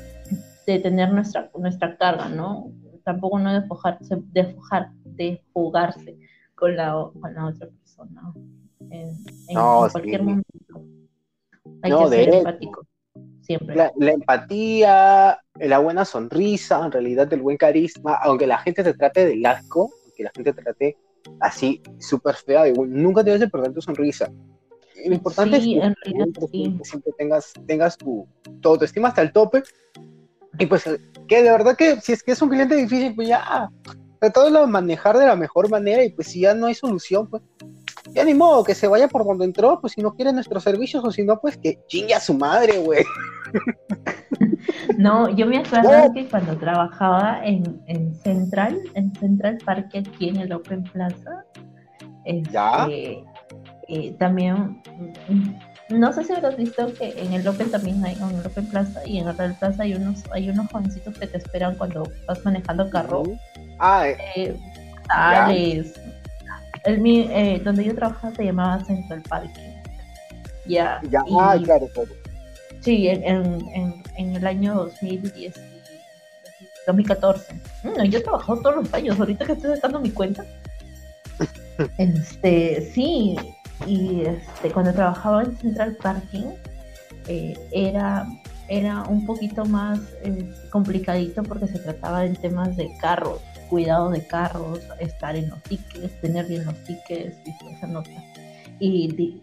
de 0.66 0.78
tener 0.78 1.10
nuestra, 1.12 1.50
nuestra 1.56 1.96
carga, 1.96 2.28
¿no? 2.28 2.70
Tampoco 3.04 3.38
no 3.38 3.52
despojarse, 3.52 4.16
despojar, 4.32 4.90
desfogarse 5.04 6.18
con 6.54 6.76
la, 6.76 6.92
con 7.20 7.34
la 7.34 7.46
otra 7.46 7.68
persona. 7.68 8.32
En, 8.90 9.16
en- 9.48 9.54
No, 9.54 9.88
cualquier 9.90 10.20
sí. 10.20 10.26
momento. 10.26 10.84
Hay 11.82 11.90
No, 11.90 11.98
que 12.10 12.16
ser 12.16 12.34
empático. 12.34 12.86
Siempre. 13.42 13.74
la, 13.74 13.92
la 13.96 14.12
empatía, 14.12 15.38
la 15.54 15.78
buena 15.78 16.04
sonrisa, 16.04 16.84
en 16.84 16.92
realidad 16.92 17.32
el 17.32 17.42
buen 17.42 17.56
carisma, 17.56 18.14
aunque 18.22 18.46
la 18.46 18.58
gente 18.58 18.84
te 18.84 18.94
trate 18.94 19.26
de 19.26 19.46
asco, 19.46 19.90
aunque 20.04 20.22
la 20.22 20.30
gente 20.34 20.52
te 20.52 20.62
trate 20.62 20.96
así 21.40 21.82
súper 21.98 22.36
fea, 22.36 22.64
nunca 22.76 23.22
te 23.24 23.30
debes 23.30 23.40
de 23.40 23.48
perder 23.48 23.72
tu 23.72 23.80
sonrisa. 23.82 24.30
Lo 25.06 25.14
importante 25.14 25.60
Sí, 25.60 25.78
es 25.78 25.94
que 25.94 26.10
siempre, 26.10 26.48
sí. 26.48 26.78
siempre, 26.82 27.12
tengas, 27.18 27.52
tengas 27.66 27.96
tu, 27.96 28.26
tu 28.60 28.68
autoestima 28.68 29.08
hasta 29.08 29.22
el 29.22 29.32
tope. 29.32 29.62
Y 30.58 30.66
pues 30.66 30.84
que 31.30 31.42
de 31.44 31.50
verdad 31.50 31.76
que 31.76 32.00
si 32.00 32.12
es 32.12 32.22
que 32.24 32.32
es 32.32 32.42
un 32.42 32.48
cliente 32.50 32.74
difícil, 32.74 33.14
pues 33.14 33.28
ya 33.28 33.70
tratarlo 34.18 34.60
de 34.62 34.66
manejar 34.66 35.16
de 35.16 35.26
la 35.26 35.36
mejor 35.36 35.70
manera 35.70 36.02
y 36.04 36.10
pues 36.12 36.26
si 36.28 36.40
ya 36.40 36.54
no 36.54 36.66
hay 36.66 36.74
solución, 36.74 37.28
pues 37.30 37.42
ya 38.12 38.24
ni 38.24 38.34
modo, 38.34 38.64
que 38.64 38.74
se 38.74 38.88
vaya 38.88 39.06
por 39.06 39.24
donde 39.24 39.44
entró, 39.44 39.80
pues 39.80 39.92
si 39.92 40.02
no 40.02 40.12
quiere 40.14 40.32
nuestros 40.32 40.64
servicios 40.64 41.04
o 41.04 41.10
si 41.12 41.22
no, 41.22 41.38
pues 41.40 41.56
que 41.56 41.78
chingue 41.86 42.14
a 42.14 42.20
su 42.20 42.34
madre, 42.34 42.78
güey. 42.78 43.04
No, 44.98 45.28
yo 45.30 45.46
me 45.46 45.58
acuerdo 45.58 45.90
No. 46.08 46.12
que 46.12 46.28
cuando 46.28 46.56
trabajaba 46.58 47.40
en, 47.44 47.80
en 47.86 48.14
Central, 48.16 48.78
en 48.94 49.14
Central 49.14 49.58
Park 49.64 49.90
aquí 49.96 50.28
en 50.30 50.36
el 50.38 50.52
Open 50.52 50.82
Plaza, 50.82 51.44
este, 52.24 52.50
Ya. 52.52 52.86
eh, 52.90 54.14
también, 54.18 54.82
no 55.90 56.12
sé 56.12 56.24
si 56.24 56.32
habrás 56.32 56.56
visto 56.56 56.92
que 56.94 57.10
en 57.20 57.32
el 57.32 57.46
Open 57.46 57.70
también 57.70 58.04
hay, 58.04 58.14
en 58.14 58.38
el 58.38 58.46
Open 58.46 58.66
Plaza 58.66 59.00
y 59.06 59.18
en 59.18 59.28
el 59.28 59.36
Real 59.36 59.56
Plaza 59.58 59.82
hay 59.82 59.94
unos, 59.94 60.22
hay 60.32 60.48
unos 60.50 60.70
jovencitos 60.70 61.16
que 61.18 61.26
te 61.26 61.38
esperan 61.38 61.74
cuando 61.76 62.10
vas 62.26 62.44
manejando 62.44 62.88
carro. 62.90 63.22
Ah, 63.78 64.08
eh, 64.08 64.16
Eh, 64.36 64.56
tales. 65.08 65.94
El, 66.84 67.00
mi- 67.00 67.26
eh, 67.30 67.60
donde 67.64 67.84
yo 67.84 67.94
trabajaba 67.94 68.34
se 68.34 68.44
llamaba 68.44 68.84
Central 68.84 69.22
Parking. 69.28 69.72
Ya. 70.66 71.00
ya, 71.10 71.20
y- 71.26 71.36
ah, 71.38 71.58
claro, 71.62 71.86
claro. 71.92 72.08
Sí, 72.80 73.08
en, 73.08 73.22
en, 73.24 73.60
en, 73.74 74.02
en 74.16 74.36
el 74.36 74.46
año 74.46 74.74
2010, 74.74 75.54
2014. 76.86 77.54
No, 77.84 78.04
yo 78.04 78.18
he 78.18 78.22
trabajado 78.22 78.62
todos 78.62 78.76
los 78.76 78.94
años, 78.94 79.18
ahorita 79.18 79.44
que 79.44 79.52
estoy 79.52 79.74
sacando 79.74 80.00
mi 80.00 80.10
cuenta. 80.10 80.44
Este, 81.98 82.90
sí, 82.94 83.36
y 83.86 84.22
este, 84.22 84.70
cuando 84.72 84.92
trabajaba 84.92 85.42
en 85.42 85.56
Central 85.56 85.96
Parking, 86.02 86.46
eh, 87.26 87.54
era, 87.72 88.26
era 88.68 89.02
un 89.04 89.26
poquito 89.26 89.64
más 89.64 90.00
eh, 90.22 90.52
complicadito 90.70 91.42
porque 91.42 91.66
se 91.66 91.78
trataba 91.78 92.24
en 92.24 92.36
temas 92.36 92.76
de 92.76 92.90
carros, 93.00 93.40
cuidado 93.68 94.10
de 94.10 94.26
carros, 94.26 94.80
estar 94.98 95.36
en 95.36 95.48
los 95.50 95.62
tickets, 95.62 96.20
tener 96.20 96.46
bien 96.46 96.64
los 96.64 96.74
tickets 96.84 97.36
y 97.46 97.74
esa 97.74 97.86
nota. 97.86 98.10
Y 98.78 99.42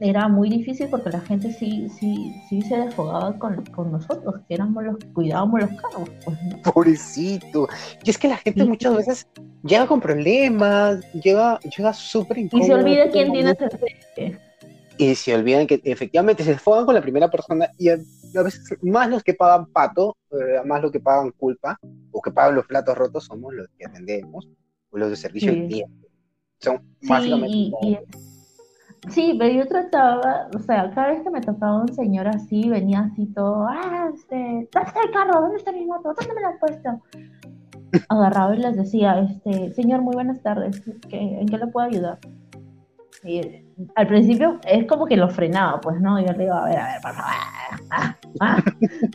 era 0.00 0.28
muy 0.28 0.50
difícil 0.50 0.88
porque 0.88 1.10
la 1.10 1.20
gente 1.20 1.52
sí, 1.52 1.88
sí, 1.88 2.34
sí 2.48 2.62
se 2.62 2.76
desfogaba 2.76 3.38
con, 3.38 3.64
con 3.66 3.92
nosotros, 3.92 4.34
que 4.46 4.54
éramos 4.54 4.84
los 4.84 4.98
que 4.98 5.06
cuidábamos 5.12 5.60
los 5.60 5.70
carros. 5.80 6.10
Pues, 6.24 6.38
Pobrecito. 6.62 7.68
Y 8.04 8.10
es 8.10 8.18
que 8.18 8.28
la 8.28 8.36
gente 8.36 8.64
muchas 8.64 8.94
veces 8.94 9.26
llega 9.62 9.86
con 9.86 10.00
problemas, 10.00 11.00
llega, 11.12 11.58
llega 11.60 11.92
súper 11.94 12.38
incómodo. 12.38 12.66
Y 12.66 12.68
se 12.68 12.74
olvida 12.74 13.10
quién 13.10 13.32
tiene 13.32 13.50
ese 13.52 14.38
Y 14.98 15.14
se 15.14 15.34
olvidan 15.34 15.66
que 15.66 15.80
efectivamente 15.84 16.44
se 16.44 16.52
desfogan 16.52 16.84
con 16.84 16.94
la 16.94 17.02
primera 17.02 17.30
persona 17.30 17.70
y 17.78 17.88
a, 17.88 17.96
veces 18.42 18.76
más 18.82 19.08
los 19.08 19.22
que 19.22 19.32
pagan 19.32 19.66
pato, 19.66 20.16
eh, 20.30 20.60
más 20.64 20.82
los 20.82 20.92
que 20.92 21.00
pagan 21.00 21.30
culpa 21.30 21.78
o 22.10 22.20
que 22.20 22.30
pagan 22.30 22.54
los 22.54 22.66
platos 22.66 22.96
rotos 22.98 23.24
somos 23.24 23.54
los 23.54 23.66
que 23.78 23.86
atendemos 23.86 24.46
o 24.90 24.98
los 24.98 25.08
de 25.08 25.16
servicio 25.16 25.52
al 25.52 25.66
cliente. 25.66 26.08
Son 26.60 26.82
básicamente... 27.02 27.70
Sí, 29.08 29.36
pero 29.38 29.54
yo 29.54 29.66
trataba, 29.66 30.48
o 30.54 30.58
sea, 30.58 30.90
cada 30.90 31.08
vez 31.08 31.22
que 31.22 31.30
me 31.30 31.40
tocaba 31.40 31.80
un 31.80 31.94
señor 31.94 32.26
así, 32.28 32.68
venía 32.68 33.00
así 33.00 33.26
todo, 33.26 33.66
ah, 33.68 34.10
este, 34.12 34.68
¿dónde 34.72 34.88
está 34.88 35.00
el 35.04 35.10
carro? 35.12 35.40
¿Dónde 35.40 35.56
está 35.56 35.72
mi 35.72 35.86
moto? 35.86 36.12
¿Dónde 36.18 36.34
me 36.34 36.40
lo 36.40 36.48
has 36.48 36.58
puesto? 36.58 37.02
Agarraba 38.08 38.54
y 38.54 38.58
les 38.58 38.76
decía, 38.76 39.20
este, 39.20 39.72
señor, 39.74 40.02
muy 40.02 40.14
buenas 40.14 40.42
tardes, 40.42 40.82
¿en 41.10 41.46
qué 41.46 41.58
le 41.58 41.66
puedo 41.68 41.86
ayudar? 41.86 42.18
Y 43.24 43.65
al 43.94 44.06
principio 44.06 44.58
es 44.66 44.86
como 44.86 45.06
que 45.06 45.16
lo 45.16 45.28
frenaba, 45.28 45.80
pues, 45.80 46.00
¿no? 46.00 46.18
Yo 46.18 46.32
le 46.32 46.44
digo, 46.44 46.54
a 46.54 46.64
ver, 46.64 46.78
a 46.78 46.86
ver, 46.86 47.00
por 47.02 47.12
favor, 47.12 47.32
ah, 47.90 48.16
ah, 48.40 48.62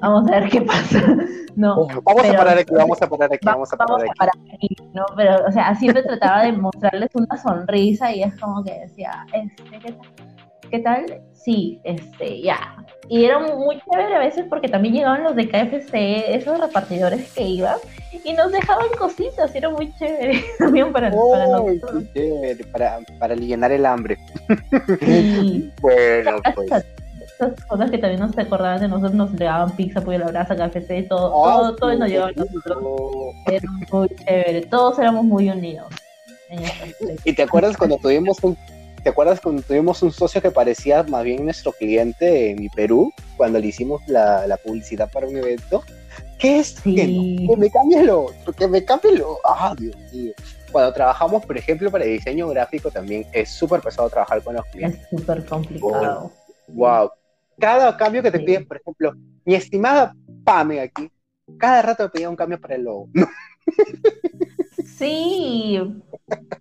vamos 0.01 0.29
a 0.29 0.39
ver 0.39 0.49
qué 0.49 0.61
pasa. 0.61 1.01
No, 1.53 1.85
vamos 2.03 2.25
a 2.25 2.33
parar 2.37 2.57
aquí, 2.57 2.73
vamos 2.73 3.01
a 3.01 3.07
parar 3.07 3.33
aquí, 3.33 3.45
vamos 3.45 3.73
a 3.73 3.77
parar, 3.77 4.31
aquí. 4.53 4.69
¿no? 4.93 5.03
Pero, 5.17 5.45
o 5.45 5.51
sea, 5.51 5.75
siempre 5.75 6.01
trataba 6.01 6.43
de 6.43 6.53
mostrarles 6.53 7.09
una 7.13 7.37
sonrisa 7.37 8.09
y 8.09 8.23
es 8.23 8.39
como 8.39 8.63
que 8.63 8.79
decía, 8.79 9.25
este, 9.33 9.63
¿qué 9.63 9.91
tal? 9.91 10.30
¿Qué 10.71 10.79
tal? 10.79 11.21
Sí, 11.33 11.81
este, 11.83 12.41
ya. 12.41 12.77
Y 13.09 13.25
era 13.25 13.39
muy 13.39 13.81
chévere 13.81 14.15
a 14.15 14.19
veces 14.19 14.45
porque 14.49 14.69
también 14.69 14.93
llegaban 14.93 15.23
los 15.23 15.35
de 15.35 15.49
KFC, 15.49 16.33
esos 16.33 16.61
repartidores 16.61 17.29
que 17.33 17.43
iban, 17.43 17.75
y 18.23 18.31
nos 18.31 18.53
dejaban 18.53 18.87
cositas, 18.97 19.53
y 19.53 19.57
era 19.57 19.69
muy 19.69 19.93
chévere 19.97 20.41
también 20.59 20.93
para, 20.93 21.11
para 21.11 21.47
nosotros. 21.47 22.05
Chévere, 22.13 22.63
para, 22.65 22.99
para 23.19 23.33
aliviar 23.33 23.71
el 23.71 23.85
hambre. 23.85 24.17
bueno, 25.81 26.37
pues 26.55 26.85
cosas 27.67 27.91
que 27.91 27.97
también 27.97 28.21
nos 28.21 28.37
acordaban 28.37 28.79
de 28.79 28.87
nosotros, 28.87 29.13
nos 29.13 29.31
llegaban 29.31 29.75
pizza, 29.75 29.99
pollo 29.99 30.19
la 30.19 30.27
brasa, 30.27 30.55
café, 30.55 31.03
todo, 31.03 31.33
oh, 31.33 31.49
todo, 31.49 31.75
todo 31.75 31.97
nos 31.97 32.07
llegaba 32.07 32.29
a 32.29 32.33
nosotros. 32.33 32.77
Era 33.47 33.69
muy 33.91 34.09
chévere, 34.09 34.61
todos 34.67 34.99
éramos 34.99 35.25
muy 35.25 35.49
unidos. 35.49 35.87
¿Y 37.25 37.33
te 37.33 37.43
acuerdas 37.43 37.75
cuando 37.77 37.97
tuvimos 37.97 38.37
un 38.43 38.55
¿Te 39.03 39.09
acuerdas 39.09 39.41
cuando 39.41 39.61
tuvimos 39.61 40.01
un 40.03 40.11
socio 40.11 40.41
que 40.41 40.51
parecía 40.51 41.03
más 41.03 41.23
bien 41.23 41.43
nuestro 41.43 41.71
cliente 41.71 42.51
en 42.51 42.69
Perú, 42.69 43.11
cuando 43.37 43.59
le 43.59 43.67
hicimos 43.67 44.01
la, 44.07 44.45
la 44.47 44.57
publicidad 44.57 45.11
para 45.11 45.27
un 45.27 45.37
evento? 45.37 45.83
¿Qué 46.37 46.59
es? 46.59 46.75
Sí. 46.83 46.95
Que, 46.95 47.57
me 47.57 47.69
cambie 47.69 48.03
lo 48.03 48.27
que 48.57 48.67
me 48.67 48.83
cambie 48.83 49.17
lo. 49.17 49.39
Ah, 49.45 49.73
Dios 49.77 49.95
mío. 50.11 50.33
Cuando 50.71 50.93
trabajamos, 50.93 51.45
por 51.45 51.57
ejemplo, 51.57 51.91
para 51.91 52.05
diseño 52.05 52.47
gráfico 52.49 52.91
también 52.91 53.25
es 53.33 53.49
súper 53.49 53.81
pesado 53.81 54.09
trabajar 54.09 54.41
con 54.43 54.55
los 54.55 54.65
clientes. 54.67 55.01
Es 55.01 55.19
súper 55.19 55.45
complicado. 55.45 56.31
wow 56.69 57.09
cada 57.61 57.95
cambio 57.95 58.23
que 58.23 58.31
te 58.31 58.39
piden, 58.39 58.67
por 58.67 58.77
ejemplo, 58.77 59.13
mi 59.45 59.55
estimada 59.55 60.13
Pame 60.43 60.81
aquí, 60.81 61.09
cada 61.59 61.81
rato 61.83 62.03
me 62.03 62.09
pedía 62.09 62.29
un 62.29 62.35
cambio 62.35 62.59
para 62.59 62.75
el 62.75 62.83
logo. 62.83 63.09
Sí, 64.85 65.79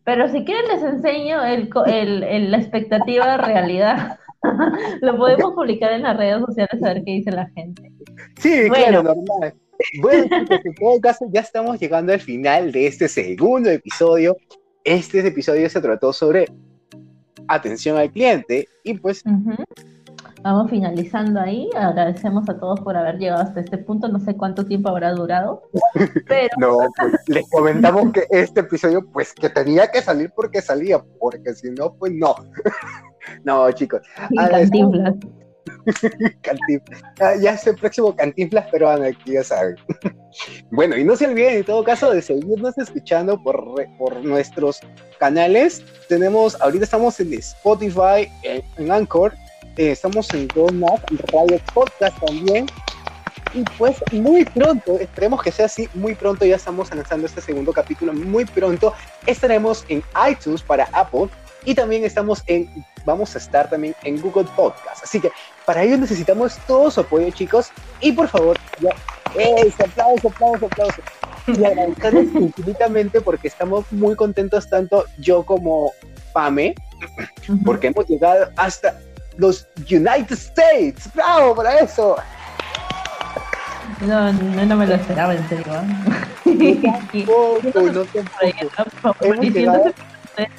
pero 0.05 0.29
si 0.29 0.45
quieren 0.45 0.69
les 0.69 0.83
enseño 0.83 1.45
el, 1.45 2.51
la 2.51 2.57
expectativa 2.57 3.31
de 3.33 3.37
realidad. 3.37 4.19
Lo 5.03 5.17
podemos 5.19 5.53
publicar 5.53 5.93
en 5.93 6.03
las 6.03 6.17
redes 6.17 6.41
sociales 6.41 6.83
a 6.83 6.95
ver 6.95 7.03
qué 7.05 7.13
dice 7.13 7.31
la 7.31 7.49
gente. 7.51 7.93
Sí, 8.39 8.69
claro, 8.71 9.03
normal. 9.03 9.55
Bueno, 10.01 10.25
en 10.65 10.75
todo 10.75 11.01
caso, 11.01 11.27
ya 11.31 11.41
estamos 11.41 11.79
llegando 11.79 12.13
al 12.13 12.21
final 12.21 12.73
de 12.73 12.87
este 12.87 13.09
segundo 13.09 13.71
episodio. 13.71 14.37
Este 14.85 15.27
episodio 15.27 15.69
se 15.69 15.81
trató 15.81 16.13
sobre 16.13 16.47
atención 17.49 17.97
al 17.99 18.11
cliente 18.11 18.69
y 18.85 18.95
pues 18.95 19.23
Vamos 20.43 20.71
finalizando 20.71 21.39
ahí. 21.39 21.69
Agradecemos 21.77 22.49
a 22.49 22.59
todos 22.59 22.81
por 22.81 22.97
haber 22.97 23.19
llegado 23.19 23.43
hasta 23.43 23.61
este 23.61 23.77
punto. 23.77 24.09
No 24.09 24.19
sé 24.21 24.35
cuánto 24.37 24.65
tiempo 24.65 24.89
habrá 24.89 25.13
durado. 25.13 25.63
Pero... 26.29 26.57
no, 26.59 26.79
pues, 26.97 27.13
les 27.29 27.51
comentamos 27.51 28.13
que 28.13 28.27
este 28.31 28.61
episodio, 28.61 29.07
pues 29.13 29.35
que 29.35 29.51
tenía 29.51 29.91
que 29.91 30.01
salir 30.01 30.33
porque 30.35 30.63
salía, 30.63 31.03
porque 31.19 31.53
si 31.55 31.71
no, 31.71 31.93
pues 31.95 32.13
no. 32.15 32.35
no, 33.45 33.71
chicos. 33.73 34.01
Cantinflas. 34.35 35.15
Cantinflas. 36.43 37.03
Ah, 37.21 37.35
ya 37.39 37.53
es 37.53 37.67
el 37.67 37.77
próximo 37.77 38.17
Cantinflas 38.17 38.67
peruano, 38.71 39.05
aquí 39.05 39.33
ya 39.33 39.45
saben. 39.45 39.77
bueno, 40.71 40.97
y 40.97 41.05
no 41.05 41.17
se 41.17 41.27
olviden 41.27 41.59
en 41.59 41.65
todo 41.65 41.85
caso 41.85 42.13
de 42.13 42.23
seguirnos 42.23 42.79
escuchando 42.79 43.43
por, 43.43 43.75
por 43.99 44.25
nuestros 44.25 44.81
canales. 45.19 45.85
Tenemos, 46.09 46.59
ahorita 46.63 46.85
estamos 46.85 47.21
en 47.21 47.35
Spotify, 47.35 48.31
en, 48.43 48.63
en 48.79 48.91
Anchor 48.91 49.35
eh, 49.77 49.91
estamos 49.93 50.29
en 50.35 50.49
más 50.79 51.01
Radio 51.33 51.61
Podcast 51.73 52.19
también. 52.25 52.67
Y 53.53 53.65
pues 53.79 53.97
muy 54.13 54.45
pronto, 54.45 54.99
esperemos 55.01 55.43
que 55.43 55.51
sea 55.51 55.67
así, 55.67 55.89
muy 55.95 56.15
pronto 56.15 56.45
ya 56.45 56.55
estamos 56.55 56.95
lanzando 56.95 57.27
este 57.27 57.41
segundo 57.41 57.73
capítulo, 57.73 58.13
muy 58.13 58.45
pronto 58.45 58.95
estaremos 59.27 59.85
en 59.89 60.05
iTunes 60.31 60.63
para 60.63 60.85
Apple 60.93 61.29
y 61.65 61.75
también 61.75 62.05
estamos 62.05 62.45
en, 62.47 62.71
vamos 63.05 63.35
a 63.35 63.39
estar 63.39 63.69
también 63.69 63.95
en 64.05 64.21
Google 64.21 64.47
Podcast. 64.55 65.03
Así 65.03 65.21
que 65.21 65.33
para 65.67 65.83
ello 65.83 65.99
necesitamos 65.99 66.59
todo 66.67 66.93
su 66.93 67.01
apoyo 67.01 67.29
chicos 67.31 67.71
y 68.01 68.13
por 68.13 68.29
favor, 68.29 68.57
ya, 68.81 68.91
¡eh! 69.35 69.73
aplauso, 69.85 70.29
aplauso, 70.29 70.67
aplauso. 70.67 71.03
Y 71.49 71.65
agradecerles 71.65 72.29
infinitamente 72.35 73.21
porque 73.21 73.49
estamos 73.49 73.91
muy 73.91 74.15
contentos 74.15 74.69
tanto 74.71 75.07
yo 75.19 75.45
como 75.45 75.93
Pame, 76.33 76.75
porque 77.65 77.89
hemos 77.89 78.07
llegado 78.07 78.51
hasta 78.57 78.97
los 79.41 79.67
United 79.91 80.33
States. 80.33 81.11
¡Bravo 81.15 81.55
para 81.55 81.79
eso! 81.81 82.17
No, 84.03 84.33
no, 84.33 84.67
no 84.67 84.77
me 84.77 84.87
lo 84.87 84.95
esperaba, 84.95 85.35
en 85.35 85.49
serio. 85.49 85.65
Tampoco, 88.77 89.27
no 89.27 89.33
Hemos 89.33 89.47
llegado... 89.47 89.93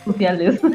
sociales. 0.05 0.59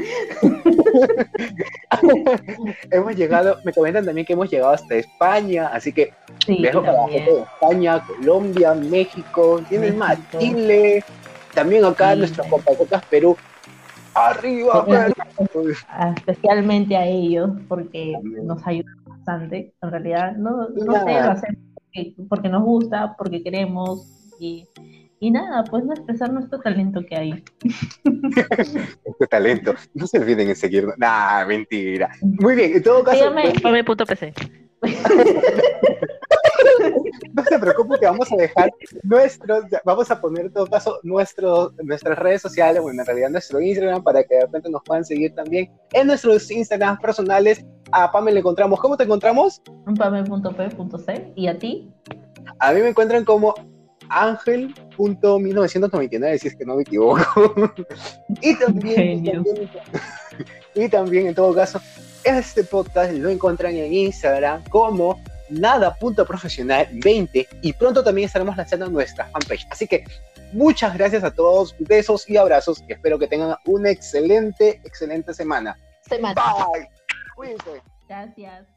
hemos 2.90 3.14
llegado, 3.16 3.58
me 3.64 3.72
comentan 3.72 4.04
también 4.04 4.26
que 4.26 4.32
hemos 4.32 4.50
llegado 4.50 4.72
hasta 4.72 4.94
España, 4.96 5.68
así 5.68 5.92
que 5.92 6.12
sí, 6.44 6.62
dejo 6.62 6.82
para 6.82 7.06
España, 7.08 8.02
Colombia, 8.04 8.74
México, 8.74 9.62
tienen 9.68 9.98
más, 9.98 10.18
Chile, 10.38 11.04
también 11.54 11.84
acá 11.84 12.12
sí. 12.12 12.18
nuestros 12.18 12.46
compatriotas 12.48 13.04
Perú, 13.06 13.36
Arriba, 14.16 14.86
Especialmente 16.16 16.96
a 16.96 17.06
ellos, 17.06 17.50
porque 17.68 18.14
nos 18.42 18.66
ayudan 18.66 18.96
bastante. 19.04 19.74
En 19.82 19.90
realidad, 19.90 20.36
no, 20.36 20.68
no 20.68 21.04
sé, 21.04 21.12
lo 21.12 21.30
hacemos 21.30 21.66
porque, 22.28 22.48
nos 22.48 22.62
gusta, 22.62 23.14
porque 23.16 23.42
queremos 23.42 24.06
y, 24.38 24.66
y 25.20 25.30
nada, 25.30 25.64
pues 25.64 25.84
no 25.84 25.92
expresar 25.92 26.32
nuestro 26.32 26.60
talento 26.60 27.00
que 27.08 27.16
hay. 27.16 27.44
este 29.04 29.26
talento. 29.28 29.74
No 29.94 30.06
se 30.06 30.18
olviden 30.18 30.48
en 30.48 30.56
seguirnos. 30.56 30.96
Nah, 30.98 31.44
mentira. 31.46 32.10
Muy 32.22 32.54
bien, 32.54 32.76
en 32.76 32.82
todo 32.82 33.04
caso. 33.04 33.30
Dígame, 33.30 33.84
punto 33.84 34.06
PC. 34.06 34.32
no 37.32 37.44
se 37.44 37.58
preocupe 37.58 37.98
que 37.98 38.06
vamos 38.06 38.30
a 38.32 38.36
dejar 38.36 38.70
nuestros, 39.02 39.64
vamos 39.84 40.10
a 40.10 40.20
poner 40.20 40.46
en 40.46 40.52
todo 40.52 40.66
caso 40.66 40.98
nuestros, 41.02 41.72
nuestras 41.82 42.18
redes 42.18 42.42
sociales, 42.42 42.82
bueno, 42.82 43.02
en 43.02 43.06
realidad 43.06 43.30
nuestro 43.30 43.60
Instagram 43.60 44.02
para 44.02 44.24
que 44.24 44.34
de 44.34 44.40
repente 44.42 44.68
nos 44.70 44.82
puedan 44.84 45.04
seguir 45.04 45.34
también 45.34 45.70
en 45.92 46.06
nuestros 46.06 46.50
Instagram 46.50 46.98
personales. 46.98 47.64
A 47.92 48.10
Pamela 48.10 48.34
le 48.34 48.40
encontramos, 48.40 48.80
¿cómo 48.80 48.96
te 48.96 49.04
encontramos? 49.04 49.62
Pamela.p.c 49.96 51.32
y 51.36 51.46
a 51.46 51.56
ti. 51.58 51.92
A 52.58 52.72
mí 52.72 52.80
me 52.80 52.88
encuentran 52.88 53.24
como 53.24 53.54
ángel.1999, 54.08 56.38
si 56.38 56.48
es 56.48 56.56
que 56.56 56.64
no 56.64 56.74
me 56.76 56.82
equivoco. 56.82 57.20
y 58.40 58.58
también, 58.58 59.24
y 60.74 60.88
también, 60.88 61.28
en 61.28 61.34
todo 61.34 61.54
caso, 61.54 61.80
este 62.24 62.64
podcast 62.64 63.12
lo 63.12 63.28
encuentran 63.28 63.74
en 63.74 63.92
Instagram 63.92 64.64
como 64.64 65.20
nada.profesional20 65.48 67.48
y 67.62 67.72
pronto 67.72 68.02
también 68.02 68.26
estaremos 68.26 68.56
lanzando 68.56 68.88
nuestra 68.88 69.26
fanpage. 69.26 69.66
Así 69.70 69.86
que 69.86 70.04
muchas 70.52 70.94
gracias 70.94 71.24
a 71.24 71.30
todos, 71.30 71.74
besos 71.78 72.28
y 72.28 72.36
abrazos 72.36 72.82
y 72.88 72.92
espero 72.92 73.18
que 73.18 73.26
tengan 73.26 73.56
una 73.64 73.90
excelente, 73.90 74.80
excelente 74.84 75.34
semana. 75.34 75.76
Semana. 76.02 76.34
Bye. 76.34 76.88
Cuídense. 77.34 77.82
Gracias. 78.08 78.75